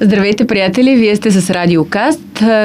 Здравейте, 0.00 0.46
приятели! 0.46 0.96
Вие 0.96 1.16
сте 1.16 1.30
с 1.30 1.50
Радиокаст, 1.50 2.20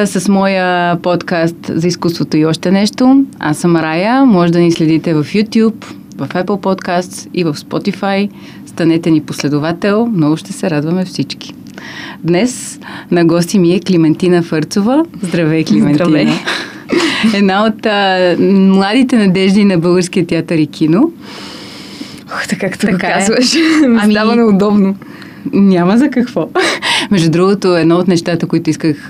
с 0.05 0.27
моя 0.29 0.97
подкаст 0.97 1.55
за 1.67 1.87
изкуството 1.87 2.37
и 2.37 2.45
още 2.45 2.71
нещо. 2.71 3.25
Аз 3.39 3.57
съм 3.57 3.75
Рая. 3.75 4.25
Може 4.25 4.51
да 4.51 4.59
ни 4.59 4.71
следите 4.71 5.13
в 5.13 5.23
YouTube, 5.23 5.85
в 6.17 6.27
Apple 6.27 6.45
Podcasts 6.45 7.27
и 7.33 7.43
в 7.43 7.53
Spotify. 7.53 8.29
Станете 8.65 9.11
ни 9.11 9.21
последовател. 9.21 10.05
Много 10.05 10.37
ще 10.37 10.53
се 10.53 10.69
радваме 10.69 11.05
всички. 11.05 11.53
Днес 12.23 12.79
на 13.11 13.25
гости 13.25 13.59
ми 13.59 13.73
е 13.73 13.79
Климентина 13.79 14.43
Фърцова. 14.43 15.05
Здравей, 15.21 15.63
Климентина! 15.63 16.05
Здравей! 16.05 16.27
Една 17.35 17.65
от 17.65 17.85
а, 17.85 18.35
младите 18.39 19.17
надежди 19.17 19.63
на 19.65 19.77
българския 19.77 20.27
театър 20.27 20.57
и 20.57 20.67
кино. 20.67 21.11
Ох, 22.27 22.47
така 22.47 22.69
както 22.69 22.85
го 22.87 22.91
Така 22.91 23.07
е. 23.07 23.13
казваш, 23.13 23.55
ми 23.55 23.97
Ами- 24.01 24.13
става 24.13 24.35
неудобно. 24.35 24.95
Няма 25.53 25.97
за 25.97 26.09
какво. 26.09 26.49
Между 27.11 27.31
другото, 27.31 27.75
едно 27.75 27.95
от 27.95 28.07
нещата, 28.07 28.47
които 28.47 28.69
исках, 28.69 29.07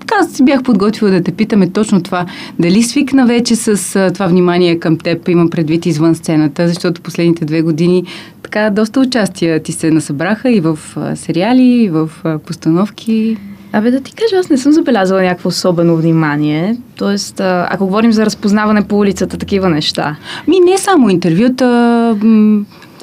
така 0.00 0.24
си 0.32 0.44
бях 0.44 0.62
подготвила 0.62 1.10
да 1.10 1.22
те 1.22 1.32
питаме 1.32 1.70
точно 1.70 2.02
това. 2.02 2.26
Дали 2.58 2.82
свикна 2.82 3.26
вече 3.26 3.56
с 3.56 4.10
това 4.14 4.26
внимание 4.26 4.78
към 4.78 4.98
теб, 4.98 5.28
имам 5.28 5.50
предвид 5.50 5.86
извън 5.86 6.14
сцената, 6.14 6.68
защото 6.68 7.00
последните 7.00 7.44
две 7.44 7.62
години 7.62 8.04
така 8.42 8.70
доста 8.70 9.00
участия 9.00 9.62
ти 9.62 9.72
се 9.72 9.90
насъбраха 9.90 10.50
и 10.50 10.60
в 10.60 10.78
сериали, 11.14 11.62
и 11.62 11.88
в 11.88 12.10
постановки. 12.46 13.36
Абе 13.72 13.90
да 13.90 14.00
ти 14.00 14.12
кажа, 14.12 14.36
аз 14.36 14.50
не 14.50 14.58
съм 14.58 14.72
забелязала 14.72 15.22
някакво 15.22 15.48
особено 15.48 15.96
внимание. 15.96 16.76
Тоест, 16.96 17.40
ако 17.40 17.86
говорим 17.86 18.12
за 18.12 18.26
разпознаване 18.26 18.82
по 18.82 18.98
улицата, 18.98 19.36
такива 19.38 19.68
неща. 19.68 20.16
Ми 20.48 20.60
не 20.60 20.78
само 20.78 21.10
интервюта, 21.10 22.16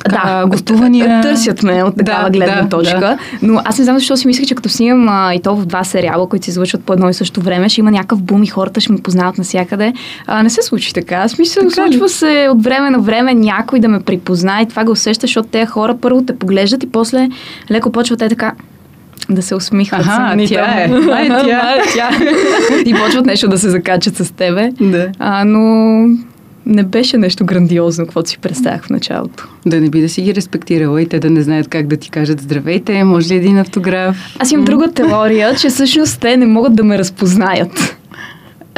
така, 0.10 0.46
гостувания. 0.48 1.22
Търсят 1.22 1.64
ме 1.64 1.84
от 1.84 1.98
такава 1.98 2.24
Да, 2.24 2.30
гледна 2.30 2.62
да, 2.62 2.70
точка. 2.70 3.00
да. 3.00 3.18
Но 3.42 3.62
аз 3.66 3.78
не 3.78 3.84
знам 3.84 3.98
защо 3.98 4.18
си 4.18 4.28
мислех, 4.28 4.48
че 4.48 4.56
като 4.56 4.70
снимам 4.70 5.08
а, 5.10 5.34
и 5.34 5.42
то 5.42 5.56
в 5.56 5.66
два 5.66 5.84
сериала, 5.84 6.30
които 6.30 6.46
се 6.46 6.52
излъчват 6.52 6.84
по 6.84 6.94
едно 6.94 7.10
и 7.10 7.14
също 7.14 7.42
време, 7.42 7.70
ще 7.70 7.82
има 7.82 7.92
някакъв 7.92 8.22
бум 8.22 8.44
и 8.44 8.48
хората 8.48 8.82
ще 8.82 8.92
ме 8.92 8.98
познават 8.98 9.38
навсякъде. 9.38 9.94
А, 10.28 10.44
не 10.44 10.50
се 10.50 10.62
случи 10.62 10.94
така. 10.94 11.28
Смисъл, 11.28 11.64
Така 11.70 11.88
ли? 11.88 11.92
случва 11.92 12.10
се 12.10 12.48
от 12.52 12.64
време 12.64 12.90
на 12.90 13.00
време 13.00 13.34
някой 13.34 13.80
да 13.80 13.88
ме 13.88 14.00
припознае 14.00 14.62
и 14.62 14.68
това 14.68 14.84
го 14.84 14.92
усеща, 14.92 15.22
защото 15.22 15.50
тези 15.50 15.66
хора 15.66 15.98
първо 15.98 16.22
те 16.22 16.40
поглеждат 16.40 16.84
и 16.84 16.92
после 16.92 17.30
леко 17.72 17.92
почват 17.92 18.20
те 18.20 18.30
така 18.30 18.52
да 19.30 19.42
се 19.42 19.56
усмихват. 19.56 20.02
Аха, 20.02 20.28
съмнително. 20.30 20.66
тя 20.66 20.84
е. 20.84 20.88
Май 20.88 21.26
е 21.26 21.30
тя. 21.30 21.76
Е 21.76 21.82
тя. 21.94 22.10
и 22.86 22.94
почват 22.94 23.26
нещо 23.26 23.48
да 23.48 23.58
се 23.58 23.70
закачат 23.70 24.16
с 24.18 24.32
тебе. 24.32 24.70
Да. 24.82 25.08
А, 25.20 25.44
но 25.46 25.60
не 26.68 26.84
беше 26.84 27.18
нещо 27.18 27.46
грандиозно, 27.46 28.06
каквото 28.06 28.30
си 28.30 28.38
представях 28.38 28.86
в 28.86 28.90
началото. 28.90 29.48
Да 29.66 29.82
не 29.82 29.90
би 29.90 30.02
да 30.02 30.10
си 30.10 30.22
ги 30.22 30.36
респектирала 30.36 31.02
и 31.02 31.08
те 31.08 31.20
да 31.20 31.30
не 31.30 31.42
знаят 31.42 31.68
как 31.68 31.88
да 31.88 31.98
ти 31.98 32.10
кажат 32.10 32.42
здравейте, 32.42 33.04
може 33.04 33.34
ли 33.34 33.38
един 33.38 33.58
автограф? 33.58 34.36
Аз 34.40 34.52
имам 34.52 34.66
друга 34.66 34.92
теория, 34.92 35.56
че 35.56 35.70
всъщност 35.70 36.20
те 36.20 36.38
не 36.38 36.46
могат 36.46 36.76
да 36.76 36.84
ме 36.84 36.98
разпознаят. 36.98 37.98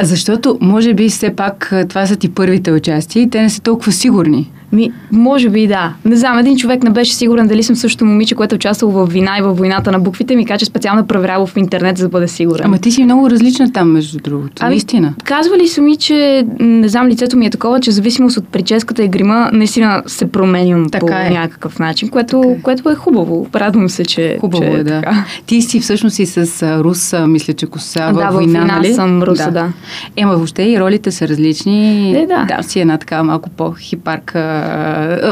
Защото, 0.02 0.58
може 0.60 0.94
би, 0.94 1.08
все 1.08 1.36
пак 1.36 1.72
това 1.88 2.06
са 2.06 2.16
ти 2.16 2.28
първите 2.28 2.72
участия 2.72 3.22
и 3.22 3.30
те 3.30 3.42
не 3.42 3.50
са 3.50 3.60
толкова 3.60 3.92
сигурни. 3.92 4.50
Ми, 4.72 4.92
може 5.12 5.48
би 5.48 5.66
да. 5.66 5.92
Не 6.04 6.16
знам, 6.16 6.38
един 6.38 6.56
човек 6.56 6.82
не 6.82 6.90
беше 6.90 7.14
сигурен 7.14 7.46
дали 7.46 7.62
съм 7.62 7.76
същото 7.76 8.04
момиче, 8.04 8.34
което 8.34 8.54
е 8.54 8.56
участвало 8.56 8.92
в 8.92 9.06
вина 9.06 9.38
и 9.38 9.42
във 9.42 9.58
войната 9.58 9.92
на 9.92 9.98
буквите. 9.98 10.36
Ми 10.36 10.46
каже 10.46 10.64
специално 10.64 11.06
проверява 11.06 11.46
в 11.46 11.56
интернет, 11.56 11.98
за 11.98 12.04
да 12.04 12.08
бъде 12.08 12.28
сигурен. 12.28 12.66
Ама 12.66 12.78
ти 12.78 12.90
си 12.90 13.04
много 13.04 13.30
различна 13.30 13.72
там, 13.72 13.92
между 13.92 14.18
другото. 14.18 14.52
Ами, 14.60 14.70
Наистина. 14.70 15.14
Казвали 15.24 15.68
са 15.68 15.82
ми, 15.82 15.96
че 15.96 16.46
не 16.60 16.88
знам, 16.88 17.06
лицето 17.06 17.36
ми 17.36 17.46
е 17.46 17.50
такова, 17.50 17.80
че 17.80 17.90
зависимост 17.90 18.36
от 18.36 18.48
прическата 18.48 19.04
и 19.04 19.08
грима, 19.08 19.50
наистина 19.52 20.02
се 20.06 20.32
променям 20.32 20.90
Така 20.90 21.06
по 21.06 21.12
е. 21.12 21.30
някакъв 21.30 21.78
начин, 21.78 22.08
което, 22.08 22.40
Така 22.40 22.52
е. 22.52 22.62
което 22.62 22.90
е 22.90 22.94
хубаво. 22.94 23.46
Радвам 23.54 23.88
се, 23.88 24.04
че, 24.04 24.38
Хубаво 24.40 24.62
че 24.62 24.68
е, 24.68 24.84
да. 24.84 25.00
така. 25.00 25.24
Ти 25.46 25.62
си 25.62 25.80
всъщност 25.80 26.18
и 26.18 26.26
с 26.26 26.62
руса, 26.80 27.26
мисля, 27.26 27.52
че 27.52 27.66
коса 27.66 28.06
Да, 28.06 28.12
във 28.12 28.34
война, 28.34 28.58
война 28.58 28.76
нали? 28.76 28.94
съм 28.94 29.22
руса, 29.22 29.50
да. 29.50 29.72
Ема 30.16 30.36
въобще 30.36 30.62
и 30.62 30.80
ролите 30.80 31.10
са 31.10 31.28
различни. 31.28 32.10
Е, 32.18 32.26
да. 32.26 32.44
Да, 32.56 32.62
си 32.62 32.80
една 32.80 32.98
така 32.98 33.22
малко 33.22 33.50
по-хипарка. 33.50 34.59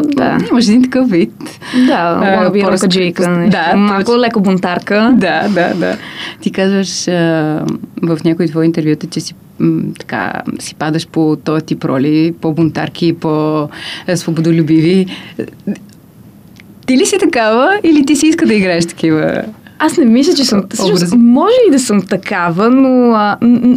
Да. 0.05 0.39
Имаш 0.51 0.69
един 0.69 0.83
такъв 0.83 1.11
вид. 1.11 1.33
Да, 1.87 2.15
мога 2.37 2.51
би 2.51 2.63
ръкаджийка. 2.63 3.29
нещо. 3.29 3.51
Да, 3.51 3.77
Малко 3.77 4.19
леко 4.19 4.41
бунтарка. 4.41 5.15
Да, 5.17 5.49
да, 5.49 5.75
да. 5.75 5.97
Ти 6.41 6.53
казваш 6.53 7.09
а, 7.09 7.13
в 8.03 8.19
някои 8.25 8.49
твои 8.49 8.67
интервюта, 8.67 9.07
че 9.07 9.21
си 9.21 9.35
м, 9.59 9.83
така, 9.99 10.33
си 10.59 10.75
падаш 10.75 11.07
по 11.07 11.37
този 11.45 11.65
тип 11.65 11.85
роли, 11.85 12.35
по-бунтарки, 12.41 13.13
по-свободолюбиви. 13.13 15.07
Ти 16.87 16.97
ли 16.97 17.07
си 17.07 17.19
такава 17.21 17.81
или 17.83 18.07
ти 18.07 18.17
си 18.17 18.27
иска 18.27 18.47
да 18.47 18.55
играеш 18.55 18.87
такива? 18.87 19.43
Аз 19.79 19.97
не 19.97 20.05
мисля, 20.05 20.35
че 20.35 20.45
съм. 20.45 20.63
Всъщност, 20.75 21.15
може 21.17 21.55
и 21.69 21.71
да 21.71 21.79
съм 21.79 22.03
такава, 22.03 22.71
но 22.71 23.13
а, 23.15 23.37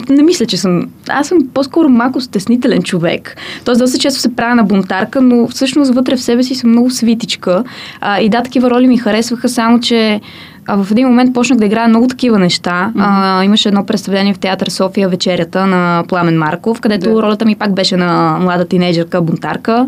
не 0.09 0.23
мисля, 0.23 0.45
че 0.45 0.57
съм. 0.57 0.89
Аз 1.09 1.27
съм 1.27 1.37
по-скоро 1.53 1.89
малко 1.89 2.21
стеснителен 2.21 2.83
човек. 2.83 3.37
Тоест, 3.65 3.79
доста 3.79 3.97
често 3.97 4.19
се 4.19 4.35
правя 4.35 4.55
на 4.55 4.63
бунтарка, 4.63 5.21
но 5.21 5.47
всъщност 5.47 5.93
вътре 5.93 6.15
в 6.15 6.21
себе 6.21 6.43
си 6.43 6.55
съм 6.55 6.69
много 6.69 6.89
свитичка. 6.89 7.63
А, 8.01 8.19
и 8.19 8.29
да, 8.29 8.43
такива 8.43 8.69
роли 8.69 8.87
ми 8.87 8.97
харесваха, 8.97 9.49
само 9.49 9.79
че 9.79 10.21
а, 10.67 10.83
в 10.83 10.91
един 10.91 11.07
момент 11.07 11.33
почнах 11.33 11.59
да 11.59 11.65
играя 11.65 11.87
много 11.87 12.07
такива 12.07 12.39
неща. 12.39 12.91
А, 12.97 13.43
имаше 13.43 13.69
едно 13.69 13.85
представление 13.85 14.33
в 14.33 14.39
театър 14.39 14.67
София 14.67 15.09
вечерята 15.09 15.65
на 15.65 16.03
Пламен 16.07 16.37
Марков, 16.37 16.81
където 16.81 17.13
Да. 17.13 17.21
ролята 17.21 17.45
ми 17.45 17.55
пак 17.55 17.73
беше 17.73 17.97
на 17.97 18.37
млада 18.41 18.65
тинейджърка 18.65 19.21
бунтарка. 19.21 19.87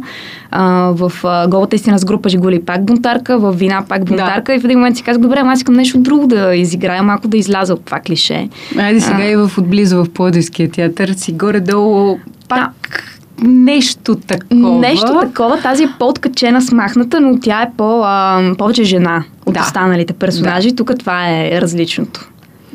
А, 0.51 0.63
в 0.93 1.11
а, 1.23 1.47
голата 1.47 1.75
истина 1.75 1.99
с 1.99 2.05
група 2.05 2.29
Жигули 2.29 2.61
пак 2.65 2.85
бунтарка, 2.85 3.37
в 3.39 3.51
вина 3.51 3.83
пак 3.89 4.05
бунтарка. 4.05 4.55
И 4.55 4.59
в 4.59 4.65
един 4.65 4.77
момент 4.79 4.97
си 4.97 5.03
казах, 5.03 5.21
добре, 5.21 5.41
аз 5.45 5.59
искам 5.59 5.75
нещо 5.75 5.97
друго 5.97 6.27
да 6.27 6.55
изиграя, 6.55 7.03
малко 7.03 7.27
да 7.27 7.37
изляза 7.37 7.73
от 7.73 7.85
това 7.85 7.99
клише. 7.99 8.49
Айде 8.79 8.99
сега 8.99 9.17
А. 9.23 9.31
и 9.31 9.35
в 9.35 9.51
отблизо 9.57 10.03
в 10.03 10.09
Плодивския 10.09 10.71
театър 10.71 11.09
си 11.09 11.31
горе-долу 11.31 12.17
пак 12.49 13.03
нещо 13.41 14.15
такова. 14.15 14.79
Нещо 14.79 15.19
такова, 15.21 15.57
тази 15.61 15.83
е 15.83 15.89
по-откачена, 15.99 16.61
смахната, 16.61 17.19
но 17.19 17.39
тя 17.39 17.61
е 17.61 17.71
по, 17.77 18.01
а, 18.05 18.41
повече 18.57 18.83
жена 18.83 19.23
от 19.45 19.53
Да. 19.53 19.61
останалите 19.61 20.13
персонажи. 20.13 20.75
Тук 20.75 20.91
това 20.99 21.29
е 21.29 21.61
различното. 21.61 22.29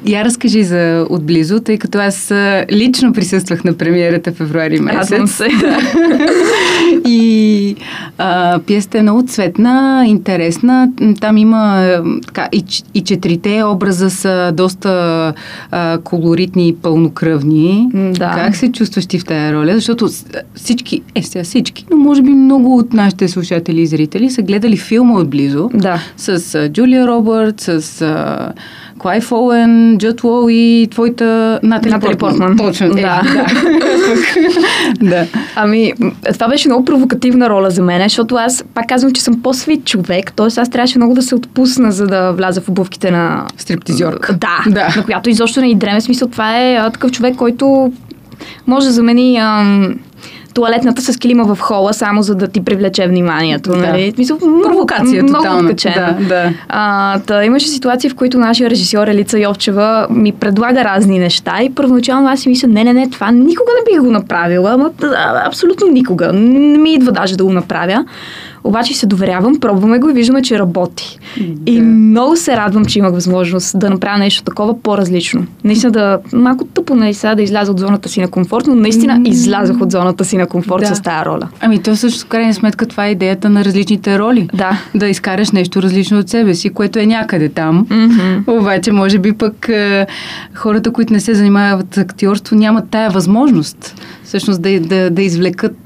Я 0.07 0.25
разкажи 0.25 0.65
за 0.65 1.07
отблизо, 1.11 1.61
тъй 1.61 1.79
като 1.79 1.99
аз 1.99 2.33
лично 2.73 3.13
присъствах 3.13 3.65
на 3.65 3.73
премиерата 3.75 4.33
февруари 4.33 4.81
месец. 4.81 5.11
Радвам 5.13 5.27
се. 5.27 5.49
И 7.07 7.77
а, 8.19 8.59
пиесата 8.67 8.99
е 8.99 9.03
много 9.03 9.23
цветна, 9.27 10.05
интересна. 10.07 10.89
Там 11.21 11.37
има 11.37 11.93
така, 12.27 12.49
и, 12.53 12.65
и 12.95 13.01
четирите 13.01 13.63
образа 13.65 14.11
са 14.11 14.53
доста 14.55 14.89
а, 15.71 15.99
колоритни 15.99 16.69
и 16.69 16.77
пълнокръвни. 16.77 17.89
Да. 17.95 18.33
Как 18.35 18.57
се 18.57 18.73
чувстваш 18.73 19.07
ти 19.07 19.19
в 19.19 19.25
тази 19.25 19.55
роля? 19.55 19.73
Защото 19.75 20.09
всички, 20.55 21.03
е 21.15 21.23
сега 21.23 21.45
всички, 21.45 21.87
но 21.91 21.97
може 21.97 22.23
би 22.23 22.31
много 22.31 22.77
от 22.79 22.93
нашите 22.93 23.29
слушатели 23.29 23.81
и 23.81 23.87
зрители 23.87 24.31
са 24.31 24.43
гледали 24.43 24.77
филма 24.77 25.15
отблизо 25.15 25.71
Да. 25.75 26.01
с 26.17 26.55
а, 26.55 26.69
Джулия 26.69 27.07
Робърт, 27.07 27.61
с 27.61 28.03
а, 28.03 28.53
Клайв 28.99 29.33
Оуен, 29.33 29.97
Джот 29.99 30.25
Лоу 30.25 30.49
и 30.51 30.89
твоята 30.91 31.61
Натали, 31.63 31.93
Натали 31.93 32.17
Портман. 32.17 32.57
Точно. 32.57 32.87
Е, 32.87 32.91
Да. 32.91 33.23
да. 33.35 33.47
да. 35.09 35.27
Ами, 35.57 35.93
това 36.33 36.49
беше 36.49 36.69
много 36.69 36.85
провокативна 36.85 37.51
роля 37.51 37.71
за 37.71 37.83
мен, 37.83 38.03
защото 38.03 38.35
аз 38.35 38.65
пак 38.75 38.89
казвам, 38.89 39.13
че 39.13 39.23
съм 39.23 39.43
по-свит 39.43 39.85
човек, 39.85 40.33
т.е. 40.33 40.47
аз 40.47 40.71
трябваше 40.71 40.99
много 40.99 41.15
да 41.15 41.23
се 41.23 41.35
отпусна, 41.35 41.93
за 41.93 42.07
да 42.07 42.33
вляза 42.33 42.61
в 42.61 42.69
обувките 42.69 43.11
на... 43.11 43.47
Стриптизьорка. 43.57 44.33
Да, 44.33 44.71
Да. 44.71 44.95
на 44.97 45.05
която 45.05 45.31
изобщо 45.31 45.61
не 45.61 45.71
и 45.71 45.75
дреме. 45.75 46.01
Смисъл, 46.01 46.29
това 46.29 46.59
е 46.59 46.75
а, 46.75 46.91
такъв 46.91 47.11
човек, 47.11 47.37
който 47.37 47.93
може 48.67 48.87
да 48.87 48.93
замени 48.93 49.39
ам, 49.39 49.95
туалетната 50.59 51.03
с 51.03 51.17
килима 51.17 51.55
в 51.55 51.61
хола, 51.61 51.93
само 51.93 52.23
за 52.23 52.35
да 52.35 52.49
ти 52.49 52.65
привлече 52.65 53.07
вниманието. 53.07 53.71
Да. 53.71 53.77
Нали? 53.77 54.15
Много, 54.19 54.63
Провокация 54.63 55.23
много 55.23 55.37
тотална. 55.45 55.61
откачена. 55.61 56.17
Да, 56.21 56.25
да. 56.29 56.53
А, 56.69 57.19
та, 57.19 57.45
имаше 57.45 57.69
ситуации, 57.69 58.11
в 58.11 58.15
които 58.15 58.39
нашия 58.39 58.71
режисьор 58.71 59.07
Елица 59.07 59.39
Йовчева 59.39 60.07
ми 60.11 60.33
предлага 60.33 60.85
разни 60.85 61.19
неща 61.19 61.63
и 61.63 61.75
първоначално 61.75 62.29
аз 62.29 62.41
си 62.41 62.49
мисля, 62.49 62.69
не, 62.69 62.85
не, 62.85 62.93
не, 62.93 63.11
това 63.11 63.31
никога 63.31 63.73
не 63.79 63.93
бих 63.93 64.03
го 64.03 64.11
направила, 64.11 64.73
ама, 64.73 64.91
абсолютно 65.47 65.87
никога. 65.87 66.33
Не 66.33 66.79
ми 66.79 66.95
идва 66.95 67.13
даже 67.13 67.37
да 67.37 67.45
го 67.45 67.53
направя. 67.53 68.05
Обаче 68.65 68.95
се 68.95 69.07
доверявам, 69.07 69.61
пробваме 69.61 69.99
го 69.99 70.11
и 70.11 70.13
виждаме, 70.13 70.43
че 70.43 70.59
работи. 70.59 71.19
Да. 71.41 71.73
И 71.73 71.81
много 71.81 72.37
се 72.37 72.57
радвам, 72.57 72.85
че 72.85 72.99
имах 72.99 73.13
възможност 73.13 73.79
да 73.79 73.91
направя 73.91 74.19
нещо 74.19 74.45
такова 74.45 74.83
по-различно. 74.83 75.47
Наистина 75.65 75.93
да, 75.93 76.19
малко 76.33 76.65
тъпо 76.65 76.95
нали 76.95 77.15
сега 77.15 77.35
да 77.35 77.43
изляза 77.43 77.73
от 77.73 77.79
зоната 77.79 78.09
си 78.09 78.21
на 78.21 78.29
комфорт, 78.29 78.67
но 78.67 78.75
наистина 78.75 79.21
излязох 79.25 79.81
от 79.81 79.91
зоната 79.91 80.25
си 80.25 80.37
на 80.37 80.47
комфорт 80.47 80.83
Да. 80.83 80.95
с 80.95 81.03
тази 81.03 81.25
роля. 81.25 81.49
Ами 81.61 81.83
то 81.83 81.97
също 81.97 82.21
в 82.21 82.27
крайна 82.27 82.55
сметка 82.55 82.87
това 82.87 83.07
е 83.07 83.11
идеята 83.11 83.51
на 83.51 83.65
различните 83.65 84.19
роли. 84.19 84.49
Да. 84.55 84.83
Да 84.95 85.09
изкараш 85.09 85.51
нещо 85.51 85.83
различно 85.83 86.19
от 86.19 86.29
себе 86.29 86.55
си, 86.55 86.71
което 86.71 86.99
е 86.99 87.07
някъде 87.07 87.49
там. 87.49 87.87
Мгм. 87.91 88.59
Обаче, 88.59 88.93
може 88.93 89.19
би 89.19 89.33
пък 89.33 89.69
е, 89.69 90.07
хората, 90.55 90.93
които 90.93 91.13
не 91.13 91.21
се 91.21 91.35
занимават 91.35 91.95
с 91.95 91.99
актьорство, 91.99 92.57
нямат 92.57 92.91
тая 92.91 93.11
възможност 93.11 93.95
всъщност 94.29 94.63
да, 94.63 94.81
да, 94.81 95.11
да 95.11 95.23
извлекат 95.23 95.77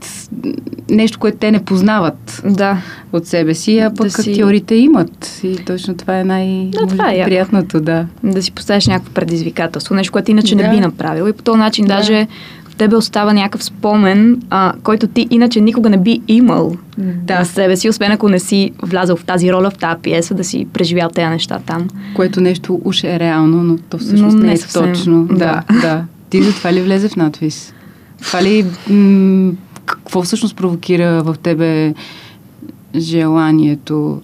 нещо, 0.90 1.18
което 1.18 1.38
те 1.38 1.50
не 1.50 1.64
познават 1.64 2.42
Да. 2.46 2.78
от 3.12 3.26
себе 3.26 3.54
си, 3.54 3.78
а 3.78 3.90
пък 3.90 4.06
Да 4.06 4.12
си- 4.12 4.30
актьорите 4.30 4.74
имат. 4.74 5.40
И 5.42 5.56
точно 5.56 5.94
това 5.94 6.18
е 6.18 6.24
Да, 6.24 6.34
е 6.34 6.68
би 6.70 6.76
яко. 7.10 7.24
приятното, 7.24 7.80
да. 7.80 8.06
Да 8.22 8.42
си 8.42 8.52
поставиш 8.52 8.86
някакво 8.86 9.12
предизвикателство, 9.12 9.94
нещо, 9.94 10.12
което 10.12 10.30
иначе 10.30 10.56
Да. 10.56 10.62
не 10.62 10.70
би 10.70 10.80
направил. 10.80 11.28
И 11.28 11.32
по 11.32 11.42
този 11.42 11.58
начин 11.58 11.84
Да. 11.84 11.96
даже 11.96 12.26
в 12.64 12.76
тебе 12.76 12.96
остава 12.96 13.32
някакъв 13.32 13.64
спомен, 13.64 14.42
а, 14.50 14.72
който 14.82 15.06
ти 15.06 15.26
иначе 15.30 15.60
никога 15.60 15.90
не 15.90 15.98
би 15.98 16.20
имал 16.28 16.76
Да. 16.98 17.38
на 17.38 17.44
себе 17.44 17.76
си, 17.76 17.88
освен 17.88 18.12
ако 18.12 18.28
не 18.28 18.38
си 18.38 18.70
влязал 18.82 19.16
в 19.16 19.24
тази 19.24 19.52
роля, 19.52 19.70
в 19.70 19.74
тази 19.74 20.02
пиеса, 20.02 20.34
да 20.34 20.44
си 20.44 20.66
преживял 20.72 21.08
тези 21.08 21.26
неща 21.28 21.58
там. 21.66 21.88
Което 22.14 22.40
нещо 22.40 22.80
уж 22.84 23.04
е 23.04 23.18
реално, 23.18 23.62
но 23.62 23.78
то 23.80 23.98
всъщност 23.98 24.36
Но 24.36 24.40
не, 24.40 24.46
не 24.46 24.52
е 24.52 24.56
съвсем. 24.56 24.82
точно. 24.84 25.24
Да, 25.24 25.36
Да. 25.36 25.80
да. 25.80 26.04
Ти 26.30 26.42
затова 26.42 26.72
ли 26.72 26.80
влезе 26.80 27.08
в 27.08 27.16
надвис? 27.16 27.74
Това 28.22 28.42
ли... 28.42 28.64
М- 28.90 29.52
какво 29.86 30.22
всъщност 30.22 30.56
провокира 30.56 31.22
в 31.22 31.36
тебе 31.42 31.94
желанието 32.96 34.20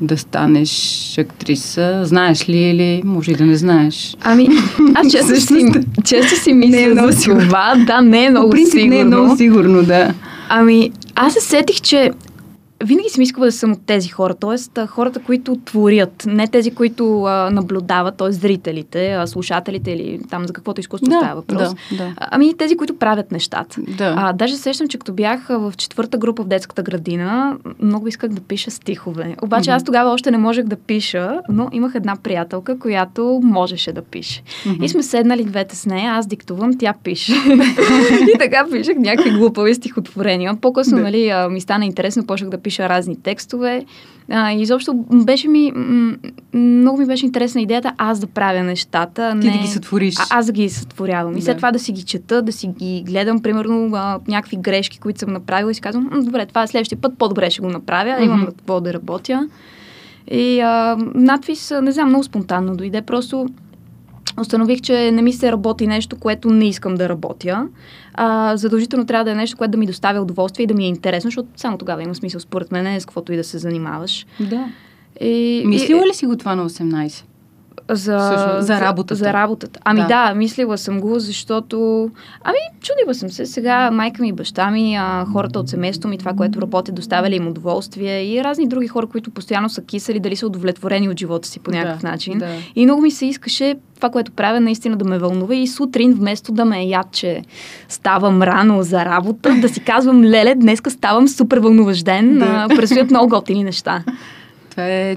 да 0.00 0.18
станеш 0.18 0.72
актриса? 1.18 2.00
Знаеш 2.04 2.48
ли 2.48 2.58
или 2.58 3.02
може 3.04 3.30
и 3.30 3.34
да 3.34 3.46
не 3.46 3.56
знаеш? 3.56 4.16
Ами, 4.20 4.48
аз 4.94 5.08
често 5.12 5.40
си, 5.40 5.66
често 6.04 6.40
си 6.40 6.52
не 6.52 6.66
е 6.66 6.68
мисля 6.86 6.92
много 6.92 7.12
за 7.12 7.38
това. 7.38 7.74
Да, 7.86 8.00
не 8.00 8.24
е 8.24 8.30
много 8.30 8.46
По 8.46 8.50
принцип 8.50 8.72
сигурно. 8.72 8.90
не 8.90 9.00
е 9.00 9.04
много 9.04 9.36
сигурно, 9.36 9.82
да. 9.82 10.14
Ами, 10.48 10.90
аз 11.14 11.32
се 11.32 11.40
сетих, 11.40 11.80
че 11.80 12.10
винаги 12.84 13.08
съм 13.08 13.22
искала 13.22 13.46
да 13.46 13.52
съм 13.52 13.72
от 13.72 13.86
тези 13.86 14.08
хора, 14.08 14.34
т.е. 14.34 14.86
хората, 14.86 15.20
които 15.20 15.56
творят, 15.64 16.24
не 16.26 16.48
тези, 16.48 16.70
които 16.70 17.22
а, 17.22 17.50
наблюдават, 17.50 18.16
т.е. 18.16 18.32
зрителите, 18.32 19.12
а, 19.12 19.26
слушателите 19.26 19.90
или 19.90 20.20
там 20.30 20.46
за 20.46 20.52
каквото 20.52 20.80
изкуство 20.80 21.06
става 21.10 21.34
въпрос. 21.34 21.74
Да, 21.90 21.96
да. 21.96 22.14
А, 22.16 22.28
Ами 22.30 22.56
тези, 22.56 22.76
които 22.76 22.96
правят 22.96 23.32
нещата. 23.32 23.80
Да. 23.88 24.14
А, 24.18 24.32
даже 24.32 24.56
се 24.56 24.62
сещам, 24.62 24.88
че 24.88 24.98
като 24.98 25.12
бях 25.12 25.46
в 25.48 25.72
четвърта 25.76 26.18
група 26.18 26.42
в 26.42 26.46
детската 26.46 26.82
градина, 26.82 27.56
много 27.82 28.08
исках 28.08 28.30
да 28.30 28.40
пиша 28.40 28.70
стихове. 28.70 29.36
Обаче 29.42 29.70
Мгм. 29.70 29.76
аз 29.76 29.84
тогава 29.84 30.10
още 30.10 30.30
не 30.30 30.38
можех 30.38 30.64
да 30.64 30.76
пиша, 30.76 31.40
но 31.48 31.68
имах 31.72 31.94
една 31.94 32.16
приятелка, 32.22 32.78
която 32.78 33.40
можеше 33.42 33.92
да 33.92 34.02
пише. 34.02 34.42
Мгм. 34.66 34.84
И 34.84 34.88
сме 34.88 35.02
седнали 35.02 35.44
двете 35.44 35.76
с 35.76 35.86
нея, 35.86 36.12
аз 36.12 36.26
диктувам, 36.26 36.78
тя 36.78 36.94
пише. 37.04 37.32
и 38.34 38.38
така 38.38 38.66
пишех 38.72 38.96
някакви 38.98 39.30
глупави 39.30 39.74
стихотворения. 39.74 40.56
По-късно, 40.60 40.96
Да. 40.96 41.02
нали, 41.02 41.32
ми 41.50 41.60
стана 41.60 41.84
интересно, 41.84 42.26
почнах 42.26 42.50
да 42.50 42.58
пиша 42.58 42.69
разни 42.78 43.16
текстове. 43.16 43.84
А, 44.32 44.52
и 44.52 44.62
изобщо 44.62 44.94
беше 45.12 45.48
ми, 45.48 45.72
много 46.54 46.98
ми 46.98 47.06
беше 47.06 47.26
интересна 47.26 47.60
идеята 47.60 47.92
аз 47.98 48.20
да 48.20 48.26
правя 48.26 48.62
нещата. 48.62 49.38
Ти 49.40 49.46
не... 49.46 49.52
да 49.52 49.58
ги 49.58 49.66
сътвориш. 49.66 50.14
А, 50.18 50.22
аз 50.30 50.46
да 50.46 50.52
ги 50.52 50.68
сътворявам. 50.68 51.36
И 51.36 51.42
след 51.42 51.54
Да. 51.54 51.56
това 51.56 51.72
да 51.72 51.78
си 51.78 51.92
ги 51.92 52.02
чета, 52.02 52.42
да 52.42 52.52
си 52.52 52.66
ги 52.68 53.02
гледам, 53.06 53.42
примерно, 53.42 53.90
а, 53.94 54.18
някакви 54.28 54.56
грешки, 54.56 54.98
които 54.98 55.18
съм 55.18 55.32
направила 55.32 55.70
и 55.70 55.74
си 55.74 55.80
казвам, 55.80 56.08
«М, 56.12 56.22
добре, 56.22 56.46
това 56.46 56.66
следващия 56.66 56.98
път 57.00 57.18
по-добре 57.18 57.50
ще 57.50 57.60
го 57.62 57.68
направя, 57.68 58.12
Мгм. 58.14 58.24
имам 58.24 58.46
какво 58.46 58.80
да 58.80 58.92
работя. 58.92 59.48
И 60.30 60.60
а, 60.60 60.96
надпис, 61.14 61.72
не 61.82 61.92
знам, 61.92 62.08
много 62.08 62.24
спонтанно 62.24 62.76
дойде. 62.76 63.02
Просто 63.02 63.46
установих, 64.40 64.80
че 64.80 65.10
не 65.10 65.22
ми 65.22 65.32
се 65.32 65.52
работи 65.52 65.86
нещо, 65.86 66.16
което 66.16 66.50
не 66.50 66.68
искам 66.68 66.94
да 66.94 67.08
работя. 67.08 67.68
А, 68.14 68.56
задължително 68.56 69.06
трябва 69.06 69.24
да 69.24 69.30
е 69.30 69.34
нещо, 69.34 69.56
което 69.56 69.70
да 69.70 69.78
ми 69.78 69.86
доставя 69.86 70.20
удоволствие 70.20 70.64
и 70.64 70.66
да 70.66 70.74
ми 70.74 70.84
е 70.84 70.88
интересно, 70.88 71.28
защото 71.28 71.48
само 71.56 71.78
тогава 71.78 72.02
има 72.02 72.14
смисъл, 72.14 72.40
според 72.40 72.72
мен, 72.72 73.00
с 73.00 73.06
каквото 73.06 73.32
и 73.32 73.36
да 73.36 73.44
се 73.44 73.58
занимаваш. 73.58 74.26
Да. 74.40 74.68
И, 75.20 75.62
Мислила 75.66 76.06
ли 76.06 76.14
си 76.14 76.26
го 76.26 76.36
това 76.36 76.54
на 76.54 76.70
18? 76.70 77.24
За, 77.94 78.18
Всъщност, 78.18 78.66
за 78.66 78.80
работата. 78.80 79.14
За 79.14 79.32
работата. 79.32 79.80
Ами 79.84 80.00
Да. 80.00 80.08
да. 80.08 80.34
мислила 80.34 80.78
съм 80.78 81.00
го, 81.00 81.18
защото... 81.18 82.10
Ами, 82.44 82.58
чудила 82.80 83.14
съм 83.14 83.30
се. 83.30 83.46
Сега 83.46 83.90
майка 83.90 84.22
ми, 84.22 84.32
баща 84.32 84.70
ми, 84.70 84.96
а, 84.96 85.24
хората 85.32 85.58
от 85.58 85.68
семейството 85.68 86.08
ми, 86.08 86.18
това, 86.18 86.32
което 86.32 86.62
работят, 86.62 86.94
доставяли 86.94 87.36
им 87.36 87.48
удоволствие 87.48 88.24
и 88.24 88.44
разни 88.44 88.68
други 88.68 88.88
хора, 88.88 89.06
които 89.06 89.30
постоянно 89.30 89.68
са 89.68 89.82
кисали, 89.82 90.20
дали 90.20 90.36
са 90.36 90.46
удовлетворени 90.46 91.08
от 91.08 91.18
живота 91.18 91.48
си 91.48 91.60
по 91.60 91.70
някакъв 91.70 92.02
да, 92.02 92.08
начин. 92.08 92.38
Да. 92.38 92.48
И 92.76 92.84
много 92.84 93.02
ми 93.02 93.10
се 93.10 93.26
искаше 93.26 93.76
това, 93.96 94.10
което 94.10 94.32
правя, 94.32 94.60
наистина 94.60 94.96
да 94.96 95.04
ме 95.04 95.18
вълнува 95.18 95.54
и 95.54 95.66
сутрин, 95.66 96.14
вместо 96.14 96.52
да 96.52 96.64
ме 96.64 96.84
яд, 96.84 97.06
че 97.12 97.42
ставам 97.88 98.42
рано 98.42 98.82
за 98.82 99.04
работа, 99.04 99.54
да 99.60 99.68
си 99.68 99.80
казвам, 99.80 100.24
леле, 100.24 100.54
днеска 100.54 100.90
ставам 100.90 101.28
супер 101.28 101.58
вълнуващ 101.58 102.04
ден, 102.04 102.38
да. 102.38 102.66
предстоят 102.68 103.10
много 103.10 103.28
готини 103.28 103.64
неща. 103.64 104.04
Това 104.70 104.88
е 104.88 105.16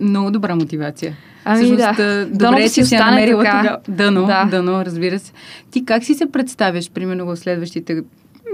много 0.00 0.30
добра 0.30 0.54
мотивация. 0.54 1.16
Ами 1.50 1.64
Всъщност, 1.64 1.96
да. 1.96 2.26
Дано 2.26 2.50
добре, 2.50 2.62
да 2.62 2.62
че 2.62 2.68
си 2.68 2.84
си 2.84 2.96
намерила 2.96 3.44
така. 3.44 3.58
тогава. 3.58 3.78
Дано, 3.88 4.26
Да. 4.26 4.44
дано, 4.50 4.84
разбира 4.84 5.18
се. 5.18 5.32
Ти 5.70 5.84
как 5.84 6.04
си 6.04 6.14
се 6.14 6.32
представяш, 6.32 6.90
примерно, 6.90 7.26
в 7.26 7.36
следващите, 7.36 7.94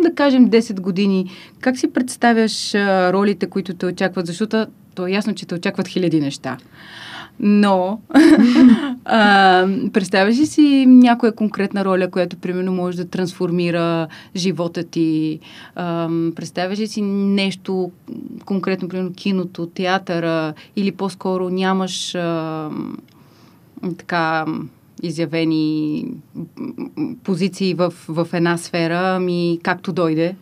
да 0.03 0.15
кажем, 0.15 0.51
10 0.51 0.81
години? 0.81 1.31
Как 1.61 1.79
си 1.79 1.93
представяш 1.93 2.75
а, 2.75 3.13
ролите, 3.13 3.47
които 3.47 3.75
те 3.75 3.87
очакват? 3.87 4.27
Защото 4.27 4.67
то 4.95 5.07
е 5.07 5.11
ясно, 5.11 5.35
че 5.35 5.47
те 5.47 5.55
очакват 5.55 5.89
хиляди 5.89 6.21
неща. 6.21 6.57
Но, 7.41 8.01
а, 9.05 9.67
представяш 9.93 10.39
ли 10.39 10.47
си 10.47 10.87
някоя 10.89 11.33
конкретна 11.35 11.85
роля, 11.85 12.11
която 12.11 12.37
примерно 12.37 12.73
може 12.73 12.97
да 12.97 13.05
трансформира 13.05 14.09
живота 14.37 14.85
ти? 14.85 15.41
А, 15.75 16.09
представяш 16.35 16.79
ли 16.79 16.87
си 16.87 17.03
нещо 17.03 17.91
конкретно, 18.45 18.89
примерно 18.89 19.13
киното, 19.13 19.67
театъра 19.67 20.55
или 20.77 20.93
по-скоро 20.93 21.49
нямаш 21.51 22.15
а, 22.15 22.71
така 23.99 24.47
изявени 25.03 26.07
позиции 27.25 27.75
в, 27.75 27.95
в 28.09 28.29
една 28.33 28.57
сфера, 28.57 29.17
ами 29.17 29.59
както 29.63 29.93
дойде? 29.93 30.35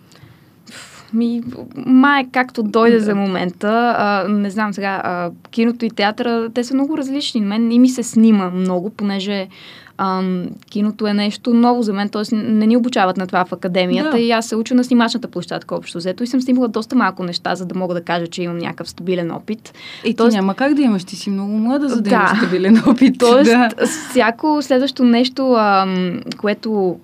Ми, 1.15 1.43
май 1.77 2.25
както 2.33 2.63
дойде 2.63 3.01
за 3.01 3.15
момента. 3.15 3.69
А, 3.99 4.29
не 4.29 4.51
знам 4.51 4.75
сега, 4.75 5.01
а, 5.05 5.31
киното 5.51 5.85
и 5.85 5.91
театъра, 5.91 6.51
те 6.51 6.65
са 6.65 6.75
много 6.75 6.99
различни. 6.99 7.41
Мен 7.41 7.73
и 7.73 7.79
ми 7.79 7.89
се 7.89 8.03
снима 8.03 8.51
много, 8.51 8.91
понеже 8.91 9.49
ам, 9.99 10.47
киното 10.71 11.07
е 11.07 11.15
нещо 11.15 11.55
ново 11.55 11.83
за 11.83 11.93
мен, 11.93 12.09
т.е. 12.09 12.35
не 12.35 12.67
ни 12.67 12.77
обучават 12.77 13.17
на 13.17 13.27
това 13.27 13.45
в 13.45 13.53
академията 13.53 14.11
Да. 14.11 14.19
и 14.19 14.31
аз 14.31 14.47
се 14.47 14.57
уча 14.57 14.75
на 14.75 14.85
снимачната 14.85 15.29
площадка 15.29 15.75
общо 15.75 15.99
взето 15.99 16.23
и 16.23 16.27
съм 16.27 16.41
снимала 16.41 16.69
доста 16.69 16.97
малко 16.97 17.23
неща, 17.23 17.55
за 17.55 17.67
да 17.67 17.75
мога 17.75 17.95
да 17.95 18.03
кажа, 18.03 18.27
че 18.27 18.43
имам 18.43 18.59
някакъв 18.59 18.89
стабилен 18.89 19.31
опит. 19.31 19.73
Е, 20.01 20.05
ти 20.05 20.15
Тоест- 20.15 20.33
няма 20.33 20.55
как 20.55 20.75
да 20.75 20.83
имаш, 20.83 21.05
ти 21.05 21.17
си 21.17 21.31
много 21.31 21.53
млада, 21.53 21.89
за 21.89 21.97
да, 21.97 22.03
Да. 22.03 22.15
имаш 22.17 22.39
стабилен 22.39 22.83
опит. 22.87 23.19
Тоест, 23.19 23.51
да. 23.51 23.69
всяко 24.11 24.59
следващо 24.63 25.05
нещо, 25.05 25.55
ам, 25.55 26.21
което 26.37 26.97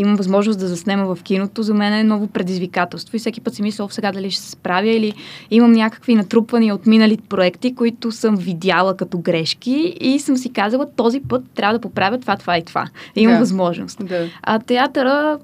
имам 0.00 0.16
възможност 0.16 0.58
да 0.58 0.68
заснема 0.68 1.14
в 1.14 1.22
киното, 1.22 1.62
за 1.62 1.74
мен 1.74 1.92
е 1.92 2.04
ново 2.04 2.26
предизвикателство. 2.26 3.16
И 3.16 3.18
всеки 3.18 3.40
път 3.40 3.54
си 3.54 3.62
мисля, 3.62 3.84
«О, 3.84 3.88
сега 3.88 4.12
дали 4.12 4.30
ще 4.30 4.42
се 4.42 4.50
справя 4.50 4.88
или 4.88 5.14
имам 5.50 5.72
някакви 5.72 6.14
натрупвания 6.14 6.74
от 6.74 6.86
минали 6.86 7.18
проекти, 7.28 7.74
които 7.74 8.12
съм 8.12 8.36
видяла 8.36 8.96
като 8.96 9.18
грешки 9.18 9.96
и 10.00 10.18
съм 10.18 10.36
си 10.36 10.52
казала, 10.52 10.86
този 10.96 11.20
път 11.20 11.42
трябва 11.54 11.78
да 11.78 11.80
поправя 11.80 12.18
това, 12.18 12.36
това 12.36 12.58
и 12.58 12.64
това. 12.64 12.86
Имам 13.16 13.34
Да. 13.34 13.40
възможност. 13.40 14.06
да. 14.06 14.28
А 14.42 14.58
театъра, 14.58 15.38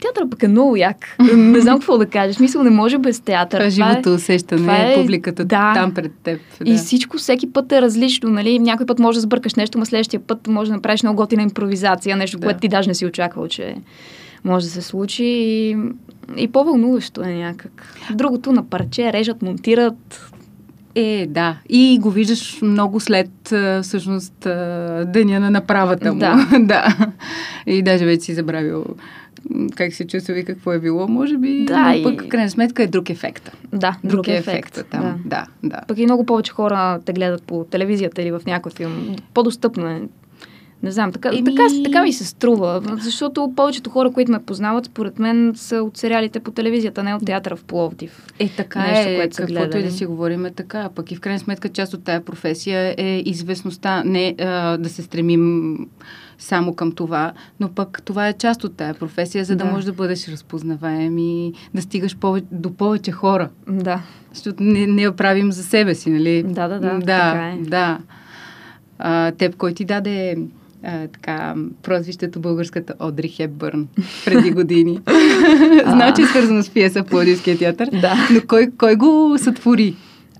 театъра 0.00 0.30
пък 0.30 0.42
е 0.42 0.48
много 0.48 0.76
як. 0.76 0.96
не 1.36 1.60
знам 1.60 1.78
какво 1.78 1.98
да 1.98 2.06
кажа. 2.06 2.32
В 2.32 2.36
Смисъл, 2.36 2.62
не 2.62 2.70
може 2.70 2.98
без 2.98 3.20
театър. 3.20 3.56
Това 3.56 3.66
е 3.66 3.70
живото 3.70 4.14
усещане, 4.14 4.60
това 4.60 4.76
е- 4.76 4.94
публиката 4.94 5.44
да. 5.44 5.72
там 5.74 5.94
пред 5.94 6.12
теб. 6.22 6.40
Да. 6.60 6.70
И 6.72 6.76
всичко 6.76 7.16
всеки 7.16 7.52
път 7.52 7.72
е 7.72 7.82
различно, 7.82 8.30
нали? 8.30 8.58
Някой 8.58 8.86
път 8.86 8.98
може 8.98 9.16
да 9.16 9.20
сбъркаш 9.20 9.54
нещо, 9.54 9.78
но 9.78 9.84
следващия 9.84 10.20
път 10.20 10.46
може 10.46 10.70
да 10.70 10.76
направиш 10.76 11.02
много 11.02 11.16
готина 11.16 11.42
импровизация, 11.42 12.16
нещо, 12.16 12.38
Да. 12.38 12.46
което 12.46 12.60
ти 12.60 12.68
даже 12.68 12.88
не 12.88 12.94
си 12.94 13.06
очаквал, 13.06 13.48
че 13.48 13.74
може 14.44 14.66
да 14.66 14.72
се 14.72 14.82
случи. 14.82 15.24
И, 15.24 15.76
и 16.36 16.48
по-вълнуващо 16.48 17.22
е 17.22 17.34
някак. 17.34 17.94
Другото 18.14 18.52
на 18.52 18.62
парче, 18.68 19.12
режат, 19.12 19.42
монтират. 19.42 20.30
Е, 20.96 21.26
да. 21.30 21.56
И 21.68 21.98
го 22.02 22.10
виждаш 22.10 22.58
много 22.62 23.00
след, 23.00 23.30
всъщност, 23.82 24.34
деня 25.04 25.40
на 25.40 25.50
направата 25.50 26.12
му. 26.12 26.18
Да. 26.20 26.48
да. 26.60 26.96
И 27.66 27.82
даже 27.82 28.04
вече 28.04 28.20
си 28.20 28.34
забравил 28.34 28.84
как 29.76 29.94
се 29.94 30.06
чувства 30.06 30.38
и 30.38 30.44
какво 30.44 30.72
е 30.72 30.78
било. 30.78 31.08
Може 31.08 31.38
би, 31.38 31.64
Да, 31.64 31.82
но 31.82 31.94
и- 31.94 32.02
пък 32.02 32.22
в 32.22 32.28
крайна 32.28 32.50
сметка 32.50 32.82
е 32.82 32.86
друг 32.86 33.10
ефект. 33.10 33.50
Да, 33.72 33.96
друг, 34.04 34.28
е 34.28 34.32
ефект. 34.32 34.84
там. 34.90 35.00
Да. 35.02 35.14
Да, 35.24 35.46
да. 35.62 35.80
Пък 35.88 35.98
и 35.98 36.04
много 36.04 36.26
повече 36.26 36.52
хора 36.52 37.00
те 37.04 37.12
гледат 37.12 37.42
по 37.42 37.64
телевизията 37.64 38.22
или 38.22 38.30
в 38.30 38.40
някой 38.46 38.72
филм. 38.72 39.16
По-достъпно 39.34 39.86
е. 39.86 40.02
Не 40.82 40.90
знам, 40.90 41.12
така, 41.12 41.28
Еми- 41.28 41.44
така, 41.44 41.62
така 41.84 42.02
ми 42.02 42.12
се 42.12 42.24
струва, 42.24 42.82
защото 42.94 43.52
повечето 43.56 43.90
хора, 43.90 44.10
които 44.10 44.32
ме 44.32 44.38
познават, 44.38 44.84
според 44.84 45.18
мен 45.18 45.52
са 45.56 45.76
от 45.76 45.96
сериалите 45.96 46.40
по 46.40 46.50
телевизията, 46.50 47.02
не 47.02 47.14
от 47.14 47.26
театъра 47.26 47.56
в 47.56 47.64
Пловдив. 47.64 48.26
Е, 48.38 48.48
така 48.48 48.80
Нещо, 48.80 49.10
е, 49.10 49.16
което 49.16 49.36
каквото 49.36 49.78
и 49.78 49.82
да 49.82 49.90
си 49.90 50.06
говорим 50.06 50.46
е 50.46 50.50
така. 50.50 50.88
Пък 50.94 51.10
и 51.12 51.16
в 51.16 51.20
крайна 51.20 51.38
сметка 51.38 51.68
част 51.68 51.94
от 51.94 52.04
тая 52.04 52.20
професия 52.20 52.94
е 52.98 53.22
известността, 53.26 54.02
не 54.04 54.34
а, 54.40 54.76
да 54.76 54.88
се 54.88 55.02
стремим 55.02 55.76
само 56.44 56.74
към 56.74 56.92
това, 56.92 57.32
но 57.60 57.68
пък 57.68 58.02
това 58.04 58.28
е 58.28 58.32
част 58.32 58.64
от 58.64 58.76
тая 58.76 58.94
професия, 58.94 59.44
за 59.44 59.56
да, 59.56 59.64
Да. 59.64 59.70
можеш 59.70 59.84
да 59.84 59.92
бъдеш 59.92 60.28
разпознаваем 60.28 61.18
и 61.18 61.52
да 61.74 61.82
стигаш 61.82 62.16
повече, 62.16 62.46
до 62.52 62.72
повече 62.72 63.10
хора. 63.10 63.48
Да. 63.68 64.02
Защото 64.32 64.62
не, 64.62 64.86
не 64.86 65.02
я 65.02 65.12
правим 65.12 65.52
за 65.52 65.62
себе 65.62 65.94
си, 65.94 66.10
нали? 66.10 66.42
Да, 66.42 66.68
да, 66.68 66.80
да, 66.80 66.88
Да, 66.90 66.98
така 67.00 67.48
е. 67.48 67.56
да. 67.60 67.98
А, 68.98 69.30
теб, 69.30 69.56
кой 69.56 69.72
ти 69.74 69.84
даде 69.84 70.36
а, 70.84 71.06
така, 71.08 71.54
прозвището 71.82 72.40
българската 72.40 72.94
Одри 73.00 73.28
Хепбърн 73.28 73.88
преди 74.24 74.50
години. 74.60 75.00
Знам, 75.82 76.12
че 76.16 76.22
е 76.22 76.26
свързано 76.26 76.62
с 76.62 76.70
пиеса 76.70 77.02
в 77.02 77.06
Плодивския 77.06 77.58
театър, 77.58 77.88
Да. 77.92 78.14
но 78.30 78.40
кой, 78.48 78.70
кой 78.78 78.96
го 78.96 79.34
сътвори? 79.38 79.96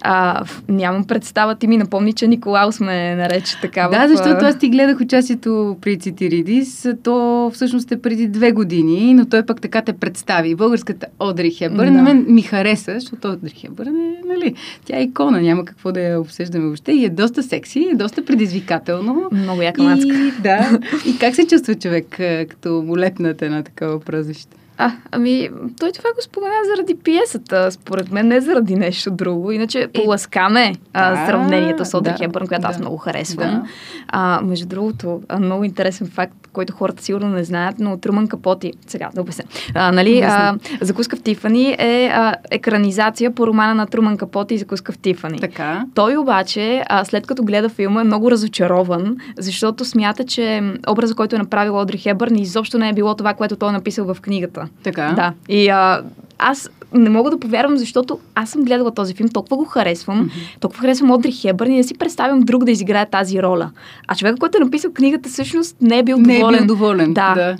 А, 0.06 0.44
нямам 0.68 1.04
представа, 1.04 1.54
ти 1.54 1.66
ми 1.66 1.76
напомни, 1.76 2.12
че 2.12 2.26
Николаус 2.26 2.80
ме 2.80 3.14
нарече 3.16 3.60
така. 3.60 3.88
Да, 3.88 4.08
защото 4.08 4.44
аз 4.44 4.58
ти 4.58 4.68
гледах 4.68 5.00
участието 5.00 5.76
при 5.80 5.98
Цитиридис. 5.98 6.88
То 7.02 7.50
всъщност 7.54 7.92
е 7.92 8.02
преди 8.02 8.28
две 8.28 8.52
години, 8.52 9.14
но 9.14 9.26
той 9.26 9.46
пък 9.46 9.60
така 9.60 9.82
те 9.82 9.92
представи. 9.92 10.54
Българската 10.54 11.06
Одри 11.18 11.50
Хепбърн. 11.50 11.92
Да. 11.92 11.98
На 11.98 12.02
мен 12.02 12.26
ми 12.28 12.42
хареса, 12.42 12.94
защото 12.94 13.28
Одри 13.28 13.50
Хепбърн 13.50 13.96
е, 13.96 14.20
нали, 14.26 14.54
тя 14.84 14.96
е 14.96 15.02
икона, 15.02 15.40
няма 15.40 15.64
какво 15.64 15.92
да 15.92 16.00
я 16.00 16.20
обсъждаме 16.20 16.64
въобще. 16.64 16.92
И 16.92 17.04
е 17.04 17.10
доста 17.10 17.42
секси, 17.42 17.88
е 17.92 17.94
доста 17.94 18.24
предизвикателно. 18.24 19.28
Много 19.32 19.62
яка 19.62 19.82
мацка. 19.82 20.08
И, 20.08 20.42
да. 20.42 20.78
И 21.06 21.18
как 21.18 21.34
се 21.34 21.46
чувства 21.46 21.74
човек, 21.74 22.06
като 22.48 22.82
му 22.86 22.98
лепнат 22.98 23.42
една 23.42 23.62
такава 23.62 24.00
прозвище? 24.00 24.56
А, 24.78 24.92
ами, 25.10 25.50
той 25.78 25.92
това 25.92 26.10
го 26.12 26.22
спомена 26.22 26.54
заради 26.76 26.94
пиесата, 26.94 27.72
според 27.72 28.10
мен, 28.10 28.28
не 28.28 28.40
заради 28.40 28.74
нещо 28.74 29.10
друго. 29.10 29.52
Иначе 29.52 29.88
поласкаме 29.94 30.74
а, 30.92 31.10
да, 31.10 31.26
сравнението 31.26 31.84
с 31.84 31.94
Одри 31.98 32.10
да, 32.10 32.18
Хепбърн, 32.18 32.46
която 32.46 32.66
аз 32.66 32.76
да, 32.76 32.80
много 32.80 32.96
харесвам. 32.96 33.50
да. 33.50 33.62
А, 34.08 34.40
между 34.42 34.66
другото, 34.66 35.22
много 35.40 35.64
интересен 35.64 36.06
факт, 36.06 36.43
който 36.54 36.72
хората 36.72 37.02
сигурно 37.02 37.28
не 37.28 37.44
знаят, 37.44 37.76
но 37.78 37.96
Труман 37.96 38.28
Капоти, 38.28 38.72
сега 38.86 39.10
да 39.14 39.20
обясня, 39.20 39.44
а, 39.74 39.92
нали, 39.92 40.20
а, 40.20 40.54
Закуска 40.80 41.16
в 41.16 41.22
Тифани 41.22 41.76
е 41.78 42.10
а, 42.14 42.34
екранизация 42.50 43.30
по 43.30 43.46
романа 43.46 43.74
на 43.74 43.86
Труман 43.86 44.16
Капоти 44.16 44.54
и 44.54 44.58
Закуска 44.58 44.92
в 44.92 44.98
Тифани. 44.98 45.38
Така. 45.38 45.84
Той 45.94 46.16
обаче, 46.16 46.84
а, 46.88 47.04
след 47.04 47.26
като 47.26 47.42
гледа 47.42 47.68
филма, 47.68 48.00
е 48.00 48.04
много 48.04 48.30
разочарован, 48.30 49.16
защото 49.38 49.84
смята, 49.84 50.24
че 50.24 50.62
образа, 50.88 51.14
който 51.14 51.36
е 51.36 51.38
направил 51.38 51.76
Одри 51.76 51.98
Хебърн, 51.98 52.36
изобщо 52.36 52.78
не 52.78 52.88
е 52.88 52.92
било 52.92 53.14
това, 53.14 53.34
което 53.34 53.56
той 53.56 53.68
е 53.68 53.72
написал 53.72 54.14
в 54.14 54.20
книгата. 54.20 54.68
Така. 54.82 55.12
Да. 55.16 55.32
И 55.48 55.68
а, 55.68 56.02
аз 56.38 56.70
не 56.92 57.10
мога 57.10 57.30
да 57.30 57.38
повярвам, 57.40 57.76
защото 57.76 58.18
аз 58.34 58.50
съм 58.50 58.64
гледала 58.64 58.94
този 58.94 59.14
филм, 59.14 59.28
толкова 59.28 59.56
го 59.56 59.64
харесвам, 59.64 60.30
толкова 60.60 60.80
харесвам 60.80 61.10
Одри 61.10 61.32
Хебърн 61.32 61.70
и 61.72 61.76
не 61.76 61.82
си 61.82 61.94
представям 61.94 62.40
друг 62.40 62.64
да 62.64 62.70
изиграе 62.70 63.06
тази 63.10 63.42
роля. 63.42 63.70
А 64.08 64.14
човека, 64.14 64.38
който 64.38 64.58
е 64.58 64.64
написал 64.64 64.92
книгата, 64.92 65.28
всъщност 65.28 65.76
не 65.80 65.98
е 65.98 66.02
бил 66.02 66.18
Не 66.18 66.36
е 66.36 66.38
доволен. 66.38 66.58
бил 66.58 66.66
доволен. 66.66 67.14
Да. 67.14 67.34
да. 67.34 67.56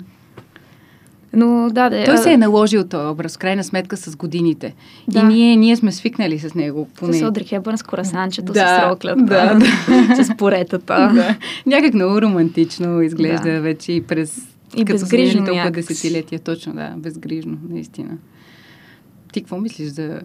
Но 1.33 1.69
да, 1.71 1.89
да. 1.89 2.05
Той 2.05 2.17
се 2.17 2.31
е 2.33 2.37
наложил 2.37 2.83
този 2.83 3.07
образ, 3.07 3.37
крайна 3.37 3.63
сметка 3.63 3.97
с 3.97 4.15
годините. 4.15 4.75
Да. 5.07 5.19
И 5.19 5.23
ние, 5.23 5.55
ние 5.55 5.75
сме 5.75 5.91
свикнали 5.91 6.39
с 6.39 6.55
него. 6.55 6.87
Поне. 6.99 7.13
С 7.13 7.23
Одри 7.23 7.43
Хебърн, 7.43 7.77
с 7.77 7.83
корасанчето, 7.83 8.53
Да, 8.53 8.79
с 8.79 8.91
роклята, 8.91 9.23
да, 9.23 10.23
с 10.23 10.37
поретата. 10.37 10.93
да. 11.15 11.35
Някак 11.65 11.93
много 11.93 12.21
романтично 12.21 13.01
изглежда 13.01 13.51
Да. 13.51 13.61
вече 13.61 13.91
и 13.91 14.01
през... 14.01 14.47
И 14.77 14.85
безгрижно 14.85 15.45
толкова 15.45 15.71
десетилетия. 15.71 16.39
Точно, 16.39 16.73
да, 16.73 16.93
безгрижно, 16.97 17.57
наистина. 17.69 18.09
Ти 19.35 19.41
какво 19.41 19.57
мислиш 19.57 19.87
за 19.87 20.21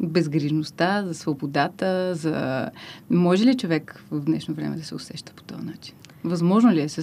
безгрижността, 0.00 1.04
за 1.06 1.14
свободата, 1.14 2.14
за... 2.14 2.68
Може 3.10 3.44
ли 3.44 3.56
човек 3.56 4.04
в 4.10 4.20
днешно 4.20 4.54
време 4.54 4.76
да 4.76 4.84
се 4.84 4.94
усеща 4.94 5.32
по 5.36 5.42
този 5.42 5.64
начин? 5.64 5.94
Възможно 6.24 6.72
ли 6.72 6.80
е 6.80 6.88
с 6.88 7.02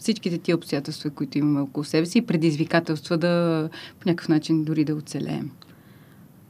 всичките 0.00 0.38
тия 0.38 0.56
обстоятелства, 0.56 1.10
които 1.10 1.38
имаме 1.38 1.60
около 1.60 1.84
себе 1.84 2.06
си 2.06 2.18
и 2.18 2.22
предизвикателства 2.22 3.18
да 3.18 3.68
по 4.00 4.08
някакъв 4.08 4.28
начин 4.28 4.64
дори 4.64 4.84
да 4.84 4.94
оцелеем? 4.94 5.50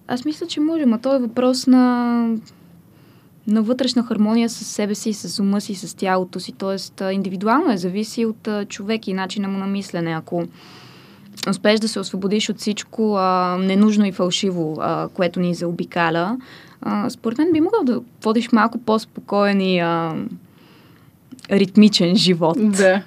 Аз 0.08 0.24
мисля, 0.24 0.46
че 0.46 0.60
можем, 0.60 0.92
а 0.92 0.98
то 0.98 1.16
е 1.16 1.18
въпрос 1.18 1.66
на, 1.66 2.16
на 3.46 3.62
вътрешна 3.62 4.02
хармония 4.02 4.48
с 4.48 4.64
себе 4.64 4.94
си, 4.94 5.12
с 5.12 5.42
ума 5.42 5.60
си, 5.60 5.74
с 5.74 5.96
тялото 5.96 6.40
си. 6.40 6.52
Тоест, 6.52 7.02
индивидуално 7.12 7.72
е, 7.72 7.76
зависи 7.76 8.26
от 8.26 8.48
човек 8.68 9.08
и 9.08 9.12
начина 9.12 9.48
му 9.48 9.58
на 9.58 9.66
мислене. 9.66 10.10
Ако 10.10 10.46
успееш 11.50 11.80
да 11.80 11.88
се 11.88 12.00
освободиш 12.00 12.48
от 12.48 12.58
всичко 12.58 13.16
а, 13.16 13.56
ненужно 13.60 14.06
и 14.06 14.12
фалшиво, 14.12 14.76
а, 14.80 15.08
което 15.08 15.40
ни 15.40 15.54
заобикаля, 15.54 16.36
а, 16.82 17.10
според 17.10 17.38
мен 17.38 17.52
би 17.52 17.60
могъл 17.60 17.84
да 17.84 18.00
водиш 18.24 18.52
малко 18.52 18.78
по-спокоен 18.78 19.60
и 19.60 19.78
а, 19.78 20.14
ритмичен 21.50 22.16
живот. 22.16 22.56
Да. 22.60 23.02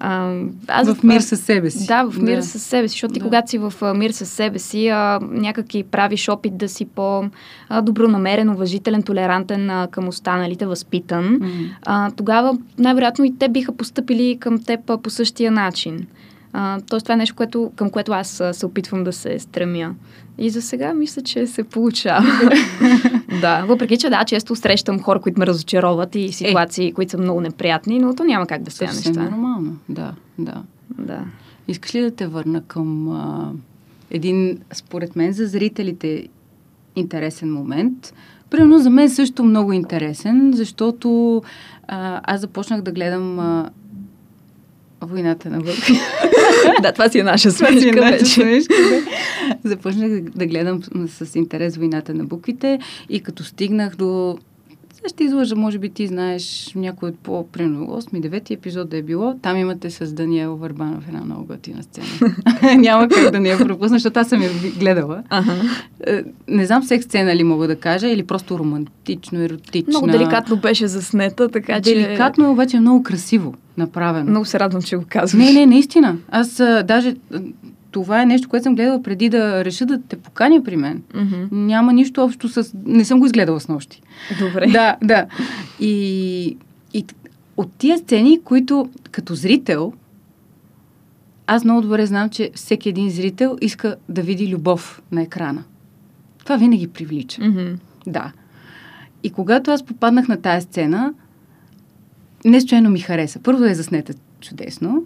А, 0.00 0.40
аз 0.68 0.94
в 0.94 1.02
мир 1.02 1.20
със 1.20 1.40
себе 1.40 1.70
си. 1.70 1.86
Да, 1.86 2.04
в 2.10 2.22
мир 2.22 2.40
със 2.40 2.62
себе 2.62 2.88
си, 2.88 2.92
защото 2.92 3.14
ти 3.14 3.20
Да. 3.20 3.24
когато 3.24 3.50
си 3.50 3.58
в 3.58 3.72
а, 3.80 3.94
мир 3.94 4.10
със 4.10 4.30
себе 4.30 4.58
си, 4.58 4.88
а, 4.88 5.20
някак 5.22 5.74
и 5.74 5.82
правиш 5.82 6.28
опит 6.28 6.56
да 6.56 6.68
си 6.68 6.84
по-добронамерен, 6.84 8.50
уважителен, 8.50 9.02
толерантен 9.02 9.70
а, 9.70 9.88
към 9.90 10.08
останалите, 10.08 10.66
възпитан, 10.66 11.38
М. 11.40 11.48
а, 11.86 12.10
тогава 12.10 12.58
най-вероятно 12.78 13.24
и 13.24 13.38
те 13.38 13.48
биха 13.48 13.72
поступили 13.72 14.36
към 14.40 14.62
теб 14.62 14.90
а, 14.90 14.98
по 14.98 15.10
същия 15.10 15.52
начин. 15.52 16.06
А, 16.58 16.80
тоест 16.80 17.04
това 17.04 17.14
е 17.14 17.16
нещо, 17.16 17.36
което, 17.36 17.72
към 17.76 17.90
което 17.90 18.12
аз 18.12 18.42
се 18.52 18.66
опитвам 18.66 19.04
да 19.04 19.12
се 19.12 19.38
стремя. 19.38 19.94
И 20.38 20.50
за 20.50 20.62
сега 20.62 20.94
мисля, 20.94 21.22
че 21.22 21.46
се 21.46 21.64
получава. 21.64 22.26
да, 23.40 23.64
въпреки 23.64 23.98
че 23.98 24.10
да, 24.10 24.24
често 24.24 24.56
срещам 24.56 25.00
хора, 25.00 25.20
които 25.20 25.40
ме 25.40 25.46
разочароват 25.46 26.14
и 26.14 26.32
ситуации, 26.32 26.92
които 26.92 27.10
са 27.10 27.18
много 27.18 27.40
неприятни, 27.40 27.98
но 27.98 28.14
то 28.14 28.24
няма 28.24 28.46
как 28.46 28.62
да 28.62 28.70
Съвсем 28.70 29.12
неща. 29.12 29.30
нормално, 29.30 29.76
да, 29.88 30.14
да. 30.38 30.62
Да. 30.98 31.24
Искаш 31.68 31.94
ли 31.94 32.00
да 32.00 32.10
те 32.10 32.26
върна 32.26 32.62
към 32.62 33.08
а, 33.08 33.52
един, 34.10 34.58
според 34.72 35.16
мен, 35.16 35.32
за 35.32 35.46
зрителите 35.46 36.28
интересен 36.96 37.52
момент? 37.52 38.14
Примерно 38.50 38.78
за 38.78 38.90
мен 38.90 39.10
също 39.10 39.44
много 39.44 39.72
интересен, 39.72 40.52
защото 40.54 41.42
а, 41.88 42.20
аз 42.24 42.40
започнах 42.40 42.82
да 42.82 42.92
гледам 42.92 43.38
а, 43.38 43.70
Войната 45.00 45.50
на 45.50 45.60
вълка. 45.60 45.92
да, 46.82 46.92
това 46.92 47.08
си 47.08 47.18
е 47.18 47.24
наша 47.24 47.50
Това 47.50 47.68
е 47.68 47.72
смешка 47.72 48.00
наша 48.00 48.12
вече. 48.12 48.24
смешка, 48.26 48.74
да. 48.74 49.02
Започнах 49.64 50.08
да- 50.10 50.20
да 50.30 50.46
гледам 50.46 50.80
с 51.08 51.36
интерес 51.36 51.76
Войната 51.76 52.14
на 52.14 52.24
буквите 52.24 52.78
и 53.08 53.20
като 53.20 53.44
стигнах 53.44 53.96
до... 53.96 54.38
Ще 55.08 55.24
излъжа, 55.24 55.56
може 55.56 55.78
би 55.78 55.88
ти 55.88 56.06
знаеш 56.06 56.72
някой 56.76 57.08
от 57.08 57.18
по, 57.18 57.46
примерно, 57.46 57.86
8-9 57.86 58.50
епизод 58.50 58.88
да 58.88 58.96
е 58.96 59.02
било. 59.02 59.34
Там 59.42 59.56
имате 59.56 59.90
с 59.90 60.12
Даниел 60.12 60.56
Върбанов 60.56 61.08
една 61.08 61.20
много 61.24 61.44
готина 61.44 61.82
сцена. 61.82 62.06
Няма 62.76 63.08
как 63.08 63.32
да 63.32 63.40
не 63.40 63.48
я 63.48 63.58
пропусна, 63.58 63.94
защото 63.94 64.20
аз 64.20 64.28
съм 64.28 64.42
я 64.42 64.50
гледала. 64.78 65.22
Ага. 65.28 65.52
Е, 66.06 66.22
Не 66.48 66.66
знам 66.66 66.82
секс 66.82 67.04
сцена 67.04 67.36
ли 67.36 67.44
мога 67.44 67.66
да 67.68 67.76
кажа, 67.76 68.08
или 68.08 68.22
просто 68.22 68.58
романтично, 68.58 69.42
еротично. 69.42 69.90
Много 69.90 70.06
деликатно 70.06 70.56
беше 70.56 70.86
заснета, 70.86 71.48
така 71.48 71.80
че... 71.80 71.94
Деликатно, 71.94 72.44
е 72.44 72.48
обаче 72.48 72.80
много 72.80 73.02
красиво 73.02 73.54
направено. 73.76 74.30
Много 74.30 74.44
се 74.44 74.60
радвам, 74.60 74.82
че 74.82 74.96
го 74.96 75.04
казваш. 75.08 75.44
Не, 75.44 75.52
не, 75.52 75.66
наистина. 75.66 76.16
Аз 76.28 76.60
а, 76.60 76.82
даже 76.82 77.16
това 77.96 78.22
е 78.22 78.26
нещо, 78.26 78.48
което 78.48 78.62
съм 78.62 78.74
гледала 78.74 79.02
преди 79.02 79.28
да 79.28 79.64
реша 79.64 79.86
да 79.86 80.02
те 80.02 80.16
поканя 80.16 80.62
при 80.64 80.76
мен. 80.76 81.02
Мгм. 81.14 81.66
Няма 81.66 81.92
нищо 81.92 82.24
общо 82.24 82.48
с... 82.48 82.74
Не 82.84 83.04
съм 83.04 83.20
го 83.20 83.26
изгледала 83.26 83.60
с 83.60 83.68
нощи. 83.68 84.02
Добре. 84.40 84.66
Да, 84.66 84.96
да. 85.02 85.26
И, 85.80 86.56
и 86.94 87.04
от 87.56 87.72
тия 87.72 87.98
сцени, 87.98 88.40
които 88.44 88.88
като 89.10 89.34
зрител, 89.34 89.92
аз 91.46 91.64
много 91.64 91.80
добре 91.82 92.06
знам, 92.06 92.30
че 92.30 92.50
всеки 92.54 92.88
един 92.88 93.10
зрител 93.10 93.56
иска 93.60 93.96
да 94.08 94.22
види 94.22 94.48
любов 94.48 95.02
на 95.12 95.22
екрана. 95.22 95.64
Това 96.38 96.56
винаги 96.56 96.88
привлича. 96.88 97.44
Мгм. 97.44 97.74
Да. 98.06 98.32
И 99.22 99.30
когато 99.30 99.70
аз 99.70 99.82
попаднах 99.82 100.28
на 100.28 100.36
тая 100.36 100.60
сцена, 100.60 101.14
не 102.44 102.60
случайно 102.60 102.90
ми 102.90 103.00
хареса. 103.00 103.38
Първо 103.42 103.64
е 103.64 103.74
заснета 103.74 104.14
чудесно. 104.40 105.04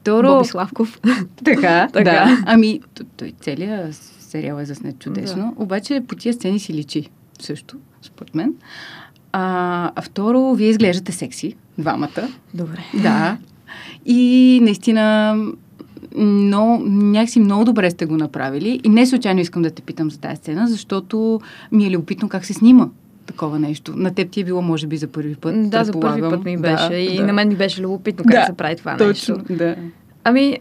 Второ... 0.00 0.28
Боби 0.28 0.48
Славков. 0.48 1.00
Така, 1.44 1.88
Така. 1.92 2.04
да. 2.04 2.42
Ами, 2.46 2.80
той 3.16 3.32
целият 3.40 3.94
сериал 4.20 4.60
е 4.60 4.64
заснет 4.64 4.98
чудесно, 4.98 5.54
обаче 5.56 6.02
по 6.08 6.14
тия 6.14 6.34
сцени 6.34 6.58
си 6.58 6.74
личи 6.74 7.10
също, 7.40 7.76
според 8.02 8.34
мен. 8.34 8.54
А, 9.32 9.92
а 9.96 10.02
второ, 10.02 10.54
вие 10.54 10.68
изглеждате 10.68 11.12
секси, 11.12 11.56
двамата. 11.78 12.28
Добре. 12.54 12.84
Да. 13.02 13.36
И 14.06 14.58
наистина 14.62 15.36
но 16.16 16.78
някакси 16.84 17.40
много 17.40 17.64
добре 17.64 17.90
сте 17.90 18.06
го 18.06 18.16
направили. 18.16 18.80
И 18.84 18.88
не 18.88 19.06
случайно 19.06 19.40
искам 19.40 19.62
да 19.62 19.70
те 19.70 19.82
питам 19.82 20.10
за 20.10 20.20
тази 20.20 20.36
сцена, 20.36 20.68
защото 20.68 21.40
ми 21.72 21.86
е 21.86 21.90
любопитно 21.90 22.28
как 22.28 22.44
се 22.44 22.54
снима 22.54 22.88
такова 23.30 23.58
нещо. 23.58 23.92
На 23.96 24.14
теб 24.14 24.30
ти 24.30 24.40
е 24.40 24.44
било, 24.44 24.62
може 24.62 24.86
би, 24.86 24.96
за 24.96 25.06
първи 25.06 25.34
път. 25.34 25.70
Да, 25.70 25.84
за 25.84 26.00
първи 26.00 26.20
път 26.20 26.44
ми 26.44 26.56
беше. 26.56 26.88
Да, 26.88 26.96
и 26.96 27.16
да. 27.16 27.26
на 27.26 27.32
мен 27.32 27.48
ми 27.48 27.56
беше 27.56 27.82
любопитно 27.82 28.24
как 28.24 28.40
Да, 28.40 28.46
се 28.46 28.52
прави 28.52 28.76
това 28.76 28.96
Точно, 28.96 29.36
нещо. 29.36 29.54
да. 29.54 29.76
Ами, 30.24 30.58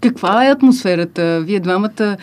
Каква 0.00 0.46
е 0.46 0.50
атмосферата? 0.50 1.40
Вие 1.40 1.60
двамата 1.60 2.16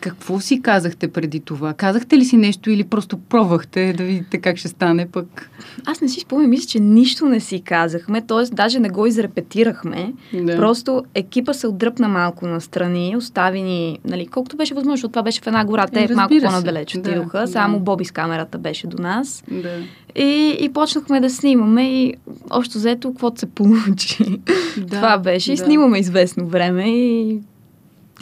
какво 0.00 0.40
си 0.40 0.62
казахте 0.62 1.08
преди 1.08 1.40
това? 1.40 1.74
Казахте 1.74 2.18
ли 2.18 2.24
си 2.24 2.36
нещо 2.36 2.70
или 2.70 2.84
просто 2.84 3.18
пробвахте 3.18 3.92
да 3.92 4.04
видите 4.04 4.38
как 4.38 4.56
ще 4.56 4.68
стане 4.68 5.08
пък? 5.08 5.50
Аз 5.86 6.00
не 6.00 6.08
си 6.08 6.20
спомням, 6.20 6.50
мисля, 6.50 6.66
че 6.66 6.80
нищо 6.80 7.26
не 7.26 7.40
си 7.40 7.60
казахме, 7.60 8.20
т.е. 8.20 8.54
даже 8.54 8.80
не 8.80 8.88
го 8.88 9.06
изрепетирахме. 9.06 10.12
Да. 10.34 10.56
Просто 10.56 11.04
екипа 11.14 11.52
се 11.52 11.66
отдръпна 11.66 12.08
малко 12.08 12.46
настрани, 12.46 13.16
остави 13.16 13.62
ни, 13.62 13.98
нали, 14.04 14.26
колкото 14.26 14.56
беше 14.56 14.74
възможно, 14.74 14.96
защото 14.96 15.12
това 15.12 15.22
беше 15.22 15.40
в 15.40 15.46
една 15.46 15.64
гора, 15.64 15.86
те 15.86 16.00
Разбира 16.00 16.16
малко 16.16 16.34
по-надалеч 16.42 16.92
Да, 16.92 17.00
отидоха, 17.00 17.40
да. 17.40 17.46
само 17.46 17.80
Боби 17.80 18.04
с 18.04 18.10
камерата 18.10 18.58
беше 18.58 18.86
до 18.86 19.02
нас. 19.02 19.44
Да. 19.50 19.78
И, 20.16 20.56
и 20.60 20.72
почнахме 20.72 21.20
да 21.20 21.30
снимаме 21.30 22.02
и 22.02 22.14
общо 22.50 22.78
взето, 22.78 23.10
каквото 23.10 23.40
се 23.40 23.46
получи. 23.46 24.40
Да, 24.76 24.96
това 24.96 25.18
беше. 25.18 25.52
И 25.52 25.56
да. 25.56 25.64
снимаме 25.64 25.98
известно 25.98 26.46
време 26.46 26.88
и, 26.88 27.30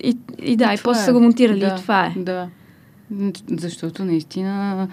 и, 0.02 0.16
и 0.42 0.56
да, 0.56 0.72
и, 0.74 0.76
това 0.76 0.90
после 0.92 1.00
е. 1.00 1.04
са 1.04 1.12
го 1.12 1.20
монтирали 1.20 1.60
да, 1.60 1.66
и 1.66 1.80
това 1.80 2.06
е. 2.06 2.14
Да. 2.16 2.48
Защото 3.50 4.04
наистина 4.04 4.88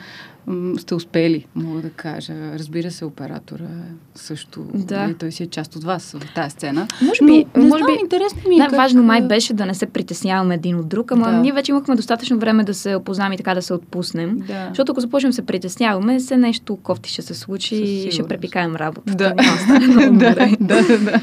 сте 0.77 0.95
успели, 0.95 1.45
мога 1.55 1.81
да 1.81 1.89
кажа. 1.89 2.33
Разбира 2.33 2.91
се, 2.91 3.05
оператора 3.05 3.67
също. 4.15 4.65
Да. 4.73 5.01
нали, 5.01 5.13
Той 5.13 5.31
си 5.31 5.43
е 5.43 5.47
част 5.47 5.75
от 5.75 5.83
вас 5.83 6.11
в 6.11 6.33
тази 6.35 6.49
сцена. 6.49 6.87
Може 7.01 7.25
би, 7.25 7.45
Но, 7.55 7.61
не 7.61 7.67
може 7.69 7.83
знам, 7.83 7.95
би 7.97 8.01
интересно 8.01 8.41
ми 8.49 8.55
е 8.55 8.57
най-важно 8.57 9.01
как, 9.01 9.07
май 9.07 9.19
а, 9.19 9.27
беше 9.27 9.53
да 9.53 9.65
не 9.65 9.73
се 9.73 9.85
притесняваме 9.85 10.55
един 10.55 10.79
от 10.79 10.87
друг, 10.87 11.11
ама 11.11 11.31
Да. 11.31 11.37
ние 11.37 11.51
вече 11.51 11.71
имахме 11.71 11.95
достатъчно 11.95 12.39
време 12.39 12.63
да 12.63 12.73
се 12.73 12.95
опознаем 12.95 13.33
и 13.33 13.37
така 13.37 13.55
да 13.55 13.61
се 13.61 13.73
отпуснем. 13.73 14.39
Да. 14.39 14.67
Защото 14.69 14.91
ако 14.91 15.01
започнем 15.01 15.29
да 15.29 15.35
се 15.35 15.45
притесняваме, 15.45 16.19
се 16.19 16.37
нещо 16.37 16.75
кофти 16.75 17.09
ще 17.09 17.21
се 17.21 17.33
случи 17.33 17.75
и 17.75 18.11
ще 18.11 18.23
препикаем 18.23 18.75
работата. 18.75 19.15
Да. 19.15 19.33
Няма 19.33 20.09
да 20.19 20.35
да, 20.35 20.47
да, 20.59 20.83
да, 20.83 20.99
да. 20.99 21.21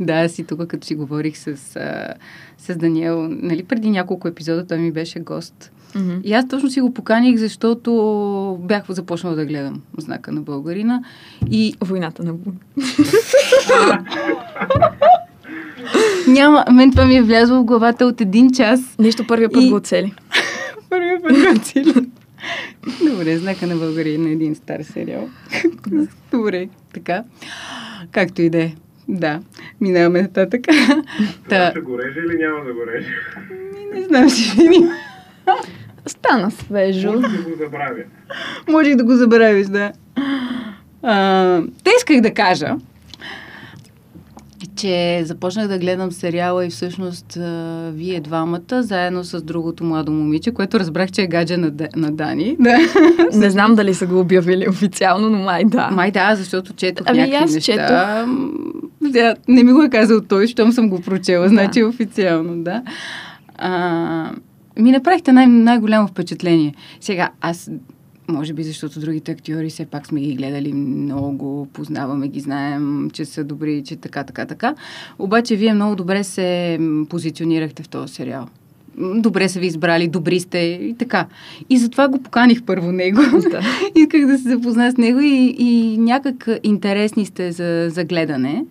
да, 0.00 0.12
аз 0.12 0.36
тук, 0.48 0.66
като 0.66 0.86
си 0.86 0.94
говорих 0.94 1.36
с, 1.36 1.56
с 2.58 2.76
Даниел, 2.76 3.28
нали, 3.28 3.64
преди 3.64 3.90
няколко 3.90 4.28
епизода 4.28 4.66
той 4.66 4.78
ми 4.78 4.92
беше 4.92 5.20
гост. 5.20 5.72
Мгм. 5.94 6.14
И 6.24 6.32
аз 6.32 6.48
точно 6.48 6.70
си 6.70 6.80
го 6.80 6.94
поканих, 6.94 7.36
защото 7.36 7.90
бях 8.60 8.84
започнала 8.88 9.36
да 9.36 9.46
гледам 9.46 9.82
знака 9.98 10.32
на 10.32 10.40
българина. 10.40 11.02
И 11.50 11.74
Войната 11.80 12.24
на 12.24 12.34
няма, 16.28 16.64
мен 16.72 16.90
това 16.90 17.06
ми 17.06 17.16
е 17.16 17.22
влязло 17.22 17.58
в 17.58 17.64
главата 17.64 18.06
от 18.06 18.20
един 18.20 18.50
час. 18.50 18.80
Нищо 18.98 19.26
първия 19.26 19.48
път 19.50 19.62
И- 19.62 19.70
го 19.70 19.76
оцели. 19.76 20.14
Първият 20.90 21.22
път 21.22 21.32
го 21.32 21.60
цели. 21.60 21.94
Добре, 23.04 23.38
знака 23.38 23.66
на 23.66 23.76
българина 23.76 24.28
е 24.28 24.32
един 24.32 24.54
стар 24.54 24.80
сериал. 24.82 25.28
Добре, 26.32 26.68
така. 26.94 27.24
Както 28.10 28.42
и 28.42 28.50
да 28.50 28.58
е. 28.58 28.74
Да, 29.08 29.40
минаваме 29.80 30.22
нататък. 30.22 30.60
Та, 31.48 31.70
Ще 31.70 31.80
го 31.80 31.98
реже 31.98 32.20
или 32.20 32.38
няма 32.38 32.64
да 32.64 32.72
го 32.72 32.80
реже? 32.86 33.08
не 33.94 34.02
знам, 34.02 34.28
ще 34.28 34.62
видим. 34.62 34.88
Стана 36.06 36.50
свежо. 36.50 37.12
Може 37.12 37.36
да 37.36 37.42
го 37.42 37.56
забравя. 37.58 38.02
Можех 38.68 38.96
да 38.96 39.04
го 39.04 39.14
забравиш, 39.14 39.66
да. 39.66 39.92
А, 41.02 41.62
те 41.84 41.90
исках 41.98 42.20
да 42.20 42.34
кажа, 42.34 42.76
че 44.76 45.22
започнах 45.24 45.68
да 45.68 45.78
гледам 45.78 46.12
сериала 46.12 46.66
и 46.66 46.70
всъщност 46.70 47.36
а, 47.36 47.90
вие 47.94 48.20
двамата, 48.20 48.82
заедно 48.82 49.24
с 49.24 49.42
другото 49.42 49.84
младо 49.84 50.12
момиче, 50.12 50.50
което 50.54 50.80
разбрах, 50.80 51.10
че 51.10 51.22
е 51.22 51.26
гадже 51.26 51.56
на, 51.56 51.72
на 51.96 52.12
Дани. 52.12 52.56
Да. 52.60 52.78
Не 53.32 53.50
знам 53.50 53.74
дали 53.74 53.94
са 53.94 54.06
го 54.06 54.20
обявили 54.20 54.68
официално, 54.68 55.30
но 55.30 55.38
май 55.38 55.64
да. 55.64 55.90
Май 55.90 56.10
да, 56.10 56.34
защото 56.34 56.72
четох 56.72 57.06
Ами, 57.10 57.18
някакви 57.18 57.44
аз 57.44 57.54
неща. 57.54 58.26
Да, 59.00 59.36
не 59.48 59.62
ми 59.62 59.72
го 59.72 59.82
е 59.82 59.90
казал 59.90 60.20
той, 60.20 60.46
щом 60.46 60.72
съм 60.72 60.88
го 60.88 61.00
прочела, 61.00 61.48
значи 61.48 61.80
е 61.80 61.84
официално, 61.84 62.62
да. 62.62 62.82
А, 63.58 64.30
ми 64.78 64.90
направихте 64.90 65.32
най- 65.32 65.46
най-голямо 65.46 66.08
впечатление. 66.08 66.74
Сега, 67.00 67.30
аз, 67.40 67.70
може 68.28 68.52
би 68.52 68.62
защото 68.62 69.00
другите 69.00 69.32
актьори 69.32 69.70
все 69.70 69.86
пак 69.86 70.06
сме 70.06 70.20
ги 70.20 70.34
гледали 70.34 70.72
много, 70.72 71.68
познаваме 71.72 72.28
ги, 72.28 72.40
знаем, 72.40 73.10
че 73.12 73.24
са 73.24 73.44
добри, 73.44 73.82
че 73.86 73.96
така, 73.96 74.24
така, 74.24 74.46
така. 74.46 74.74
Обаче 75.18 75.56
вие 75.56 75.74
много 75.74 75.96
добре 75.96 76.24
се 76.24 76.78
позиционирахте 77.08 77.82
в 77.82 77.88
този 77.88 78.14
сериал. 78.14 78.46
Добре 78.98 79.48
са 79.48 79.60
ви 79.60 79.66
избрали, 79.66 80.08
добри 80.08 80.40
сте 80.40 80.58
и 80.58 80.94
така. 80.98 81.26
И 81.70 81.78
затова 81.78 82.08
го 82.08 82.22
поканих 82.22 82.62
първо 82.62 82.92
него. 82.92 83.20
Да. 83.50 83.60
Исках 83.94 84.26
да 84.26 84.38
се 84.38 84.48
запозная 84.48 84.92
с 84.92 84.96
него 84.96 85.20
и, 85.20 85.56
и 85.58 85.98
някак 85.98 86.48
интересни 86.62 87.26
сте 87.26 87.52
за, 87.52 87.86
за 87.90 88.04
гледане. 88.04 88.64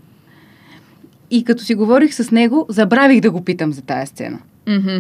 И 1.32 1.44
като 1.44 1.64
си 1.64 1.76
говорих 1.76 2.14
с 2.14 2.32
него, 2.32 2.66
забравих 2.70 3.22
да 3.22 3.32
го 3.32 3.44
питам 3.44 3.74
за 3.74 3.82
тая 3.82 4.08
сцена. 4.08 4.40
Мгм. 4.68 4.98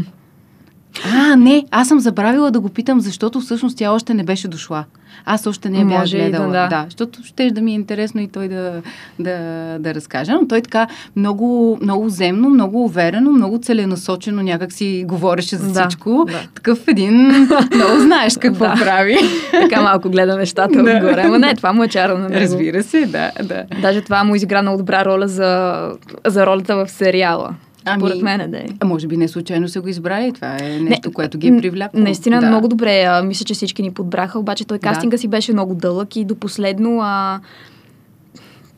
А, 1.16 1.36
не, 1.36 1.66
аз 1.72 1.88
съм 1.88 2.00
забравила 2.00 2.52
да 2.52 2.60
го 2.60 2.70
питам, 2.70 3.02
защото 3.02 3.42
всъщност 3.42 3.78
тя 3.78 3.92
още 3.92 4.14
не 4.14 4.24
беше 4.24 4.48
дошла. 4.48 4.86
Аз 5.26 5.48
още 5.48 5.70
не 5.70 5.78
я 5.80 5.86
бях 5.86 6.04
да, 6.04 6.18
гледала. 6.18 6.48
да. 6.48 6.68
да, 6.68 6.84
защото 6.88 7.24
ще 7.24 7.52
да 7.52 7.62
ми 7.62 7.72
е 7.72 7.76
интересно 7.76 8.22
и 8.22 8.28
той 8.28 8.48
да, 8.48 8.82
да, 9.20 9.38
да 9.80 9.94
разкаже. 9.94 10.32
Но 10.32 10.48
той 10.48 10.62
така 10.62 10.88
много, 11.16 11.78
много 11.82 12.10
земно, 12.10 12.50
много 12.50 12.84
уверено, 12.86 13.32
много 13.32 13.60
целенасочено 13.62 14.42
някак 14.42 14.72
си 14.74 15.06
говореше 15.08 15.56
за 15.56 15.82
всичко. 15.82 16.26
да. 16.28 16.40
Такъв 16.56 16.88
един, 16.88 17.16
много 17.76 18.00
знаеш 18.00 18.38
какво 18.38 18.66
Да. 18.66 18.76
прави. 18.80 19.18
Така 19.52 19.82
малко 19.82 20.10
гледа 20.10 20.38
нещата 20.38 20.84
Да. 20.84 20.92
отгоре. 20.92 21.22
Ама 21.26 21.40
не, 21.40 21.56
това 21.56 21.74
му 21.74 21.84
е 21.84 21.88
чара 21.88 22.18
на 22.18 22.30
него. 22.30 22.42
Разбира 22.42 22.84
се, 22.84 23.06
да, 23.06 23.32
да. 23.44 23.64
Даже 23.82 24.02
това 24.02 24.24
му 24.24 24.36
изигра 24.36 24.62
много 24.62 24.78
добра 24.78 25.06
роля 25.06 25.28
за, 25.28 25.90
за 26.28 26.46
ролята 26.46 26.76
в 26.76 26.90
сериала. 26.90 27.50
Ами, 27.86 28.00
Според 28.00 28.22
мен 28.22 28.42
е 28.42 28.48
да 28.48 28.58
е. 28.58 28.66
А 28.80 28.86
може 28.86 29.08
би 29.08 29.18
не 29.18 29.28
случайно 29.28 29.68
са 29.68 29.82
го 29.82 29.88
избрали. 29.88 30.32
Това 30.32 30.56
е 30.56 30.80
нещо, 30.80 31.08
Не, 31.10 31.14
което 31.14 31.38
ги 31.38 31.48
е 31.48 31.58
привлякло. 31.58 32.00
Наистина 32.00 32.42
да. 32.42 32.48
много 32.48 32.68
добре. 32.68 33.02
А, 33.02 33.24
мисля, 33.24 33.46
че 33.46 33.54
всички 33.54 33.82
ни 33.82 33.92
подбраха, 33.92 34.40
обаче 34.40 34.66
той 34.66 34.78
Да. 34.78 34.90
кастинга 34.90 35.18
си 35.18 35.28
беше 35.28 35.54
много 35.54 35.76
дълъг 35.76 36.16
и 36.16 36.26
до 36.26 36.36
последно... 36.36 37.00
А... 37.02 37.40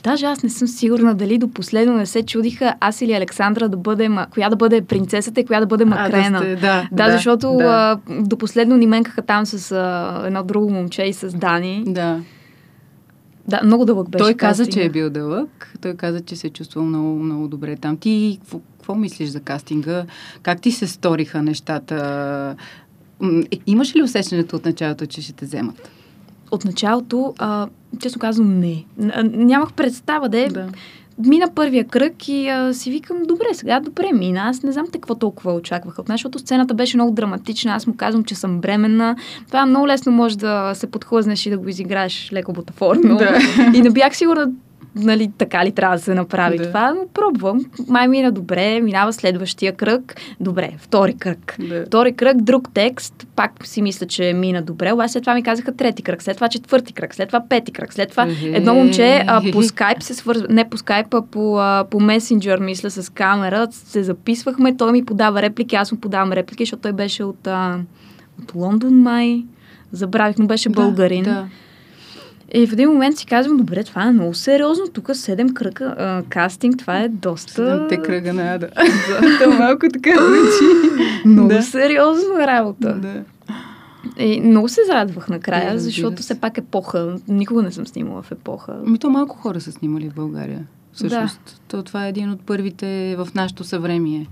Даже 0.03 0.25
аз 0.25 0.43
не 0.43 0.49
съм 0.49 0.67
сигурна 0.67 1.15
дали 1.15 1.37
до 1.37 1.47
последно 1.47 1.93
не 1.93 2.05
се 2.05 2.23
чудиха 2.23 2.73
аз 2.79 3.01
или 3.01 3.13
Александра 3.13 3.69
да 3.69 3.77
бъдем, 3.77 4.17
а, 4.17 4.25
коя 4.25 4.49
да 4.49 4.55
бъде 4.55 4.81
принцесата 4.81 5.39
и 5.39 5.45
коя 5.45 5.59
да 5.59 5.65
бъде 5.65 5.83
А, 5.83 5.87
Макрена. 5.87 6.31
да, 6.31 6.37
сте, 6.37 6.55
да, 6.55 6.87
Да, 6.91 7.11
защото 7.11 7.51
да. 7.51 7.63
А, 8.07 8.21
до 8.21 8.37
последно 8.37 8.77
ни 8.77 8.87
менкаха 8.87 9.21
там 9.21 9.45
с 9.45 9.71
а, 9.71 10.23
едно 10.25 10.43
друго 10.43 10.69
момче 10.69 11.03
и 11.03 11.13
с 11.13 11.37
Дани. 11.37 11.83
да. 11.87 12.19
Да, 13.47 13.62
много 13.63 13.86
дълъг 13.86 14.10
беше 14.10 14.23
Той 14.23 14.34
каза, 14.34 14.65
че 14.65 14.84
е 14.84 14.89
бил 14.89 15.10
дълъг. 15.10 15.73
Той 15.81 15.93
каза, 15.93 16.21
че 16.21 16.36
се 16.36 16.47
е 16.47 16.49
чувствал 16.49 16.86
много, 16.86 17.19
много 17.19 17.47
добре 17.47 17.75
там. 17.75 17.97
Ти 17.97 18.38
какво, 18.41 18.60
какво 18.60 18.95
мислиш 18.95 19.29
за 19.29 19.39
кастинга? 19.39 20.05
Как 20.41 20.62
ти 20.62 20.71
се 20.71 20.88
сториха 20.88 21.43
нещата? 21.43 22.55
Е, 23.51 23.60
Имаш 23.67 23.95
ли 23.95 24.03
усещането 24.03 24.55
от 24.55 24.65
началото, 24.65 25.05
че 25.05 25.21
ще 25.21 25.34
те 25.34 25.45
вземат? 25.45 25.89
От 26.51 26.65
началото, 26.65 27.34
а, 27.38 27.67
честно 27.99 28.19
казвам, 28.19 28.60
не. 28.60 28.86
Нямах 29.23 29.73
представа 29.73 30.29
да 30.29 30.39
е. 30.39 30.47
Да. 30.47 30.69
Мина 31.17 31.47
първия 31.56 31.88
кръг 31.88 32.28
и 32.28 32.47
а, 32.49 32.73
си 32.73 32.91
викам, 32.91 33.17
добре, 33.23 33.45
сега 33.54 33.80
добре 33.80 34.12
мина. 34.13 34.41
Аз 34.41 34.63
не 34.63 34.71
знам 34.71 34.88
какво 34.93 35.15
толкова 35.15 35.54
очакваха 35.54 36.01
от 36.01 36.10
нас, 36.10 36.15
защото 36.15 36.39
сцената 36.39 36.73
беше 36.73 36.97
много 36.97 37.12
драматична. 37.12 37.71
Аз 37.71 37.88
му 37.88 37.95
казвам, 37.97 38.23
че 38.23 38.36
съм 38.36 38.62
бременна. 38.62 39.15
Това 39.47 39.65
много 39.65 39.88
лесно 39.88 40.12
може 40.12 40.38
да 40.38 40.71
се 40.75 40.88
подхлъзнеш 40.91 41.45
и 41.45 41.49
да 41.49 41.58
го 41.58 41.69
изиграеш 41.69 42.30
леко 42.34 42.54
бутафорно. 42.54 43.17
Да. 43.17 43.39
И 43.73 43.82
не 43.82 43.89
бях 43.89 44.17
сигурна 44.17 44.51
нали, 44.95 45.31
така 45.38 45.65
ли 45.65 45.71
трябва 45.71 45.95
да 45.95 46.01
се 46.01 46.13
направи 46.13 46.58
Да. 46.58 46.67
това, 46.67 46.93
но 46.93 47.08
пробвам. 47.13 47.65
Май 47.88 48.08
мина 48.08 48.31
добре, 48.31 48.81
минава 48.81 49.13
следващия 49.13 49.75
кръг. 49.75 50.15
Добре, 50.39 50.71
втори 50.77 51.13
кръг. 51.13 51.55
Да. 51.69 51.86
Втори 51.86 52.13
кръг, 52.13 52.41
друг 52.41 52.69
текст, 52.73 53.27
пак 53.36 53.51
си 53.67 53.81
мисля, 53.81 54.05
че 54.05 54.34
мина 54.34 54.62
добре, 54.62 54.91
обаче 54.91 55.12
след 55.12 55.23
това 55.23 55.34
ми 55.34 55.43
казаха 55.43 55.75
трети 55.75 56.03
кръг, 56.03 56.23
след 56.23 56.36
това 56.38 56.49
четвърти 56.49 56.93
кръг, 56.93 57.15
след 57.15 57.29
това 57.29 57.43
пети 57.49 57.71
кръг, 57.71 57.93
след 57.93 58.10
това 58.10 58.23
Ехе. 58.23 58.47
едно 58.47 58.73
момче 58.73 59.23
а, 59.27 59.51
по 59.51 59.63
скайп 59.63 60.03
се 60.03 60.13
свързва, 60.13 60.47
не 60.49 60.69
по 60.69 60.77
скайп, 60.77 61.13
а 61.13 61.21
по, 61.21 61.60
а, 61.60 61.86
по 61.91 61.99
месенджер, 61.99 62.60
мисля, 62.60 62.89
с 62.91 63.12
камера, 63.13 63.67
се 63.71 64.03
записвахме, 64.03 64.77
той 64.77 64.91
ми 64.91 65.05
подава 65.05 65.41
реплики, 65.41 65.75
аз 65.75 65.91
му 65.91 65.97
подавам 65.97 66.31
реплики, 66.31 66.63
защото 66.65 66.81
той 66.81 66.93
беше 66.93 67.23
от, 67.23 67.47
а, 67.47 67.79
от 68.43 68.55
Лондон 68.55 69.01
май, 69.01 69.43
забравих, 69.91 70.38
но 70.38 70.45
беше 70.47 70.69
българин. 70.69 71.23
Да, 71.23 71.47
И 72.55 72.67
в 72.67 72.73
един 72.73 72.89
момент 72.89 73.17
си 73.17 73.25
казвам, 73.25 73.57
добре, 73.57 73.83
това 73.83 74.03
е 74.03 74.11
много 74.11 74.33
сериозно, 74.33 74.85
тук 74.87 75.09
седем 75.13 75.53
кръга 75.53 75.95
а, 75.97 76.23
кастинг, 76.29 76.77
това 76.77 76.99
е 76.99 77.09
доста... 77.09 77.51
Седемте 77.51 77.97
кръга 77.97 78.33
на 78.33 78.53
Ада. 78.53 78.69
То 79.43 79.49
малко 79.51 79.85
така 79.93 80.09
звучи. 80.19 80.99
Много 81.25 81.49
Да. 81.49 81.61
сериозна 81.61 82.47
работа. 82.47 82.93
Да. 82.93 83.23
И 84.17 84.41
много 84.41 84.69
се 84.69 84.81
зарадвах 84.87 85.29
накрая, 85.29 85.73
Да, 85.73 85.79
защото 85.79 86.17
се. 86.17 86.23
все 86.23 86.39
пак 86.41 86.57
епоха. 86.57 87.17
Никога 87.27 87.61
не 87.63 87.71
съм 87.71 87.87
снимала 87.87 88.21
в 88.21 88.31
епоха. 88.31 88.73
Ми 88.85 88.97
то 88.99 89.09
малко 89.09 89.37
хора 89.37 89.61
са 89.61 89.71
снимали 89.71 90.09
в 90.09 90.13
България. 90.13 90.65
Всъщност, 90.93 91.61
то 91.67 91.83
това 91.83 92.05
е 92.05 92.09
един 92.09 92.31
от 92.31 92.41
първите 92.41 93.15
в 93.17 93.27
нашето 93.35 93.63
съвремие. 93.63 94.27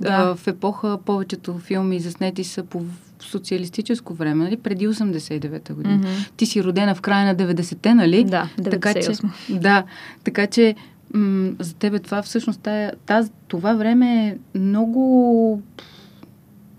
Да. 0.00 0.24
Да. 0.24 0.34
В 0.36 0.46
епоха 0.46 0.98
повечето 1.06 1.58
филми 1.58 2.00
заснети 2.00 2.44
са 2.44 2.62
по 2.62 2.82
социалистическо 3.20 4.14
време, 4.14 4.44
нали? 4.44 4.56
преди 4.56 4.88
89-та 4.88 5.74
година. 5.74 5.96
Мгм. 5.96 6.06
Ти 6.36 6.46
си 6.46 6.64
родена 6.64 6.94
в 6.94 7.00
края 7.00 7.26
на 7.26 7.36
90-те, 7.36 7.94
нали? 7.94 8.24
Да, 8.24 8.48
Така 8.64 8.94
че, 8.94 9.00
98. 9.00 9.58
да, 9.58 9.84
така 10.24 10.46
че 10.46 10.74
м- 11.14 11.50
за 11.58 11.74
тебе 11.74 11.98
това 11.98 12.22
всъщност, 12.22 12.60
тая, 12.60 12.92
таз, 13.06 13.30
това 13.48 13.74
време 13.74 14.26
е 14.26 14.58
много... 14.58 15.62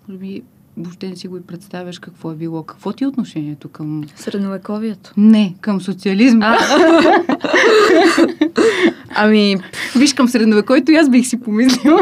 Би, 0.09 0.41
въобще 0.77 1.09
не 1.09 1.15
си 1.15 1.27
го 1.27 1.37
и 1.37 1.41
представяш 1.41 1.99
какво 1.99 2.31
е 2.31 2.35
било. 2.35 2.63
Какво 2.63 2.93
ти 2.93 3.03
е 3.03 3.07
отношението 3.07 3.69
към... 3.69 4.03
Средновековието. 4.15 5.11
Не, 5.17 5.55
към 5.61 5.81
социализма. 5.81 6.57
Ами, 9.09 9.55
Виж 9.95 10.13
към 10.13 10.27
средновековието 10.27 10.91
и 10.91 10.95
аз 10.95 11.09
бих 11.09 11.27
си 11.27 11.41
помислила. 11.41 11.99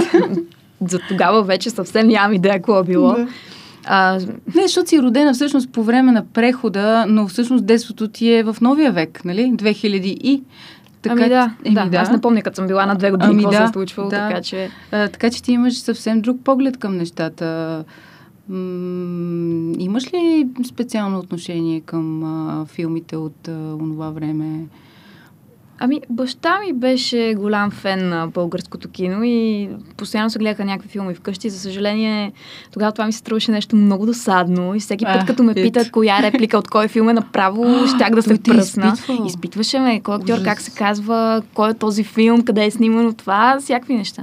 за 0.81 0.99
тогава 1.09 1.43
вече 1.43 1.69
съвсем 1.69 2.07
нямам 2.07 2.33
идея 2.33 2.53
какво 2.53 2.79
е 2.79 2.83
било. 2.83 3.13
Да. 3.13 3.27
А, 3.85 4.19
Не, 4.55 4.61
защото 4.61 4.89
си 4.89 5.01
родена 5.01 5.33
всъщност 5.33 5.71
по 5.71 5.83
време 5.83 6.11
на 6.11 6.25
прехода, 6.25 7.05
но 7.07 7.27
всъщност 7.27 7.65
детството 7.65 8.07
ти 8.07 8.33
е 8.33 8.43
в 8.43 8.57
новия 8.61 8.91
век, 8.91 9.25
нали? 9.25 9.41
2000 9.53 9.85
и... 10.03 10.43
ами 11.09 11.29
да, 11.29 11.55
еми 11.65 11.89
да, 11.89 11.97
аз 11.97 12.11
не 12.11 12.21
помня 12.21 12.41
като 12.41 12.55
съм 12.55 12.67
била 12.67 12.85
на 12.85 12.95
две 12.95 13.11
години 13.11 13.31
Ами 13.31 13.43
какво 13.43 13.51
да, 13.51 13.57
се 13.57 13.63
е 13.63 13.73
случвало, 13.73 14.09
да. 14.09 14.15
така 14.15 14.41
че... 14.41 14.69
А, 14.91 15.07
така 15.07 15.29
че 15.29 15.43
ти 15.43 15.51
имаш 15.51 15.77
съвсем 15.77 16.21
друг 16.21 16.37
поглед 16.43 16.77
към 16.77 16.97
нещата. 16.97 17.83
М- 18.49 19.73
имаш 19.79 20.13
ли 20.13 20.47
специално 20.67 21.19
отношение 21.19 21.81
към 21.81 22.23
а, 22.23 22.65
филмите 22.65 23.17
от 23.17 23.47
а, 23.47 23.51
онова 23.81 24.09
време? 24.09 24.59
Ами, 25.79 26.01
баща 26.09 26.59
ми 26.59 26.73
беше 26.73 27.33
голям 27.38 27.71
фен 27.71 28.09
на 28.09 28.27
българското 28.27 28.89
кино 28.89 29.23
и 29.23 29.69
постоянно 29.97 30.29
се 30.29 30.39
гледаха 30.39 30.65
някакви 30.65 30.89
филми 30.89 31.13
вкъщи. 31.15 31.49
За 31.49 31.59
съжаление, 31.59 32.31
тогава 32.71 32.91
това 32.91 33.05
ми 33.05 33.13
се 33.13 33.19
струваше 33.19 33.51
нещо 33.51 33.75
много 33.75 34.05
досадно 34.05 34.75
и 34.75 34.79
всеки 34.79 35.05
път, 35.05 35.21
А, 35.21 35.25
като 35.25 35.43
ме 35.43 35.51
ето. 35.51 35.61
питат 35.61 35.91
коя 35.91 36.21
реплика 36.21 36.57
от 36.57 36.67
кой 36.69 36.88
филм 36.88 37.09
е 37.09 37.13
направо, 37.13 37.65
щях 37.95 38.09
да 38.09 38.21
се 38.21 38.33
е 38.33 38.38
пръсна. 38.38 38.91
изпитвал. 38.93 39.25
Изпитваше 39.27 39.79
ме, 39.79 39.99
кой 39.99 40.15
актьор, 40.15 40.43
как 40.43 40.61
се 40.61 40.71
казва, 40.71 41.41
кой 41.53 41.69
е 41.69 41.73
този 41.73 42.03
филм, 42.03 42.41
къде 42.41 42.65
е 42.65 42.71
снимано 42.71 43.13
това, 43.13 43.57
всякакви 43.59 43.95
неща. 43.95 44.21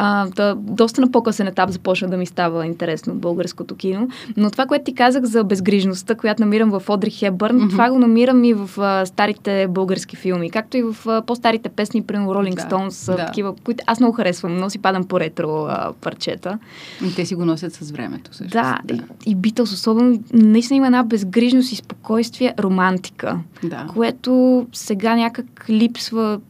А, 0.00 0.26
да, 0.26 0.54
доста 0.58 1.00
на 1.00 1.10
по-късен 1.10 1.46
етап 1.46 1.70
започна 1.70 2.08
да 2.08 2.16
ми 2.16 2.26
става 2.26 2.66
интересно 2.66 3.12
от 3.12 3.18
българското 3.18 3.76
кино. 3.76 4.08
Но 4.36 4.50
това, 4.50 4.66
което 4.66 4.84
ти 4.84 4.94
казах 4.94 5.24
за 5.24 5.44
безгрижността, 5.44 6.14
която 6.14 6.42
намирам 6.42 6.70
в 6.70 6.82
Одри 6.88 7.10
Хепбърн, 7.10 7.56
Мгм. 7.56 7.64
mm-hmm. 7.66 7.70
това 7.70 7.90
го 7.90 7.98
намирам 7.98 8.44
и 8.44 8.54
в 8.54 8.70
а, 8.78 9.06
старите 9.06 9.66
български 9.68 10.16
филми, 10.16 10.50
както 10.50 10.76
и 10.76 10.82
в 10.82 10.96
а, 11.06 11.22
по-старите 11.22 11.68
песни, 11.68 12.02
примерно 12.02 12.30
Rolling 12.30 12.54
Да, 12.54 12.62
Stones, 12.62 13.16
да. 13.16 13.26
такива, 13.26 13.54
които 13.64 13.84
аз 13.86 14.00
много 14.00 14.12
харесвам, 14.16 14.56
но 14.56 14.70
си 14.70 14.78
падам 14.78 15.04
по 15.04 15.20
ретро 15.20 15.64
а, 15.68 15.92
парчета. 16.00 16.58
И 17.06 17.14
Те 17.14 17.26
си 17.26 17.34
го 17.34 17.44
носят 17.44 17.72
с 17.72 17.90
времето. 17.90 18.34
Също. 18.34 18.52
Да, 18.52 18.78
и, 18.92 19.00
и 19.26 19.36
Beatles 19.36 19.62
особено, 19.62 20.18
наистина 20.32 20.76
има 20.76 20.86
една 20.86 21.02
безгрижност 21.02 21.72
и 21.72 21.76
спокойствие, 21.76 22.54
романтика, 22.58 23.38
да. 23.64 23.86
което 23.94 24.66
сега 24.72 25.16
някак 25.16 25.66
липсва 25.70 26.40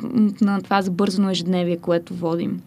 на 0.41 0.63
това 0.63 0.83
забързано 0.83 1.31
ежедневие, 1.31 1.77
което 1.77 2.15
водим. 2.15 2.61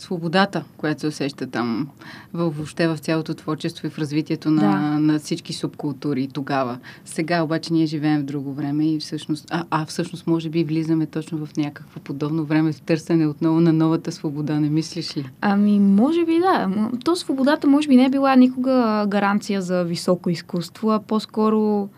Свободата, 0.00 0.64
която 0.76 1.00
се 1.00 1.06
усеща 1.06 1.46
там 1.46 1.88
въобще 2.34 2.88
в 2.88 2.98
цялото 2.98 3.34
творчество 3.34 3.86
и 3.86 3.90
в 3.90 3.98
развитието 3.98 4.50
на, 4.50 4.60
Да. 4.60 4.78
на 4.98 5.18
всички 5.18 5.52
субкултури 5.52 6.28
тогава. 6.32 6.78
Сега 7.04 7.42
обаче 7.42 7.72
ние 7.72 7.86
живеем 7.86 8.20
в 8.20 8.24
друго 8.24 8.52
време 8.52 8.92
и 8.92 8.98
всъщност, 9.00 9.46
а, 9.50 9.64
а 9.70 9.86
всъщност 9.86 10.26
може 10.26 10.48
би 10.48 10.64
влизаме 10.64 11.06
точно 11.06 11.46
в 11.46 11.56
някакво 11.56 12.00
подобно 12.00 12.44
време 12.44 12.72
в 12.72 12.80
търсене 12.80 13.26
отново 13.26 13.60
на 13.60 13.72
новата 13.72 14.12
свобода, 14.12 14.60
не 14.60 14.70
мислиш 14.70 15.16
ли? 15.16 15.30
Ами, 15.40 15.80
може 15.80 16.24
би 16.24 16.38
да. 16.38 16.68
То 17.04 17.16
свободата 17.16 17.66
може 17.66 17.88
би 17.88 17.96
не 17.96 18.04
е 18.04 18.10
била 18.10 18.36
никога 18.36 19.06
гаранция 19.08 19.62
за 19.62 19.84
високо 19.84 20.30
изкуство, 20.30 20.90
а 20.90 21.00
по-скоро 21.00 21.88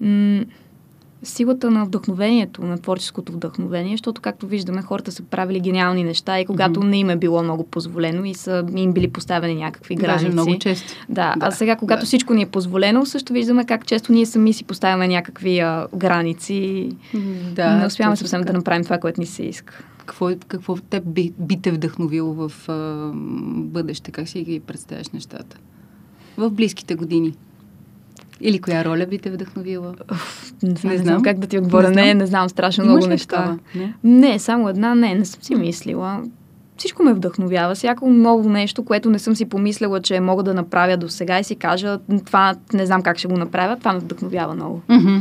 м- 0.00 0.44
силата 1.24 1.70
на 1.70 1.84
вдъхновението, 1.84 2.62
на 2.62 2.78
творческото 2.78 3.32
вдъхновение, 3.32 3.92
защото, 3.92 4.20
както 4.20 4.46
виждаме, 4.46 4.82
хората 4.82 5.12
са 5.12 5.22
правили 5.22 5.60
гениални 5.60 6.04
неща 6.04 6.40
и 6.40 6.46
когато 6.46 6.80
Мгм. 6.80 6.88
не 6.88 6.98
им 6.98 7.10
е 7.10 7.16
било 7.16 7.42
много 7.42 7.64
позволено 7.64 8.24
и 8.24 8.34
са 8.34 8.64
им 8.76 8.92
били 8.92 9.10
поставени 9.10 9.54
някакви 9.54 9.94
граници. 9.94 10.24
Даже 10.24 10.32
много 10.32 10.58
често. 10.58 10.92
Да, 11.08 11.34
Да, 11.36 11.46
а 11.46 11.50
сега, 11.50 11.76
когато 11.76 12.00
да. 12.00 12.06
всичко 12.06 12.34
ни 12.34 12.42
е 12.42 12.46
позволено, 12.46 13.06
също 13.06 13.32
виждаме 13.32 13.64
как 13.64 13.86
често 13.86 14.12
ние 14.12 14.26
сами 14.26 14.52
си 14.52 14.64
поставяме 14.64 15.08
някакви 15.08 15.58
а, 15.58 15.86
граници. 15.96 16.88
Да, 17.52 17.76
не 17.76 17.86
успяваме 17.86 18.16
съвсем 18.16 18.42
да 18.42 18.52
направим 18.52 18.84
това, 18.84 18.98
което 18.98 19.20
ни 19.20 19.26
се 19.26 19.42
иска. 19.42 19.84
Какво, 19.98 20.28
какво 20.48 20.76
те 20.76 21.00
би, 21.00 21.32
би 21.38 21.60
те 21.62 21.70
вдъхновило 21.70 22.34
в 22.34 22.68
а, 22.68 23.10
бъдеще? 23.54 24.10
Как 24.10 24.28
си 24.28 24.42
ги 24.42 24.60
представяш 24.60 25.08
нещата? 25.08 25.56
В 26.36 26.50
близките 26.50 26.94
години. 26.94 27.34
Или 28.40 28.58
коя 28.58 28.84
роля 28.84 29.06
би 29.06 29.18
те 29.18 29.30
вдъхновила? 29.30 29.94
Не, 30.62 30.70
знам, 30.70 30.92
не 30.92 30.98
знам. 30.98 31.22
как 31.22 31.38
да 31.38 31.46
ти 31.46 31.58
отговоря. 31.58 31.90
Не 31.90 31.94
Не, 31.94 32.02
знам. 32.04 32.18
не, 32.18 32.26
знам 32.26 32.48
страшно 32.48 32.84
Имаш 32.84 32.94
много 32.94 33.06
неща. 33.06 33.36
такава? 33.36 33.58
Не? 33.74 33.94
Не, 34.04 34.38
само 34.38 34.68
една, 34.68 34.94
не, 34.94 35.14
не 35.14 35.24
съм 35.24 35.42
си 35.42 35.54
мислила. 35.54 36.22
Всичко 36.76 37.02
ме 37.02 37.12
вдъхновява. 37.14 37.74
Всяко 37.74 38.10
ново 38.10 38.48
нещо, 38.50 38.84
което 38.84 39.10
не 39.10 39.18
съм 39.18 39.36
си 39.36 39.44
помислила, 39.44 40.00
че 40.00 40.20
мога 40.20 40.42
да 40.42 40.54
направя 40.54 40.96
до 40.96 41.08
сега 41.08 41.38
и 41.38 41.44
си 41.44 41.54
кажа, 41.54 41.98
това 42.26 42.54
не 42.72 42.86
знам 42.86 43.02
как 43.02 43.18
ще 43.18 43.28
го 43.28 43.36
направя, 43.36 43.76
това 43.76 43.92
ме 43.92 43.98
вдъхновява 43.98 44.54
много. 44.54 44.80
Мгм. 44.88 45.16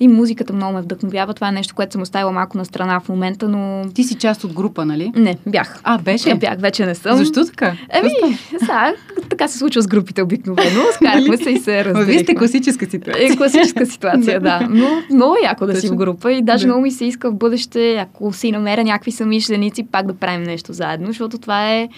И 0.00 0.08
музиката 0.08 0.52
много 0.52 0.74
ме 0.74 0.82
вдъхновява. 0.82 1.34
Това 1.34 1.48
е 1.48 1.52
нещо, 1.52 1.74
което 1.74 1.92
съм 1.92 2.02
оставила 2.02 2.32
малко 2.32 2.58
на 2.58 2.64
страна 2.64 3.00
в 3.00 3.08
момента, 3.08 3.48
но... 3.48 3.84
Ти 3.94 4.04
си 4.04 4.14
част 4.14 4.44
от 4.44 4.52
група, 4.52 4.84
нали? 4.84 5.12
Не, 5.16 5.36
бях. 5.46 5.80
А, 5.84 5.98
беше? 5.98 6.28
Я 6.28 6.36
бях, 6.36 6.60
вече 6.60 6.86
не 6.86 6.94
съм. 6.94 7.16
Защо 7.16 7.44
така? 7.46 7.76
Еми, 7.90 8.10
сега, 8.58 8.94
така 9.30 9.48
се 9.48 9.58
случва 9.58 9.82
с 9.82 9.86
групите 9.86 10.22
обикновено. 10.22 10.80
Скарахме 10.94 11.36
се 11.36 11.50
и 11.50 11.58
се 11.58 11.76
Ма 11.76 11.84
разделихме. 11.84 12.12
Вие 12.12 12.18
сте 12.22 12.34
класическа 12.34 12.86
ситуация. 12.90 13.32
Е, 13.32 13.36
класическа 13.36 13.86
ситуация, 13.86 14.40
да. 14.40 14.68
Но 14.70 14.86
много 15.14 15.36
яко 15.44 15.66
да 15.66 15.74
си 15.74 15.78
в 15.78 15.82
Точно. 15.82 15.96
група 15.96 16.32
и 16.32 16.42
даже 16.42 16.62
Да. 16.62 16.66
много 16.68 16.82
ми 16.82 16.90
се 16.90 17.04
иска 17.04 17.30
в 17.30 17.34
бъдеще, 17.34 17.94
ако 17.94 18.32
си 18.32 18.52
намеря 18.52 18.84
някакви 18.84 19.12
самишленици, 19.12 19.86
пак 19.92 20.06
да 20.06 20.14
правим 20.14 20.42
нещо 20.42 20.72
заедно, 20.72 21.06
защото 21.06 21.38
това 21.38 21.72
е 21.72 21.88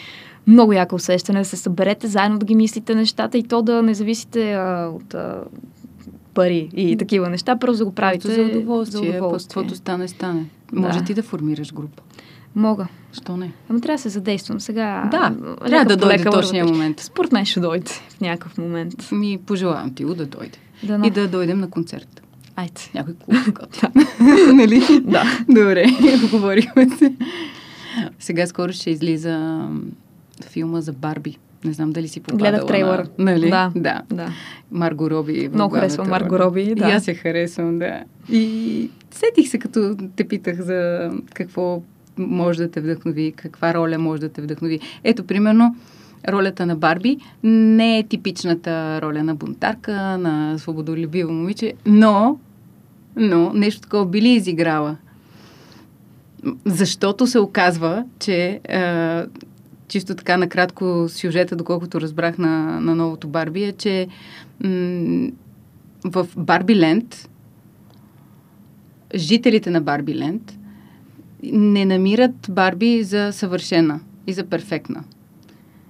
много 0.47 0.73
яко 0.73 0.95
усещане, 0.95 1.39
да 1.39 1.45
се 1.45 1.57
съберете 1.57 2.07
заедно, 2.07 2.39
да 2.39 2.47
ги 2.47 2.55
мислите 2.55 2.95
нещата 2.95 3.39
и 3.39 3.43
то 3.43 3.63
да 3.63 3.83
не 3.83 3.95
зависите 3.95 4.53
а, 4.53 4.91
от 4.95 5.15
а, 5.15 5.35
пари 6.39 6.69
и 6.77 6.97
такива 6.97 7.31
неща, 7.31 7.57
просто 7.57 7.79
да 7.79 7.85
го 7.85 7.95
правите 7.95 8.29
Просто 8.29 8.43
за 8.43 8.59
удоволствие. 8.59 9.11
за 9.11 9.19
удоволствие. 9.19 9.55
Каквото 9.55 9.77
стане, 9.77 10.09
стане. 10.09 10.45
Да. 10.73 10.81
Може 10.81 11.05
ти 11.05 11.15
да 11.15 11.23
формираш 11.23 11.73
група. 11.73 12.03
Мога. 12.55 12.87
Що 13.13 13.37
не? 13.37 13.53
Ама 13.69 13.81
трябва 13.81 13.97
да 13.97 14.03
се 14.03 14.09
задействам 14.09 14.61
сега. 14.61 15.09
Да, 15.11 15.35
лека 15.51 15.67
трябва 15.67 15.85
да 15.85 15.97
дойде 15.97 16.25
точния 16.25 16.65
момент. 16.65 17.01
Според 17.01 17.33
мен 17.33 17.45
ще 17.45 17.61
дойде 17.61 17.91
в 18.09 18.21
някакъв 18.21 18.59
момент. 18.59 19.09
Ми 19.13 19.39
пожелавам 19.47 19.95
ти 19.95 20.05
го 20.05 20.15
да 20.15 20.27
дойде. 20.27 20.59
Да, 20.83 21.01
И 21.07 21.11
да 21.11 21.29
дойдем 21.29 21.61
на 21.61 21.71
концерт. 21.71 22.23
Айде. 22.57 22.81
Някой 22.95 23.15
клуб. 23.15 23.37
нали? 24.55 24.83
Да. 25.05 25.25
Добре, 25.49 25.87
говорихме 26.31 26.89
се. 26.91 27.15
Сега 28.19 28.47
скоро 28.47 28.73
ще 28.73 28.91
излиза 28.91 29.67
филма 30.51 30.81
за 30.81 30.93
Барби. 30.93 31.39
Не 31.65 31.73
знам 31.73 31.93
дали 31.93 32.09
си 32.09 32.21
попадала 32.21 32.51
Гледах 32.51 32.67
трейлъра. 32.67 33.07
На... 33.19 33.25
Нали? 33.25 33.51
Да. 33.51 33.73
да. 33.77 34.03
Да. 34.13 34.29
Марго 34.71 35.11
Роби. 35.11 35.51
Много 35.55 35.75
харесвам 35.75 36.09
Марго. 36.09 36.39
Роби, 36.39 36.75
да. 36.75 36.89
И 36.89 36.93
аз 36.93 37.09
я 37.09 37.15
харесвам, 37.15 37.79
да. 37.79 38.05
И 38.31 38.91
сетих 39.11 39.49
се, 39.49 39.59
като 39.59 39.97
те 40.17 40.29
питах 40.29 40.61
за 40.61 41.11
какво 41.35 41.83
може 42.19 42.59
да 42.63 42.71
те 42.71 42.81
вдъхнови, 42.81 43.33
каква 43.37 43.75
роля 43.75 43.99
може 43.99 44.21
да 44.21 44.29
те 44.29 44.43
вдъхнови. 44.43 44.81
Ето, 45.05 45.25
примерно, 45.25 45.77
ролята 46.29 46.67
на 46.67 46.77
Барби 46.77 47.19
не 47.43 47.99
е 47.99 48.03
типичната 48.03 49.03
роля 49.03 49.23
на 49.23 49.35
бунтарка, 49.35 50.19
на 50.19 50.59
свободолюбиво 50.59 51.33
момиче, 51.33 51.75
но, 51.87 52.39
но 53.17 53.53
нещо 53.53 53.81
такова 53.81 54.07
би 54.07 54.23
ли 54.23 54.29
изиграла? 54.29 54.97
Защото 56.65 57.27
се 57.27 57.39
оказва, 57.39 58.05
че 58.19 58.61
е, 58.65 59.23
чисто 59.89 60.15
така 60.15 60.37
накратко 60.37 61.07
сюжета, 61.09 61.57
доколкото 61.57 62.01
разбрах 62.01 62.39
на, 62.39 62.81
на 62.81 62.95
новото 62.95 63.29
Барби, 63.29 63.65
е, 63.65 63.73
че 63.73 64.09
м- 64.65 65.31
в 66.05 66.29
Барби 66.37 66.77
Ленд 66.77 67.29
жителите 69.15 69.71
на 69.71 69.81
Барби 69.81 70.15
Ленд 70.15 70.59
не 71.43 71.85
намират 71.85 72.35
Барби 72.51 73.03
за 73.03 73.33
съвършена 73.33 74.01
и 74.27 74.33
за 74.33 74.45
перфектна. 74.45 75.05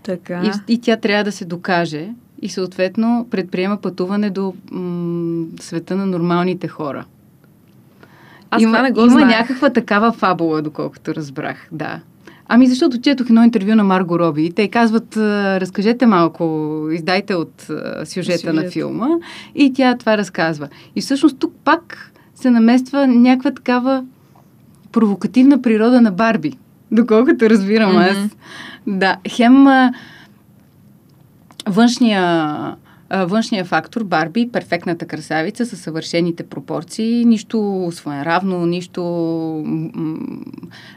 Така. 0.02 0.42
И, 0.68 0.72
и 0.72 0.80
тя 0.80 0.96
трябва 0.96 1.24
да 1.24 1.32
се 1.32 1.44
докаже 1.44 2.08
и 2.42 2.48
съответно 2.48 3.26
предприема 3.30 3.76
пътуване 3.76 4.30
до 4.30 4.54
м- 4.70 5.46
света 5.60 5.96
на 5.96 6.06
нормалните 6.06 6.68
хора. 6.68 7.04
Аз 8.50 8.62
има, 8.62 8.72
това 8.72 8.82
не 8.82 8.90
го 8.90 9.00
има 9.00 9.10
знаех. 9.10 9.28
някаква 9.28 9.70
такава 9.70 10.12
фабула, 10.12 10.62
доколкото 10.62 11.14
разбрах, 11.14 11.68
да. 11.72 12.00
Ами 12.48 12.66
защото 12.66 13.00
четох 13.00 13.26
едно 13.26 13.44
интервю 13.44 13.74
на 13.74 13.84
Марго 13.84 14.18
Роби 14.18 14.44
и 14.44 14.52
те 14.52 14.68
казват, 14.68 15.16
разкажете 15.16 16.06
малко, 16.06 16.44
издайте 16.92 17.34
от 17.34 17.66
сюжета 18.04 18.38
Сюжет. 18.38 18.54
на 18.54 18.70
филма 18.70 19.08
и 19.54 19.72
тя 19.72 19.96
това 19.96 20.18
разказва. 20.18 20.68
И 20.96 21.00
всъщност 21.00 21.38
тук 21.38 21.52
пак 21.64 22.12
се 22.34 22.50
намества 22.50 23.06
някаква 23.06 23.50
такава 23.50 24.04
провокативна 24.92 25.62
природа 25.62 26.00
на 26.00 26.10
Барби, 26.12 26.52
доколкото 26.90 27.50
разбирам 27.50 27.90
Мгм. 27.90 27.98
аз. 28.00 28.16
Да, 28.86 29.16
хем 29.28 29.66
външния 31.66 32.74
а, 33.10 33.24
външния 33.24 33.64
фактор, 33.64 34.04
Барби, 34.04 34.48
перфектната 34.52 35.06
красавица 35.06 35.66
със 35.66 35.80
съвършените 35.80 36.42
пропорции, 36.42 37.24
нищо 37.24 37.88
своеравно, 37.92 38.66
нищо 38.66 39.02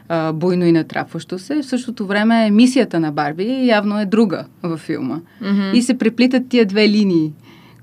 а, 0.08 0.32
буйно 0.32 0.64
и 0.66 0.72
натрапващо 0.72 1.38
се. 1.38 1.62
В 1.62 1.66
същото 1.66 2.06
време 2.06 2.50
мисията 2.50 3.00
на 3.00 3.12
Барби 3.12 3.66
явно 3.66 4.00
е 4.00 4.06
друга 4.06 4.44
във 4.62 4.80
филма. 4.80 5.20
Мгм. 5.40 5.70
И 5.74 5.82
се 5.82 5.98
преплитат 5.98 6.48
тия 6.48 6.66
две 6.66 6.88
линии, 6.88 7.32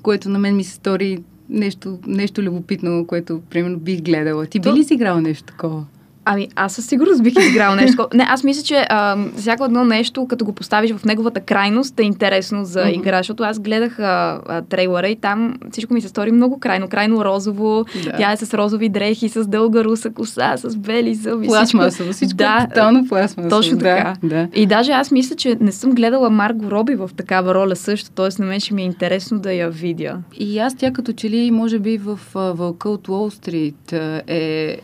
което 0.02 0.30
на 0.30 0.40
мен 0.40 0.56
ми 0.56 0.64
се 0.64 0.74
стори 0.74 1.18
нещо, 1.50 2.00
нещо 2.08 2.42
любопитно, 2.42 3.06
което 3.08 3.42
примерно 3.50 3.80
бих 3.80 4.02
гледала. 4.02 4.46
Ти 4.46 4.60
То- 4.60 4.74
би 4.74 4.80
ли 4.80 4.84
си 4.84 4.94
играла 4.94 5.22
нещо 5.22 5.44
такова? 5.44 5.86
Ами, 6.26 6.48
аз 6.56 6.74
със 6.74 6.86
сигурност 6.86 7.24
бих 7.24 7.34
изиграл 7.40 7.76
нещо. 7.76 8.08
Не, 8.14 8.26
аз 8.30 8.44
мисля, 8.44 8.64
че 8.64 8.86
а, 8.90 9.18
всяко 9.36 9.66
едно 9.66 9.86
нещо, 9.86 10.28
като 10.28 10.46
го 10.46 10.54
поставиш 10.54 10.92
в 10.94 11.06
неговата 11.06 11.40
крайност, 11.40 12.00
е 12.00 12.04
интересно 12.04 12.66
за 12.66 12.80
Мгм. 12.82 12.90
игра, 12.90 13.18
защото 13.18 13.44
аз 13.44 13.60
гледах 13.60 14.00
а, 14.00 14.04
а, 14.48 14.62
трейлера 14.62 15.08
и 15.08 15.16
там 15.16 15.54
всичко 15.72 15.94
ми 15.94 16.02
се 16.02 16.08
стори 16.08 16.32
много 16.32 16.60
крайно. 16.60 16.88
Крайно 16.88 17.26
розово, 17.26 17.86
Да. 18.04 18.12
тя 18.18 18.32
е 18.32 18.38
с 18.38 18.54
розови 18.54 18.90
дрехи, 18.90 19.30
с 19.30 19.48
дълга 19.48 19.84
руса 19.84 20.10
коса, 20.10 20.54
с 20.58 20.76
бели 20.78 21.16
зъби. 21.16 21.48
Пластмасово, 21.48 22.14
всичко 22.14 22.38
Да, 22.38 22.60
е 22.64 22.68
тотално 22.68 23.08
пластмасово. 23.08 23.50
точно 23.50 23.78
да, 23.78 23.84
така. 23.84 24.14
Да. 24.24 24.48
И 24.56 24.66
даже 24.66 24.92
аз 24.92 25.12
мисля, 25.12 25.36
че 25.36 25.58
не 25.60 25.72
съм 25.72 25.92
гледала 25.92 26.30
Марго 26.30 26.72
Роби 26.72 26.96
в 26.96 27.10
такава 27.18 27.54
роля 27.54 27.76
също, 27.76 28.12
т.е. 28.12 28.42
на 28.42 28.46
мен 28.46 28.60
ще 28.60 28.74
ми 28.74 28.82
е 28.82 28.86
интересно 28.86 29.40
да 29.40 29.54
я 29.54 29.70
видя. 29.70 30.18
И 30.38 30.60
аз 30.60 30.76
тя 30.76 30.92
като 30.92 31.14
че 31.14 31.30
ли, 31.30 31.52
може 31.52 31.80
би 31.80 31.98
в 31.98 32.20
Вълка 32.36 32.90
от 32.90 33.08
Уолл 33.08 33.30
Стрит 33.30 33.94
е 34.28 34.78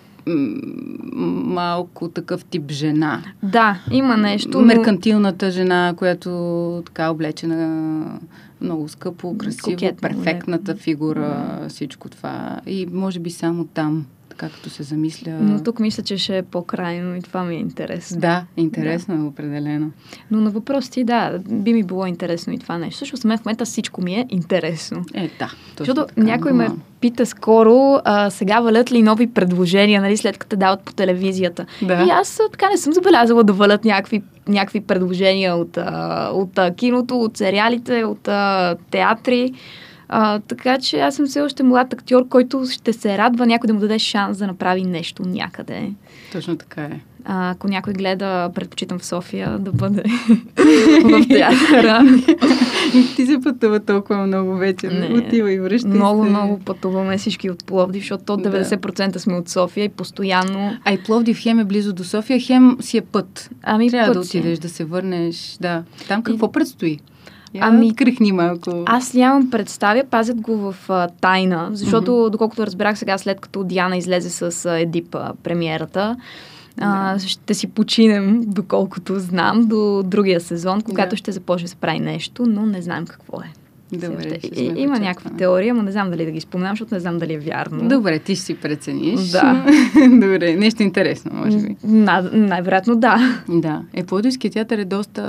малко 1.45 2.09
такъв 2.09 2.45
тип 2.45 2.71
жена. 2.71 3.23
Да, 3.43 3.79
има 3.91 4.17
нещо. 4.17 4.59
но- 4.59 4.65
Меркантилната 4.65 5.51
жена, 5.51 5.93
която 5.97 6.29
така 6.85 7.09
облечена 7.09 8.19
много 8.61 8.87
скъпо, 8.87 9.37
красиво, 9.37 9.71
Кокетно, 9.71 10.01
перфектната 10.01 10.75
фигура, 10.75 11.59
всичко 11.69 12.09
това. 12.09 12.59
И 12.67 12.87
може 12.91 13.19
би 13.19 13.29
само 13.31 13.65
там, 13.65 14.05
така 14.29 14.49
като 14.49 14.69
се 14.69 14.83
замисля. 14.83 15.31
Но 15.31 15.63
тук 15.63 15.79
мисля, 15.79 16.03
че 16.03 16.17
ще 16.17 16.37
е 16.37 16.43
по-крайно 16.43 17.15
и 17.15 17.21
това 17.21 17.43
ми 17.43 17.55
е 17.55 17.59
интересно. 17.59 18.19
Да, 18.19 18.45
интересно 18.57 19.15
е 19.15 19.27
определено. 19.27 19.91
Но 20.31 20.41
на 20.41 20.49
въпрос 20.49 20.89
ти, 20.89 21.03
да, 21.03 21.39
би 21.49 21.73
ми 21.73 21.83
било 21.83 22.05
интересно 22.05 22.53
и 22.53 22.59
това 22.59 22.77
нещо. 22.77 22.97
Също 22.99 23.27
мен 23.27 23.37
в 23.37 23.45
момента 23.45 23.65
всичко 23.65 24.01
ми 24.01 24.13
е 24.13 24.25
интересно. 24.29 25.05
Е, 25.13 25.31
да. 25.39 25.51
точно 25.75 25.85
Защото 25.95 26.05
така, 26.07 26.21
някой 26.21 26.53
ме 26.53 26.69
нормално. 27.05 27.11
пита 27.11 27.25
скоро, 27.25 28.01
а, 28.03 28.29
сега 28.29 28.59
валят 28.59 28.91
ли 28.91 29.01
нови 29.01 29.33
предложения, 29.33 30.01
нали, 30.01 30.17
след 30.17 30.37
като 30.37 30.55
дават 30.55 30.79
по 30.79 30.93
телевизията. 30.93 31.65
Да. 31.81 32.05
И 32.07 32.09
аз 32.09 32.39
така 32.51 32.69
не 32.69 32.77
съм 32.77 32.93
забелязала 32.93 33.43
да 33.43 33.53
валят 33.53 33.85
някакви, 33.85 34.21
някакви 34.47 34.81
предложения 34.81 35.55
от, 35.55 35.77
а, 35.77 36.29
от 36.33 36.57
а, 36.57 36.71
киното, 36.75 37.19
от 37.19 37.37
сериалите, 37.37 38.03
от 38.03 38.27
а, 38.27 38.75
театри. 38.91 39.53
А, 40.09 40.39
така 40.39 40.77
че 40.77 40.99
аз 40.99 41.15
съм 41.15 41.25
все 41.25 41.41
още 41.41 41.63
млад 41.63 41.93
актьор, 41.93 42.27
който 42.27 42.65
ще 42.71 42.93
се 42.93 43.17
радва 43.17 43.45
някой 43.45 43.67
да 43.67 43.73
му 43.73 43.79
даде 43.79 43.99
шанс 43.99 44.37
да 44.37 44.47
направи 44.47 44.83
нещо 44.83 45.23
някъде. 45.25 45.91
Точно 46.31 46.57
така 46.57 46.81
е. 46.81 46.99
А, 47.27 47.49
ако 47.49 47.67
някой 47.67 47.93
гледа, 47.93 48.49
предпочитам 48.55 48.99
в 48.99 49.05
София 49.05 49.59
да 49.59 49.71
бъде 49.71 50.03
в 51.03 51.27
театъра. 51.27 52.03
Ти 53.15 53.25
се 53.25 53.39
пътува 53.43 53.79
толкова 53.79 54.27
много 54.27 54.55
вече. 54.55 54.87
Не. 54.87 55.17
Отива 55.17 55.51
и 55.51 55.59
връща 55.59 55.87
Много, 55.87 56.23
се. 56.23 56.29
много 56.29 56.59
пътуваме 56.59 57.17
всички 57.17 57.49
от 57.49 57.65
Пловдив, 57.65 58.01
защото 58.01 58.23
то 58.23 58.37
Да. 58.37 58.63
90% 58.63 59.17
сме 59.17 59.33
от 59.33 59.49
София 59.49 59.83
и 59.83 59.89
постоянно... 59.89 60.77
А 60.85 60.93
и 60.93 60.97
Пловдив 60.97 61.39
хем 61.39 61.59
е 61.59 61.63
близо 61.63 61.93
до 61.93 62.03
София, 62.03 62.39
хем 62.39 62.77
си 62.81 62.97
е 62.97 63.01
път. 63.01 63.49
Ами, 63.63 63.89
Трябва 63.91 64.13
да 64.13 64.19
път 64.19 64.27
си. 64.27 64.37
отидеш, 64.37 64.59
да 64.59 64.69
се 64.69 64.85
върнеш. 64.85 65.57
Да. 65.61 65.83
Там 66.07 66.23
какво 66.23 66.51
предстои? 66.51 66.99
Ами, 67.61 67.87
открихни 67.87 68.31
малко. 68.31 68.83
Аз 68.85 69.13
нямам 69.13 69.49
представя, 69.49 70.03
пазят 70.03 70.41
го 70.41 70.57
в 70.57 70.75
а, 70.89 71.07
тайна, 71.21 71.69
защото, 71.73 72.11
mm-hmm. 72.11 72.29
доколкото 72.29 72.65
разбрах 72.65 72.97
сега, 72.97 73.17
след 73.17 73.39
като 73.39 73.63
Диана 73.63 73.97
излезе 73.97 74.29
с 74.29 74.65
а, 74.65 74.79
Едип 74.79 75.15
а, 75.15 75.33
премиерата, 75.43 76.15
а, 76.81 77.19
ще 77.19 77.53
си 77.53 77.67
починем, 77.67 78.41
доколкото 78.45 79.19
знам, 79.19 79.67
до 79.67 80.03
другия 80.05 80.41
сезон, 80.41 80.81
когато 80.81 81.09
Да. 81.09 81.17
ще 81.17 81.31
започне 81.31 81.65
да 81.65 81.69
се 81.69 81.75
прави 81.75 81.99
нещо, 81.99 82.45
но 82.45 82.65
не 82.65 82.81
знаем 82.81 83.05
какво 83.05 83.41
е. 83.41 83.64
Добре, 83.91 84.39
ще 84.39 84.55
сме 84.55 84.63
има 84.63 84.73
очакване. 84.73 84.99
някакви 84.99 85.29
теории, 85.37 85.71
но 85.71 85.83
не 85.83 85.91
знам 85.91 86.11
дали 86.11 86.25
да 86.25 86.31
ги 86.31 86.41
споменам, 86.41 86.71
защото 86.71 86.93
не 86.93 86.99
знам 86.99 87.17
дали 87.17 87.33
е 87.33 87.39
вярно. 87.39 87.89
Добре, 87.89 88.19
ти 88.19 88.35
си 88.35 88.55
прецениш. 88.55 89.21
Да. 89.21 89.65
Добре, 90.09 90.55
нещо 90.55 90.83
интересно, 90.83 91.31
може 91.33 91.57
би. 91.57 91.75
Най-вероятно 92.33 92.95
да. 92.95 93.41
Да. 93.49 93.81
Е, 93.93 94.03
Пловдивският 94.03 94.53
театър 94.53 94.77
е 94.77 94.85
доста 94.85 95.21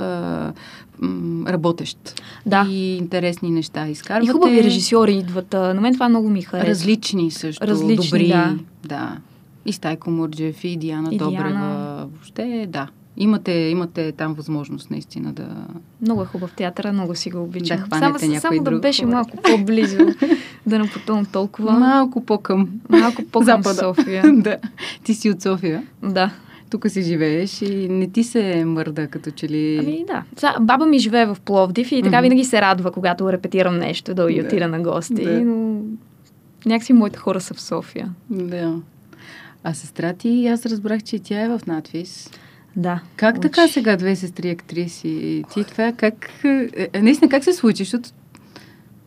м, 0.99 1.45
работещ. 1.47 2.21
Да. 2.45 2.67
И 2.69 2.97
интересни 2.97 3.51
неща 3.51 3.87
изкарвате. 3.87 4.29
И 4.29 4.33
хубави 4.33 4.63
режисьори 4.63 5.13
идват. 5.13 5.53
На 5.53 5.81
мен 5.81 5.93
това 5.93 6.09
много 6.09 6.29
ми 6.29 6.41
харесва. 6.41 6.69
Различни 6.69 7.31
също. 7.31 7.67
Различни, 7.67 8.05
добри. 8.05 8.27
да. 8.27 8.55
да. 8.85 9.17
И 9.65 9.73
Стайко 9.73 10.11
Мурджев, 10.11 10.63
и 10.63 10.77
Диана 10.77 11.09
И 11.11 11.17
Добрева. 11.17 11.43
Диана. 11.43 12.07
Въобще, 12.13 12.65
да. 12.69 12.87
Имате, 13.17 13.51
имате 13.51 14.11
там 14.11 14.33
възможност 14.33 14.91
наистина 14.91 15.33
да... 15.33 15.47
Много 16.01 16.21
е 16.21 16.25
хубав 16.25 16.53
театър, 16.53 16.91
много 16.91 17.15
си 17.15 17.29
го 17.31 17.43
обичам. 17.43 17.77
Да 17.77 17.83
хванете 17.83 18.19
само 18.25 18.39
само 18.39 18.63
да 18.63 18.79
беше 18.79 19.01
хубав. 19.03 19.13
малко 19.13 19.37
по-близо, 19.37 19.97
да 20.65 20.79
не 20.79 20.89
пътувам 20.89 21.25
толкова. 21.25 21.71
Малко 21.71 22.25
по-към 22.25 22.69
Малко 22.89 23.23
по-към 23.31 23.45
Запада. 23.45 23.75
София. 23.75 24.23
да. 24.33 24.57
Ти 25.03 25.13
си 25.13 25.29
от 25.29 25.41
София. 25.41 25.83
Да. 26.03 26.31
Тук 26.69 26.89
си 26.89 27.01
живееш 27.01 27.61
и 27.61 27.89
не 27.89 28.07
ти 28.09 28.23
се 28.23 28.65
мърда, 28.65 29.07
като 29.07 29.31
че 29.31 29.49
ли... 29.49 29.77
Ами 29.81 30.05
да. 30.07 30.23
Баба 30.61 30.85
ми 30.85 30.99
живее 30.99 31.25
в 31.25 31.37
Пловдив 31.45 31.91
и 31.91 32.03
така 32.03 32.21
винаги 32.21 32.43
се 32.43 32.61
радва, 32.61 32.91
когато 32.91 33.31
репетирам 33.31 33.77
нещо, 33.77 34.13
да 34.13 34.31
и 34.31 34.41
Да. 34.41 34.47
отида 34.47 34.67
на 34.67 34.79
гости. 34.79 35.23
Да. 35.23 35.41
Но 35.41 35.81
някакси 36.65 36.93
моите 36.93 37.17
хора 37.19 37.41
са 37.41 37.53
в 37.53 37.61
София. 37.61 38.09
Да. 38.29 38.75
А 39.63 39.73
сестра 39.73 40.13
ти, 40.13 40.47
аз 40.47 40.65
разбрах, 40.65 41.03
че 41.03 41.19
тя 41.19 41.41
е 41.41 41.49
в 41.49 41.61
надвис. 41.67 42.29
Да. 42.77 42.99
Как 43.15 43.35
Уч. 43.35 43.41
така 43.41 43.67
сега 43.67 43.95
две 43.95 44.15
сестри 44.15 44.49
актриси? 44.49 45.43
Ти 45.53 45.63
това 45.63 45.91
как... 45.97 46.29
е, 46.43 46.89
е, 46.93 47.01
Наистина, 47.01 47.29
как 47.29 47.43
се 47.43 47.53
случи? 47.53 47.83
Защото 47.83 48.09